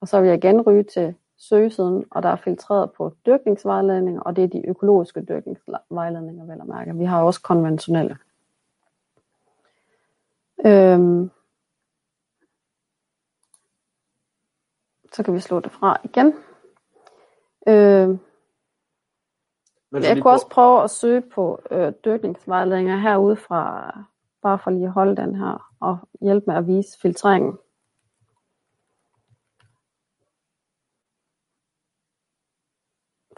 Og 0.00 0.08
så 0.08 0.20
vil 0.20 0.28
jeg 0.28 0.36
igen 0.36 0.60
ryge 0.60 0.82
til 0.82 1.14
søgesiden, 1.36 2.04
og 2.10 2.22
der 2.22 2.28
er 2.28 2.36
filtreret 2.36 2.92
på 2.92 3.14
dyrkningsvejledninger, 3.26 4.20
og 4.20 4.36
det 4.36 4.44
er 4.44 4.48
de 4.48 4.68
økologiske 4.68 5.20
dyrkningsvejledninger, 5.22 6.44
vel 6.44 6.60
at 6.60 6.66
mærke. 6.66 6.96
Vi 6.96 7.04
har 7.04 7.22
også 7.22 7.42
konventionelle. 7.42 8.18
Øhm, 10.66 11.30
så 15.12 15.22
kan 15.22 15.34
vi 15.34 15.40
slå 15.40 15.60
det 15.60 15.72
fra 15.72 16.00
igen. 16.04 16.34
Øhm, 17.68 18.18
Men 19.90 20.02
jeg 20.02 20.22
kunne 20.22 20.32
også 20.32 20.48
prøve 20.48 20.82
at 20.82 20.90
søge 20.90 21.20
på 21.20 21.60
øh, 21.70 21.92
dyrkningsvejledninger 22.04 22.96
herude 22.96 23.36
fra, 23.36 23.92
bare 24.42 24.58
for 24.58 24.70
lige 24.70 24.84
at 24.84 24.92
holde 24.92 25.16
den 25.16 25.34
her, 25.34 25.74
og 25.80 25.98
hjælpe 26.20 26.44
med 26.46 26.54
at 26.56 26.66
vise 26.66 27.00
filtreringen. 27.00 27.58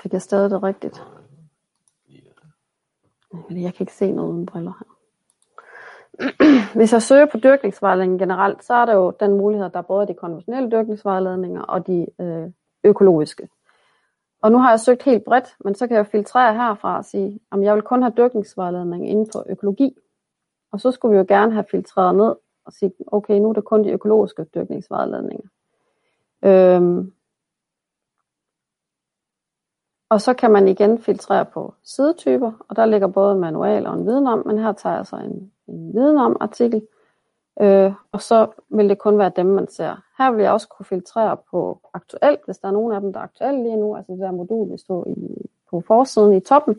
Fik 0.03 0.13
jeg 0.13 0.23
stadig 0.23 0.51
det 0.51 0.63
rigtigt? 0.63 1.03
Jeg 3.51 3.75
kan 3.75 3.85
ikke 3.85 3.93
se 3.93 4.13
noget 4.13 4.33
uden 4.33 4.47
briller 4.47 4.73
her. 4.79 4.93
Hvis 6.79 6.93
jeg 6.93 7.03
søger 7.03 7.27
på 7.27 7.39
dyrkningsvejledningen 7.39 8.19
generelt, 8.19 8.65
så 8.65 8.75
er 8.75 8.87
der 8.87 8.95
jo 8.95 9.13
den 9.21 9.37
mulighed, 9.37 9.67
at 9.67 9.73
der 9.73 9.79
er 9.79 9.83
både 9.83 10.07
de 10.07 10.15
konventionelle 10.15 10.71
dyrkningsvejledninger 10.71 11.63
og 11.63 11.87
de 11.87 12.07
øh, 12.21 12.51
økologiske. 12.85 13.49
Og 14.43 14.53
nu 14.53 14.59
har 14.59 14.71
jeg 14.71 14.81
søgt 14.81 15.03
helt 15.03 15.25
bredt, 15.25 15.57
men 15.65 15.75
så 15.75 15.87
kan 15.87 15.97
jeg 15.97 16.07
filtrere 16.07 16.55
herfra 16.55 16.97
og 16.97 17.05
sige, 17.05 17.41
om 17.51 17.63
jeg 17.63 17.75
vil 17.75 17.83
kun 17.83 18.03
have 18.03 18.15
dyrkningsvejledning 18.17 19.09
inden 19.09 19.29
for 19.33 19.45
økologi. 19.49 19.97
Og 20.73 20.81
så 20.81 20.91
skulle 20.91 21.13
vi 21.13 21.19
jo 21.19 21.25
gerne 21.29 21.53
have 21.53 21.65
filtreret 21.71 22.15
ned 22.15 22.35
og 22.65 22.73
sige, 22.73 22.93
okay, 23.07 23.39
nu 23.39 23.49
er 23.49 23.53
det 23.53 23.65
kun 23.65 23.85
de 23.85 23.91
økologiske 23.91 24.45
dyrkningsvejledninger. 24.45 25.49
Øhm. 26.45 27.13
Og 30.13 30.21
så 30.21 30.35
kan 30.35 30.51
man 30.51 30.69
igen 30.69 30.99
filtrere 30.99 31.45
på 31.45 31.75
sidetyper, 31.85 32.53
og 32.69 32.77
der 32.77 32.87
ligger 32.87 33.07
både 33.07 33.35
en 33.35 33.41
manual 33.41 33.87
og 33.87 33.95
en 33.95 34.07
viden 34.07 34.27
om, 34.27 34.47
men 34.47 34.59
her 34.59 34.73
tager 34.73 34.97
jeg 34.97 35.07
så 35.07 35.17
en, 35.17 35.53
en 35.67 35.95
viden 35.95 36.19
om 36.19 36.37
artikel, 36.41 36.83
øh, 37.61 37.93
og 38.13 38.23
så 38.23 38.47
vil 38.69 38.89
det 38.89 38.99
kun 38.99 39.19
være 39.19 39.33
dem, 39.37 39.47
man 39.47 39.69
ser. 39.71 40.03
Her 40.19 40.31
vil 40.31 40.43
jeg 40.43 40.53
også 40.53 40.69
kunne 40.69 40.87
filtrere 40.87 41.37
på 41.51 41.81
aktuelt, 41.95 42.41
hvis 42.45 42.59
der 42.59 42.69
er 42.69 42.73
nogen 42.73 42.93
af 42.93 43.01
dem, 43.01 43.13
der 43.13 43.21
er 43.21 43.25
aktuelle 43.25 43.63
lige 43.63 43.77
nu, 43.77 43.97
altså 43.97 44.13
det 44.13 44.21
der 44.21 44.31
modul, 44.31 44.73
vi 44.73 44.79
står 44.79 45.09
i, 45.09 45.47
på 45.71 45.81
forsiden 45.87 46.33
i 46.33 46.41
toppen, 46.41 46.77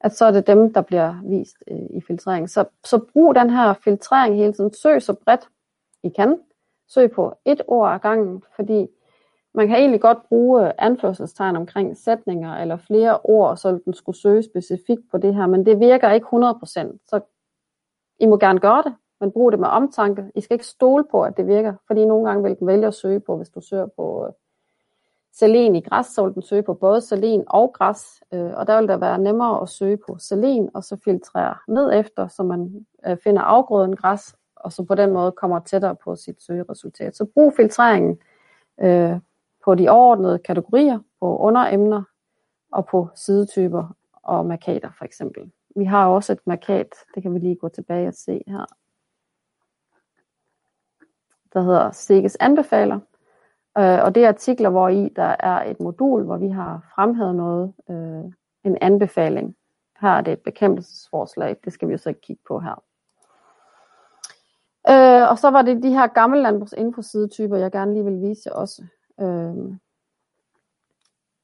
at 0.00 0.16
så 0.16 0.24
er 0.24 0.30
det 0.30 0.46
dem, 0.46 0.72
der 0.72 0.80
bliver 0.80 1.14
vist 1.24 1.56
øh, 1.70 1.86
i 1.90 2.00
filtrering. 2.00 2.50
Så, 2.50 2.64
så 2.84 2.98
brug 3.12 3.34
den 3.34 3.50
her 3.50 3.72
filtrering 3.72 4.36
hele 4.36 4.52
tiden. 4.52 4.74
Søg 4.74 5.02
så 5.02 5.12
bredt 5.12 5.48
I 6.02 6.08
kan. 6.08 6.40
Søg 6.88 7.10
på 7.10 7.34
et 7.44 7.62
ord 7.66 7.94
ad 7.94 7.98
gangen, 7.98 8.42
fordi 8.56 8.88
man 9.54 9.68
kan 9.68 9.76
egentlig 9.76 10.00
godt 10.00 10.18
bruge 10.28 10.66
øh, 10.66 10.72
anførselstegn 10.78 11.56
omkring 11.56 11.96
sætninger 11.96 12.56
eller 12.56 12.76
flere 12.76 13.18
ord, 13.24 13.56
så 13.56 13.78
den 13.84 13.94
skulle 13.94 14.18
søge 14.18 14.42
specifikt 14.42 15.02
på 15.10 15.18
det 15.18 15.34
her, 15.34 15.46
men 15.46 15.66
det 15.66 15.80
virker 15.80 16.10
ikke 16.10 16.26
100%. 16.26 16.98
Så 17.06 17.20
I 18.20 18.26
må 18.26 18.36
gerne 18.38 18.60
gøre 18.60 18.82
det, 18.82 18.94
men 19.20 19.32
brug 19.32 19.52
det 19.52 19.60
med 19.60 19.68
omtanke. 19.68 20.30
I 20.34 20.40
skal 20.40 20.54
ikke 20.54 20.66
stole 20.66 21.04
på, 21.10 21.22
at 21.22 21.36
det 21.36 21.46
virker, 21.46 21.74
fordi 21.86 22.04
nogle 22.04 22.28
gange 22.28 22.42
vil 22.42 22.58
den 22.58 22.66
vælge 22.66 22.86
at 22.86 22.94
søge 22.94 23.20
på, 23.20 23.36
hvis 23.36 23.50
du 23.50 23.60
søger 23.60 23.86
på 23.96 24.26
øh, 24.26 24.32
selen 25.32 25.76
i 25.76 25.80
græs, 25.80 26.06
så 26.06 26.24
vil 26.24 26.34
den 26.34 26.42
søge 26.42 26.62
på 26.62 26.74
både 26.74 27.00
selen 27.00 27.44
og 27.46 27.72
græs, 27.72 28.22
øh, 28.34 28.52
og 28.56 28.66
der 28.66 28.80
vil 28.80 28.88
det 28.88 29.00
være 29.00 29.18
nemmere 29.18 29.62
at 29.62 29.68
søge 29.68 29.98
på 30.08 30.18
selen, 30.18 30.70
og 30.74 30.84
så 30.84 30.96
filtrere 31.04 31.54
ned 31.68 31.92
efter, 31.92 32.28
så 32.28 32.42
man 32.42 32.86
øh, 33.06 33.16
finder 33.24 33.42
afgrøden 33.42 33.96
græs, 33.96 34.34
og 34.56 34.72
så 34.72 34.84
på 34.84 34.94
den 34.94 35.12
måde 35.12 35.32
kommer 35.32 35.60
tættere 35.60 35.96
på 36.04 36.16
sit 36.16 36.42
søgeresultat. 36.42 37.16
Så 37.16 37.24
brug 37.34 37.52
filtreringen 37.56 38.18
øh, 38.80 39.16
på 39.68 39.74
de 39.74 39.88
overordnede 39.88 40.38
kategorier, 40.38 40.98
på 41.20 41.38
underemner 41.38 42.02
og 42.72 42.86
på 42.86 43.08
sidetyper 43.14 43.96
og 44.22 44.46
markater 44.46 44.90
for 44.98 45.04
eksempel. 45.04 45.50
Vi 45.76 45.84
har 45.84 46.06
også 46.06 46.32
et 46.32 46.38
markat, 46.46 46.94
det 47.14 47.22
kan 47.22 47.34
vi 47.34 47.38
lige 47.38 47.56
gå 47.56 47.68
tilbage 47.68 48.08
og 48.08 48.14
se 48.14 48.42
her, 48.46 48.64
der 51.52 51.60
hedder 51.60 51.90
Stikkes 51.90 52.36
anbefaler. 52.40 53.00
Øh, 53.78 54.04
og 54.04 54.14
det 54.14 54.24
er 54.24 54.28
artikler, 54.28 54.70
hvor 54.70 54.88
i 54.88 55.08
der 55.16 55.36
er 55.40 55.70
et 55.70 55.80
modul, 55.80 56.24
hvor 56.24 56.36
vi 56.36 56.48
har 56.48 56.92
fremhævet 56.94 57.34
noget, 57.34 57.72
øh, 57.90 58.32
en 58.64 58.78
anbefaling. 58.80 59.56
Her 60.00 60.08
er 60.08 60.20
det 60.20 60.32
et 60.32 60.40
bekæmpelsesforslag, 60.40 61.56
det 61.64 61.72
skal 61.72 61.88
vi 61.88 61.92
jo 61.92 61.98
så 61.98 62.08
ikke 62.08 62.20
kigge 62.20 62.42
på 62.48 62.60
her. 62.60 62.82
Øh, 64.90 65.30
og 65.30 65.38
så 65.38 65.50
var 65.50 65.62
det 65.62 65.82
de 65.82 65.92
her 65.92 66.06
gamle 66.06 66.42
landbrugsinfosidetyper, 66.42 67.56
jeg 67.56 67.72
gerne 67.72 67.92
lige 67.92 68.04
vil 68.04 68.20
vise 68.20 68.52
også. 68.52 68.82
Øh, 69.20 69.76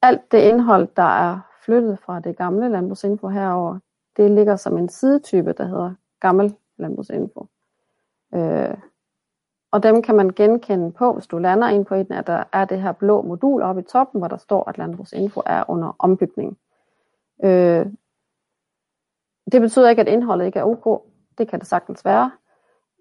alt 0.01 0.31
det 0.31 0.37
indhold, 0.37 0.87
der 0.95 1.03
er 1.03 1.39
flyttet 1.65 1.99
fra 1.99 2.19
det 2.19 2.37
gamle 2.37 2.69
landbrugsinfo 2.69 3.27
herover, 3.27 3.79
det 4.17 4.31
ligger 4.31 4.55
som 4.55 4.77
en 4.77 4.89
sidetype, 4.89 5.53
der 5.53 5.65
hedder 5.65 5.93
gammel 6.19 6.55
landbrugsinfo. 6.77 7.47
Øh, 8.35 8.77
og 9.71 9.83
dem 9.83 10.01
kan 10.01 10.15
man 10.15 10.29
genkende 10.29 10.91
på, 10.91 11.13
hvis 11.13 11.27
du 11.27 11.37
lander 11.37 11.69
ind 11.69 11.85
på 11.85 11.95
en, 11.95 12.11
at 12.11 12.27
der 12.27 12.43
er 12.53 12.65
det 12.65 12.81
her 12.81 12.91
blå 12.91 13.21
modul 13.21 13.61
oppe 13.61 13.81
i 13.81 13.85
toppen, 13.85 14.21
hvor 14.21 14.27
der 14.27 14.37
står, 14.37 14.69
at 14.69 14.77
landbrugsinfo 14.77 15.41
er 15.45 15.63
under 15.67 15.95
ombygning. 15.99 16.57
Øh, 17.43 17.85
det 19.51 19.61
betyder 19.61 19.89
ikke, 19.89 20.01
at 20.01 20.07
indholdet 20.07 20.45
ikke 20.45 20.59
er 20.59 20.63
ok. 20.63 21.01
Det 21.37 21.47
kan 21.47 21.59
det 21.59 21.67
sagtens 21.67 22.05
være. 22.05 22.31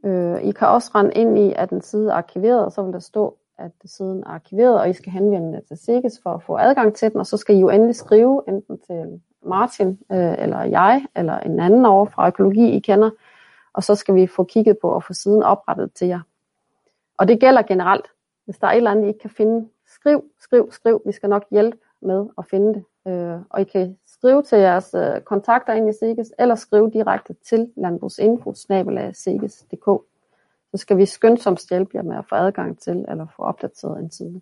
Øh, 0.04 0.42
I 0.42 0.50
kan 0.50 0.68
også 0.68 0.90
rende 0.94 1.12
ind 1.12 1.38
i, 1.38 1.52
at 1.56 1.70
en 1.70 1.80
side 1.82 2.10
er 2.10 2.14
arkiveret, 2.14 2.64
og 2.64 2.72
så 2.72 2.82
vil 2.82 2.92
der 2.92 2.98
stå, 2.98 3.38
at 3.58 3.72
siden 3.84 4.20
er 4.20 4.28
arkiveret, 4.28 4.80
og 4.80 4.90
I 4.90 4.92
skal 4.92 5.12
henvende 5.12 5.52
jer 5.52 5.60
til 5.60 5.76
SIGES 5.76 6.20
for 6.22 6.30
at 6.30 6.42
få 6.42 6.56
adgang 6.56 6.94
til 6.94 7.12
den, 7.12 7.20
og 7.20 7.26
så 7.26 7.36
skal 7.36 7.56
I 7.56 7.60
jo 7.60 7.68
endelig 7.68 7.96
skrive 7.96 8.42
enten 8.48 8.78
til 8.86 9.20
Martin, 9.42 9.88
øh, 10.12 10.34
eller 10.38 10.62
jeg, 10.62 11.06
eller 11.16 11.38
en 11.38 11.60
anden 11.60 11.86
over 11.86 12.06
fra 12.06 12.28
økologi, 12.28 12.70
I 12.70 12.78
kender, 12.78 13.10
og 13.72 13.82
så 13.82 13.94
skal 13.94 14.14
vi 14.14 14.26
få 14.26 14.44
kigget 14.44 14.78
på 14.78 14.96
at 14.96 15.04
få 15.04 15.12
siden 15.12 15.42
oprettet 15.42 15.92
til 15.92 16.08
jer. 16.08 16.20
Og 17.18 17.28
det 17.28 17.40
gælder 17.40 17.62
generelt. 17.62 18.06
Hvis 18.44 18.58
der 18.58 18.66
er 18.66 18.72
et 18.72 18.76
eller 18.76 18.90
andet, 18.90 19.04
I 19.04 19.08
ikke 19.08 19.20
kan 19.20 19.30
finde, 19.30 19.68
skriv, 19.86 20.24
skriv, 20.40 20.72
skriv. 20.72 21.02
Vi 21.06 21.12
skal 21.12 21.28
nok 21.28 21.44
hjælpe 21.50 21.78
med 22.02 22.26
at 22.38 22.46
finde 22.46 22.74
det. 22.74 22.84
Øh, 23.12 23.40
og 23.50 23.60
I 23.60 23.64
kan 23.64 23.98
skrive 24.06 24.42
til 24.42 24.58
jeres 24.58 24.94
øh, 24.94 25.20
kontakter 25.20 25.72
ind 25.72 25.88
i 25.88 25.92
SIGES, 25.92 26.32
eller 26.38 26.54
skrive 26.54 26.90
direkte 26.90 27.34
til 27.48 27.72
landbrugsinfo 27.76 28.52
så 30.74 30.78
skal 30.78 30.98
vi 30.98 31.06
skyndsomst 31.06 31.68
hjælpe 31.70 31.90
jer 31.94 32.02
med 32.02 32.16
at 32.16 32.24
få 32.28 32.34
adgang 32.34 32.80
til, 32.80 33.04
eller 33.08 33.26
få 33.36 33.42
opdateret 33.42 33.98
en 33.98 34.10
side. 34.10 34.40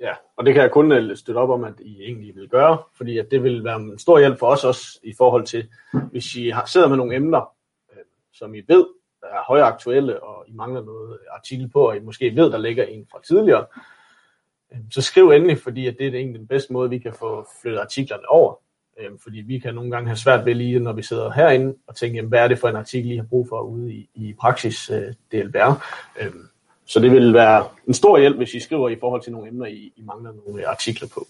Ja, 0.00 0.12
og 0.36 0.46
det 0.46 0.54
kan 0.54 0.62
jeg 0.62 0.70
kun 0.70 0.92
øh, 0.92 1.16
støtte 1.16 1.38
op 1.38 1.50
om, 1.50 1.64
at 1.64 1.74
I 1.80 2.02
egentlig 2.02 2.34
vil 2.36 2.48
gøre, 2.48 2.78
fordi 2.96 3.18
at 3.18 3.30
det 3.30 3.42
vil 3.42 3.64
være 3.64 3.76
en 3.76 3.98
stor 3.98 4.18
hjælp 4.18 4.38
for 4.38 4.46
os 4.46 4.64
også 4.64 5.00
i 5.02 5.14
forhold 5.18 5.44
til, 5.44 5.68
hvis 6.10 6.34
I 6.34 6.48
har, 6.48 6.66
sidder 6.66 6.88
med 6.88 6.96
nogle 6.96 7.16
emner, 7.16 7.52
øh, 7.92 8.04
som 8.32 8.54
I 8.54 8.62
ved 8.68 8.86
er 9.22 9.44
højaktuelle, 9.48 10.22
og 10.22 10.44
I 10.48 10.52
mangler 10.52 10.84
noget 10.84 11.18
artikel 11.30 11.68
på, 11.68 11.88
og 11.88 11.96
I 11.96 12.00
måske 12.00 12.36
ved, 12.36 12.50
der 12.50 12.58
ligger 12.58 12.84
en 12.84 13.06
fra 13.12 13.22
tidligere, 13.22 13.66
øh, 14.72 14.78
så 14.90 15.02
skriv 15.02 15.30
endelig, 15.30 15.58
fordi 15.58 15.86
at 15.86 15.96
det 15.98 16.06
er 16.06 16.18
egentlig 16.18 16.40
den 16.40 16.48
bedste 16.48 16.72
måde, 16.72 16.90
vi 16.90 16.98
kan 16.98 17.12
få 17.12 17.46
flyttet 17.62 17.80
artiklerne 17.80 18.28
over. 18.28 18.54
Øh, 19.00 19.10
fordi 19.22 19.38
vi 19.40 19.58
kan 19.58 19.74
nogle 19.74 19.90
gange 19.90 20.08
have 20.08 20.16
svært 20.16 20.46
ved 20.46 20.54
lige, 20.54 20.78
når 20.78 20.92
vi 20.92 21.02
sidder 21.02 21.30
herinde, 21.30 21.74
og 21.86 21.96
tænke, 21.96 22.16
jamen, 22.16 22.28
hvad 22.28 22.38
er 22.38 22.48
det 22.48 22.58
for 22.58 22.68
en 22.68 22.76
artikel, 22.76 23.10
I 23.10 23.16
har 23.16 23.24
brug 23.24 23.48
for 23.48 23.60
ude 23.60 23.92
i, 23.92 24.10
i 24.14 24.34
praksis 24.40 24.90
øh, 24.90 25.14
DLBR. 25.32 25.84
Øh, 26.20 26.32
så 26.84 27.00
det 27.00 27.10
vil 27.10 27.34
være 27.34 27.64
en 27.86 27.94
stor 27.94 28.18
hjælp, 28.18 28.36
hvis 28.36 28.54
I 28.54 28.60
skriver 28.60 28.88
i 28.88 28.96
forhold 29.00 29.22
til 29.22 29.32
nogle 29.32 29.48
emner, 29.48 29.66
I, 29.66 29.92
I 29.96 30.02
mangler 30.02 30.32
nogle 30.46 30.68
artikler 30.68 31.08
på. 31.14 31.26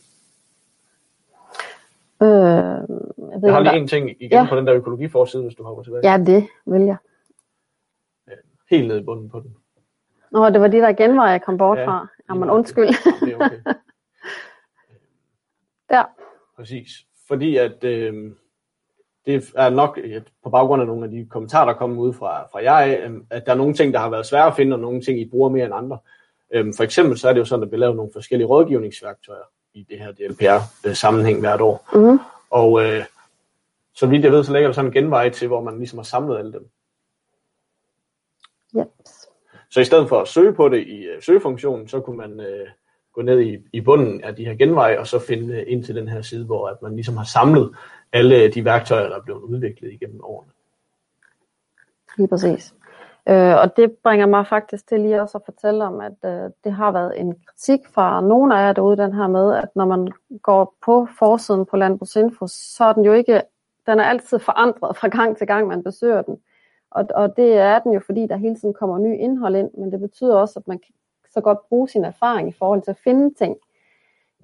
Øh, 2.23 2.29
jeg, 2.29 3.43
ved, 3.43 3.49
jeg 3.49 3.55
har 3.55 3.61
lige 3.61 3.77
en 3.77 3.89
ting 3.89 4.11
igen 4.11 4.31
ja. 4.31 4.47
på 4.49 4.57
den 4.57 4.67
der 4.67 4.75
økologiforside, 4.75 5.43
hvis 5.43 5.55
du 5.55 5.63
hopper 5.63 5.83
tilbage. 5.83 6.11
Ja, 6.11 6.19
det 6.19 6.49
vil 6.67 6.83
jeg. 6.83 6.97
Øh, 8.29 8.37
helt 8.71 8.89
nede 8.89 9.01
i 9.01 9.05
bunden 9.05 9.29
på 9.29 9.41
den. 9.41 9.57
Nå, 10.33 10.51
det 10.51 10.61
var 10.61 10.69
de 10.69 10.77
der 10.77 10.93
genveje, 10.93 11.31
jeg 11.31 11.43
kom 11.43 11.59
bort 11.59 11.79
ja, 11.79 11.87
fra. 11.87 12.07
Jamen, 12.31 12.51
undskyld. 12.51 12.87
det 13.21 13.33
er 13.33 13.37
okay. 13.37 13.61
der. 15.91 16.05
Præcis. 16.57 17.07
Fordi 17.29 17.57
at 17.57 17.85
øh, 17.85 18.33
det 19.27 19.53
er 19.57 19.71
nok 19.71 19.99
på 20.43 20.51
baggrund 20.51 20.83
af 20.83 20.87
nogle 20.87 21.05
af 21.05 21.11
de 21.11 21.27
kommentarer, 21.31 21.65
der 21.65 21.79
kommer 21.79 22.03
ud 22.03 22.13
fra, 22.13 22.47
fra 22.53 22.63
jer, 22.63 23.09
øh, 23.09 23.21
at 23.31 23.47
der 23.47 23.53
er 23.53 23.57
nogle 23.57 23.75
ting, 23.75 23.95
der 23.95 24.01
har 24.01 24.11
været 24.11 24.27
svære 24.27 24.47
at 24.47 24.57
finde, 24.57 24.77
og 24.77 24.81
nogle 24.81 25.01
ting, 25.01 25.21
I 25.21 25.29
bruger 25.31 25.49
mere 25.49 25.65
end 25.65 25.75
andre. 25.75 25.99
Øh, 26.55 26.75
for 26.77 26.85
eksempel 26.85 27.19
så 27.19 27.29
er 27.29 27.33
det 27.33 27.41
jo 27.41 27.45
sådan, 27.45 27.65
at 27.65 27.73
vi 27.73 27.77
laver 27.77 27.95
nogle 27.95 28.13
forskellige 28.13 28.47
rådgivningsværktøjer 28.47 29.45
i 29.75 29.87
det 29.91 29.99
her 29.99 30.13
DLPR-sammenhæng 30.13 31.41
hvert 31.41 31.61
år. 31.61 31.89
Mm-hmm. 31.93 32.19
Og 32.51 32.85
øh, 32.85 33.05
så 33.95 34.07
vidt 34.07 34.25
jeg 34.25 34.33
ved, 34.33 34.45
så 34.45 34.53
ligger 34.53 34.69
der 34.69 34.75
sådan 34.75 34.89
en 34.89 34.95
genvej 34.95 35.29
til, 35.29 35.49
hvor 35.49 35.63
man 35.63 35.79
ligesom 35.79 35.99
har 35.99 36.05
samlet 36.05 36.39
alle 36.39 36.53
dem. 36.53 36.69
Yep. 38.77 38.87
Så 39.71 39.81
i 39.81 39.85
stedet 39.85 40.09
for 40.09 40.21
at 40.21 40.29
søge 40.29 40.53
på 40.53 40.69
det 40.69 40.87
i 40.87 41.05
øh, 41.05 41.23
søgefunktionen, 41.23 41.89
så 41.89 42.01
kunne 42.01 42.17
man 42.17 42.41
øh, 42.41 42.69
gå 43.17 43.23
ned 43.23 43.41
i, 43.41 43.59
i 43.73 43.81
bunden 43.81 44.25
af 44.25 44.37
de 44.37 44.45
her 44.45 44.55
genveje, 44.55 44.99
og 44.99 45.07
så 45.07 45.19
finde 45.19 45.65
ind 45.65 45.85
til 45.85 45.95
den 45.95 46.09
her 46.09 46.23
side, 46.23 46.45
hvor 46.45 46.69
at 46.69 46.83
man 46.83 46.95
ligesom 46.95 47.17
har 47.17 47.25
samlet 47.25 47.77
alle 48.13 48.49
de 48.49 48.65
værktøjer, 48.65 49.09
der 49.09 49.17
er 49.17 49.23
blevet 49.23 49.43
udviklet 49.43 49.93
igennem 49.93 50.21
årene. 50.25 50.51
Lige 52.17 52.29
præcis. 52.29 52.75
Øh, 53.29 53.55
og 53.63 53.77
det 53.77 53.93
bringer 54.03 54.27
mig 54.27 54.47
faktisk 54.47 54.89
til 54.89 55.01
lige 55.01 55.23
også 55.23 55.39
at 55.39 55.45
fortælle 55.45 55.85
om, 55.85 56.01
at 56.01 56.19
øh, 56.25 56.51
det 56.65 56.73
har 56.73 56.93
været 56.93 57.21
en 57.21 57.35
kritik 57.47 57.81
fra 57.95 58.21
nogle 58.21 58.59
af 58.59 58.67
jer 58.67 58.73
derude, 58.73 58.97
den 58.97 59.13
her 59.13 59.27
med, 59.27 59.55
at 59.55 59.69
når 59.75 59.85
man 59.85 60.13
går 60.43 60.75
på 60.85 61.09
forsiden 61.19 61.67
på 61.67 61.77
Landbrugsinfo, 61.77 62.47
så 62.47 62.85
er 62.85 62.93
den 62.93 63.05
jo 63.05 63.13
ikke, 63.13 63.43
den 63.87 64.01
er 64.01 64.05
altid 64.05 64.39
forandret 64.39 64.97
fra 64.97 65.09
gang 65.09 65.37
til 65.37 65.47
gang, 65.47 65.69
man 65.69 65.83
besøger 65.83 66.23
den. 66.23 66.39
Og, 66.91 67.07
og 67.15 67.37
det 67.37 67.57
er 67.57 67.79
den 67.79 67.93
jo, 67.93 68.01
fordi 68.07 68.27
der 68.27 68.37
hele 68.37 68.57
tiden 68.57 68.75
kommer 68.75 68.99
ny 68.99 69.19
indhold 69.19 69.57
ind, 69.57 69.71
men 69.79 69.93
det 69.93 70.01
betyder 70.01 70.37
også, 70.37 70.59
at 70.59 70.69
man 70.69 70.79
så 71.37 71.41
godt 71.41 71.69
bruge 71.69 71.89
sin 71.89 72.05
erfaring 72.05 72.49
i 72.49 72.57
forhold 72.59 72.83
til 72.83 72.91
at 72.91 73.03
finde 73.05 73.35
ting. 73.35 73.57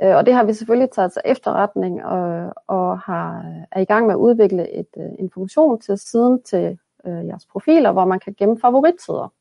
Øh, 0.02 0.16
og 0.16 0.26
det 0.26 0.34
har 0.34 0.44
vi 0.44 0.52
selvfølgelig 0.52 0.90
taget 0.90 1.12
til 1.12 1.22
efterretning 1.24 2.04
og, 2.04 2.52
og 2.66 2.98
har, 2.98 3.44
er 3.72 3.80
i 3.80 3.84
gang 3.84 4.06
med 4.06 4.14
at 4.14 4.18
udvikle 4.18 4.70
et, 4.70 4.92
øh, 4.96 5.10
en 5.18 5.30
funktion 5.30 5.80
til 5.80 5.98
siden 5.98 6.42
til 6.42 6.78
øh, 7.06 7.26
jeres 7.26 7.46
profiler, 7.46 7.92
hvor 7.92 8.04
man 8.04 8.20
kan 8.20 8.34
gemme 8.38 8.60
favoritsider. 8.60 9.32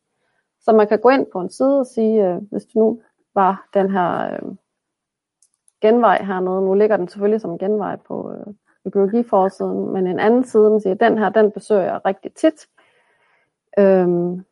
Så 0.62 0.74
man 0.74 0.88
kan 0.88 1.00
gå 1.00 1.10
ind 1.10 1.26
på 1.34 1.40
en 1.40 1.50
side 1.50 1.80
og 1.80 1.86
sige, 1.86 2.28
øh, 2.28 2.42
hvis 2.52 2.66
du 2.66 2.80
nu 2.80 3.02
var 3.36 3.68
den 3.74 3.92
her 3.92 4.34
øh, 4.34 4.56
genvej 5.82 6.24
hernede, 6.24 6.62
nu 6.62 6.74
ligger 6.74 6.98
den 6.98 7.08
selvfølgelig 7.08 7.42
som 7.42 7.58
genvej 7.58 7.96
på 7.96 8.34
øh, 8.34 8.54
økologiforsiden, 8.86 9.94
men 9.94 10.08
en 10.08 10.20
anden 10.20 10.44
side, 10.44 10.70
man 10.70 10.82
siger, 10.82 10.94
den 10.94 11.18
her, 11.18 11.30
den 11.30 11.52
besøger 11.52 11.84
jeg 11.84 12.06
rigtig 12.06 12.34
tit. 12.34 12.68
Øhm, 13.80 14.46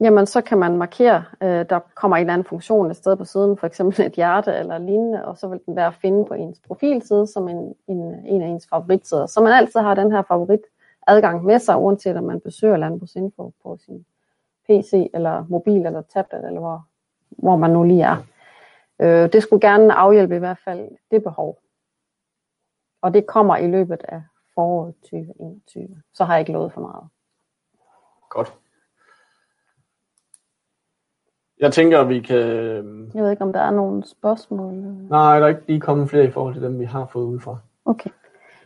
Jamen, 0.00 0.26
så 0.26 0.40
kan 0.40 0.58
man 0.58 0.76
markere, 0.76 1.24
øh, 1.42 1.48
der 1.70 1.80
kommer 1.94 2.16
en 2.16 2.20
eller 2.20 2.32
anden 2.32 2.46
funktion 2.46 2.90
et 2.90 2.96
sted 2.96 3.16
på 3.16 3.24
siden, 3.24 3.56
for 3.56 3.66
eksempel 3.66 4.06
et 4.06 4.12
hjerte 4.12 4.54
eller 4.54 4.78
lignende, 4.78 5.24
og 5.24 5.38
så 5.38 5.48
vil 5.48 5.60
den 5.66 5.76
være 5.76 5.86
at 5.86 5.94
finde 5.94 6.24
på 6.24 6.34
ens 6.34 6.60
profilside 6.66 7.26
som 7.26 7.48
en, 7.48 7.74
en, 7.88 8.26
en 8.26 8.42
af 8.42 8.46
ens 8.46 8.66
favoritsider. 8.70 9.26
Så 9.26 9.40
man 9.40 9.52
altid 9.52 9.80
har 9.80 9.94
den 9.94 10.12
her 10.12 10.22
favorit 10.22 10.60
adgang 11.06 11.44
med 11.44 11.58
sig, 11.58 11.78
uanset 11.78 12.16
om 12.16 12.24
man 12.24 12.40
besøger 12.40 12.76
Landbrugsinfo 12.76 13.52
på 13.62 13.78
sin 13.86 14.06
PC 14.68 15.10
eller 15.14 15.44
mobil 15.48 15.86
eller 15.86 16.02
tablet, 16.02 16.46
eller 16.46 16.60
hvor, 16.60 16.86
hvor 17.28 17.56
man 17.56 17.70
nu 17.70 17.82
lige 17.82 18.02
er. 18.02 18.16
Øh, 18.98 19.32
det 19.32 19.42
skulle 19.42 19.68
gerne 19.68 19.94
afhjælpe 19.94 20.36
i 20.36 20.38
hvert 20.38 20.58
fald 20.64 20.88
det 21.10 21.22
behov. 21.22 21.58
Og 23.02 23.14
det 23.14 23.26
kommer 23.26 23.56
i 23.56 23.66
løbet 23.66 24.00
af 24.08 24.22
foråret 24.54 24.94
2021. 24.94 26.02
Så 26.14 26.24
har 26.24 26.34
jeg 26.34 26.40
ikke 26.40 26.52
lovet 26.52 26.72
for 26.72 26.80
meget. 26.80 27.08
Godt. 28.28 28.54
Jeg 31.60 31.72
tænker, 31.72 32.04
vi 32.04 32.20
kan... 32.20 32.36
Jeg 33.14 33.22
ved 33.22 33.30
ikke, 33.30 33.42
om 33.42 33.52
der 33.52 33.60
er 33.60 33.70
nogle 33.70 34.04
spørgsmål. 34.06 34.74
Nej, 34.74 35.38
der 35.38 35.46
er 35.46 35.48
ikke 35.48 35.66
lige 35.66 35.80
kommet 35.80 36.10
flere 36.10 36.24
i 36.24 36.30
forhold 36.30 36.54
til 36.54 36.62
dem, 36.62 36.78
vi 36.80 36.84
har 36.84 37.06
fået 37.06 37.24
udefra. 37.24 37.58
Okay. 37.84 38.10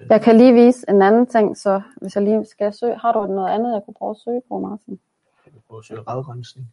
Jeg 0.08 0.20
kan 0.20 0.36
lige 0.36 0.52
vise 0.52 0.84
en 0.88 1.02
anden 1.02 1.26
ting, 1.26 1.56
så 1.56 1.82
hvis 1.96 2.14
jeg 2.16 2.24
lige 2.24 2.44
skal 2.44 2.72
søge... 2.72 2.96
Har 2.96 3.12
du 3.12 3.26
noget 3.26 3.50
andet, 3.50 3.72
jeg 3.72 3.82
kunne 3.84 3.94
prøve 3.94 4.10
at 4.10 4.16
søge 4.16 4.42
på, 4.48 4.58
Martin? 4.58 5.00
Jeg 5.44 5.52
kan 5.52 5.62
prøve 5.68 5.78
at 5.78 5.84
søge 5.84 6.00
radrensning. 6.00 6.66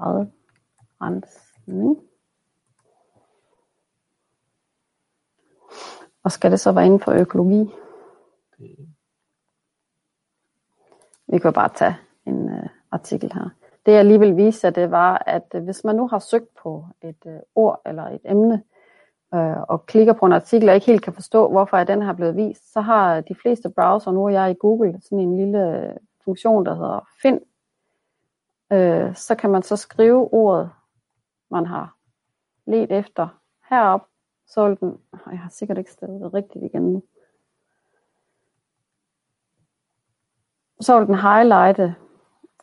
Radrensning. 0.00 1.98
Og 6.22 6.32
skal 6.32 6.50
det 6.50 6.60
så 6.60 6.72
være 6.72 6.86
inden 6.86 7.00
for 7.00 7.12
økologi? 7.12 7.70
Det... 8.58 8.88
Vi 11.26 11.38
kan 11.38 11.52
bare 11.52 11.68
tage 11.68 11.96
en 12.26 12.44
uh, 12.44 12.68
artikel 12.90 13.32
her 13.32 13.48
det 13.86 13.92
jeg 13.92 14.04
lige 14.04 14.20
vil 14.20 14.36
vise 14.36 14.64
jer, 14.64 14.70
det 14.70 14.90
var, 14.90 15.22
at 15.26 15.46
øh, 15.54 15.64
hvis 15.64 15.84
man 15.84 15.96
nu 15.96 16.08
har 16.08 16.18
søgt 16.18 16.54
på 16.62 16.86
et 17.02 17.26
øh, 17.26 17.38
ord 17.54 17.82
eller 17.86 18.02
et 18.02 18.20
emne, 18.24 18.62
øh, 19.34 19.60
og 19.68 19.86
klikker 19.86 20.12
på 20.12 20.26
en 20.26 20.32
artikel 20.32 20.68
og 20.68 20.74
ikke 20.74 20.86
helt 20.86 21.02
kan 21.02 21.12
forstå, 21.12 21.50
hvorfor 21.50 21.76
er 21.76 21.84
den 21.84 22.02
her 22.02 22.12
blevet 22.12 22.36
vist, 22.36 22.72
så 22.72 22.80
har 22.80 23.20
de 23.20 23.34
fleste 23.34 23.70
browser, 23.70 24.12
nu 24.12 24.24
er 24.24 24.30
jeg 24.30 24.50
i 24.50 24.54
Google, 24.60 25.00
sådan 25.02 25.20
en 25.20 25.36
lille 25.36 25.78
øh, 25.78 25.96
funktion, 26.24 26.66
der 26.66 26.74
hedder 26.74 27.08
find. 27.22 27.40
Øh, 28.72 29.16
så 29.16 29.34
kan 29.34 29.50
man 29.50 29.62
så 29.62 29.76
skrive 29.76 30.34
ordet, 30.34 30.70
man 31.50 31.66
har 31.66 31.96
let 32.66 32.92
efter 32.92 33.28
herop, 33.70 34.06
så 34.46 34.68
vil 34.68 34.80
den, 34.80 34.98
jeg 35.30 35.38
har 35.38 35.50
sikkert 35.50 35.78
ikke 35.78 35.92
stadig 35.92 36.34
rigtigt 36.34 36.64
igen 36.64 36.82
nu, 36.82 37.02
så 40.80 40.98
vil 40.98 41.06
den 41.06 41.14
highlighte 41.14 41.94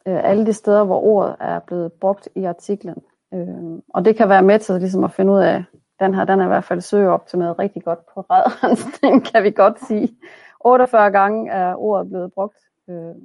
øh, 0.08 0.30
alle 0.30 0.46
de 0.46 0.54
steder, 0.54 0.84
hvor 0.84 1.02
ordet 1.02 1.36
er 1.40 1.60
blevet 1.60 1.94
brugt 1.94 2.30
i 2.36 2.44
artiklen. 2.44 2.96
Øh, 3.34 3.82
og 3.94 4.06
det 4.06 4.16
kan 4.16 4.30
være 4.30 4.44
med 4.44 4.60
til 4.60 4.76
ligesom 4.76 5.04
at 5.04 5.12
finde 5.12 5.34
ud 5.34 5.40
af, 5.40 5.64
den 6.00 6.14
her 6.14 6.26
den 6.26 6.40
er 6.40 6.46
i 6.46 6.48
hvert 6.48 6.64
fald 6.64 6.82
søgeoptimeret 6.82 7.60
rigtig 7.60 7.84
godt 7.84 8.00
på 8.14 8.22
redrensning, 8.22 9.26
kan 9.32 9.44
vi 9.44 9.52
godt 9.52 9.86
sige. 9.88 10.18
48 10.60 11.12
gange 11.12 11.52
er 11.52 11.76
ordet 11.76 12.10
blevet 12.10 12.34
brugt, 12.34 12.58
øh, 12.90 13.16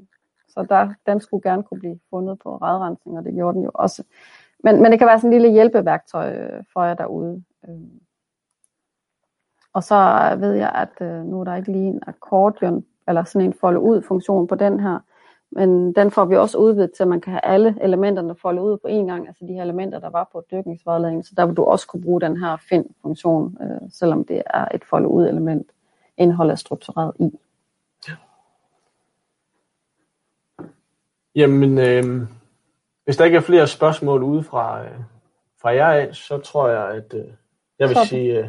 så 0.49 0.67
der, 0.69 0.95
den 1.07 1.21
skulle 1.21 1.51
gerne 1.51 1.63
kunne 1.63 1.81
blive 1.81 2.01
fundet 2.11 2.39
på 2.39 2.57
redrensning, 2.57 3.19
og 3.19 3.25
det 3.25 3.35
gjorde 3.35 3.55
den 3.55 3.65
jo 3.65 3.71
også. 3.75 4.05
Men, 4.65 4.83
men 4.83 4.93
det 4.93 4.99
kan 4.99 5.09
være 5.09 5.19
sådan 5.19 5.33
en 5.33 5.41
lille 5.41 5.53
hjælpeværktøj 5.53 6.33
øh, 6.35 6.65
for 6.73 6.85
jer 6.85 6.95
derude. 6.95 7.43
Øh. 7.69 7.75
Og 9.73 9.83
så 9.83 9.97
ved 10.39 10.53
jeg, 10.53 10.73
at 10.75 11.07
øh, 11.07 11.25
nu 11.25 11.41
er 11.41 11.45
der 11.45 11.55
ikke 11.55 11.73
lige 11.73 11.89
en 11.89 12.03
akkordion, 12.07 12.85
eller 13.09 13.25
sådan 13.25 13.47
en 13.49 13.55
folde 13.61 13.81
ud 13.81 14.03
funktion 14.03 14.47
på 14.47 14.55
den 14.55 14.81
her. 14.81 14.99
Men 15.53 15.93
den 15.93 16.11
får 16.11 16.25
vi 16.25 16.37
også 16.37 16.59
udvidet 16.59 16.93
til, 16.93 17.03
at 17.03 17.09
man 17.09 17.21
kan 17.21 17.33
have 17.33 17.45
alle 17.45 17.77
elementerne 17.81 18.35
foldet 18.35 18.63
ud 18.63 18.79
på 18.79 18.89
én 18.89 19.07
gang, 19.07 19.27
altså 19.29 19.45
de 19.49 19.53
her 19.53 19.63
elementer, 19.63 19.99
der 19.99 20.11
var 20.11 20.29
på 20.33 20.45
dyrkningsvejledningen. 20.51 21.23
Så 21.25 21.33
der 21.37 21.47
vil 21.47 21.57
du 21.57 21.63
også 21.65 21.87
kunne 21.87 22.03
bruge 22.03 22.21
den 22.21 22.37
her 22.37 22.57
find-funktion, 22.69 23.59
øh, 23.63 23.89
selvom 23.93 24.25
det 24.25 24.43
er 24.47 24.69
et 24.75 24.85
folde 24.85 25.09
ud 25.09 25.27
element 25.29 25.67
indhold 26.17 26.51
er 26.51 26.55
struktureret 26.55 27.13
i. 27.21 27.31
Jamen, 31.35 31.79
øh, 31.79 32.27
hvis 33.05 33.17
der 33.17 33.25
ikke 33.25 33.37
er 33.37 33.41
flere 33.41 33.67
spørgsmål 33.67 34.23
ude 34.23 34.43
fra, 34.43 34.85
øh, 34.85 34.91
fra 35.63 35.75
jer 35.75 35.87
af, 35.93 36.15
så 36.15 36.39
tror 36.39 36.69
jeg, 36.69 36.89
at 36.89 37.15
øh, 37.15 37.25
jeg 37.79 37.89
vil 37.89 37.97
Sådan. 37.97 38.07
sige 38.07 38.39
øh, 38.39 38.49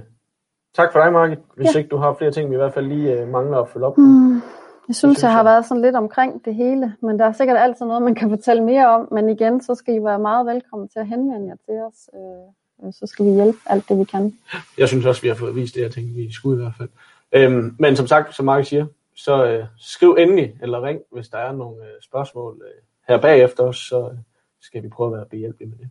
tak 0.75 0.91
for 0.91 0.99
dig, 0.99 1.13
Margit. 1.13 1.39
Hvis 1.55 1.75
Ja. 1.75 1.77
ikke 1.79 1.89
du 1.89 1.97
har 1.97 2.13
flere 2.13 2.31
ting, 2.31 2.49
vi 2.49 2.55
i 2.55 2.57
hvert 2.57 2.73
fald 2.73 2.85
lige 2.87 3.19
øh, 3.21 3.27
mangler 3.27 3.57
at 3.57 3.69
følge 3.69 3.85
op 3.85 3.93
på. 3.93 4.01
Hmm. 4.01 4.41
Jeg 4.87 4.95
synes, 4.95 5.15
synes 5.17 5.23
jeg 5.23 5.31
har 5.31 5.43
været 5.43 5.65
sådan 5.65 5.81
lidt 5.81 5.95
omkring 5.95 6.45
det 6.45 6.55
hele, 6.55 6.95
men 7.01 7.19
der 7.19 7.25
er 7.25 7.31
sikkert 7.31 7.57
altid 7.57 7.85
noget, 7.85 8.01
man 8.01 8.15
kan 8.15 8.29
fortælle 8.29 8.63
mere 8.63 8.87
om. 8.87 9.07
Men 9.11 9.29
igen, 9.29 9.61
så 9.61 9.75
skal 9.75 9.95
I 9.95 10.03
være 10.03 10.19
meget 10.19 10.45
velkommen 10.45 10.89
til 10.89 10.99
at 10.99 11.07
henvende 11.07 11.47
jer 11.47 11.55
til 11.65 11.73
os. 11.73 12.09
Øh, 12.13 12.93
så 12.93 13.07
skal 13.07 13.25
vi 13.25 13.31
hjælpe 13.31 13.57
alt 13.65 13.89
det, 13.89 13.99
vi 13.99 14.03
kan. 14.03 14.33
Jeg 14.77 14.87
synes 14.87 15.05
også, 15.05 15.21
vi 15.21 15.27
har 15.27 15.35
fået 15.35 15.55
vist 15.55 15.75
det, 15.75 15.81
jeg 15.81 15.91
tænkte, 15.91 16.13
vi 16.13 16.33
skulle 16.33 16.59
i 16.59 16.63
hvert 16.63 16.73
fald. 16.77 16.89
Øhm, 17.31 17.75
men 17.79 17.95
som 17.95 18.07
sagt, 18.07 18.35
som 18.35 18.45
Mark 18.45 18.65
siger, 18.65 18.85
så 19.15 19.45
øh, 19.45 19.65
skriv 19.77 20.15
endelig 20.19 20.55
eller 20.61 20.83
ring, 20.83 20.99
hvis 21.11 21.29
der 21.29 21.37
er 21.37 21.51
nogle 21.51 21.83
øh, 21.83 22.01
spørgsmål 22.01 22.61
øh, 22.65 22.81
her 23.07 23.21
bagefter 23.21 23.63
os, 23.63 23.77
så 23.77 24.09
øh, 24.11 24.17
skal 24.61 24.83
vi 24.83 24.89
prøve 24.89 25.07
at 25.07 25.17
være 25.17 25.25
behjælpelige 25.25 25.69
med 25.69 25.77
det. 25.77 25.89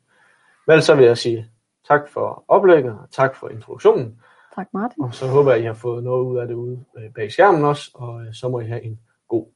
Men 0.66 0.82
så 0.82 0.94
vil 0.94 1.06
jeg 1.06 1.18
sige 1.18 1.46
tak 1.88 2.08
for 2.08 2.44
oplægget, 2.48 2.92
og 2.92 3.10
tak 3.10 3.36
for 3.36 3.48
introduktionen, 3.48 4.18
Tak, 4.56 4.68
Martin. 4.72 5.02
og 5.02 5.14
så 5.14 5.26
håber 5.26 5.50
jeg, 5.50 5.58
at 5.58 5.62
I 5.64 5.66
har 5.66 5.74
fået 5.74 6.04
noget 6.04 6.24
ud 6.24 6.38
af 6.38 6.46
det 6.46 6.54
ude 6.54 6.84
øh, 6.96 7.10
bag 7.14 7.32
skærmen 7.32 7.64
også, 7.64 7.90
og 7.94 8.20
øh, 8.20 8.34
så 8.34 8.48
må 8.48 8.60
I 8.60 8.64
have 8.64 8.82
en 8.82 9.00
god 9.28 9.46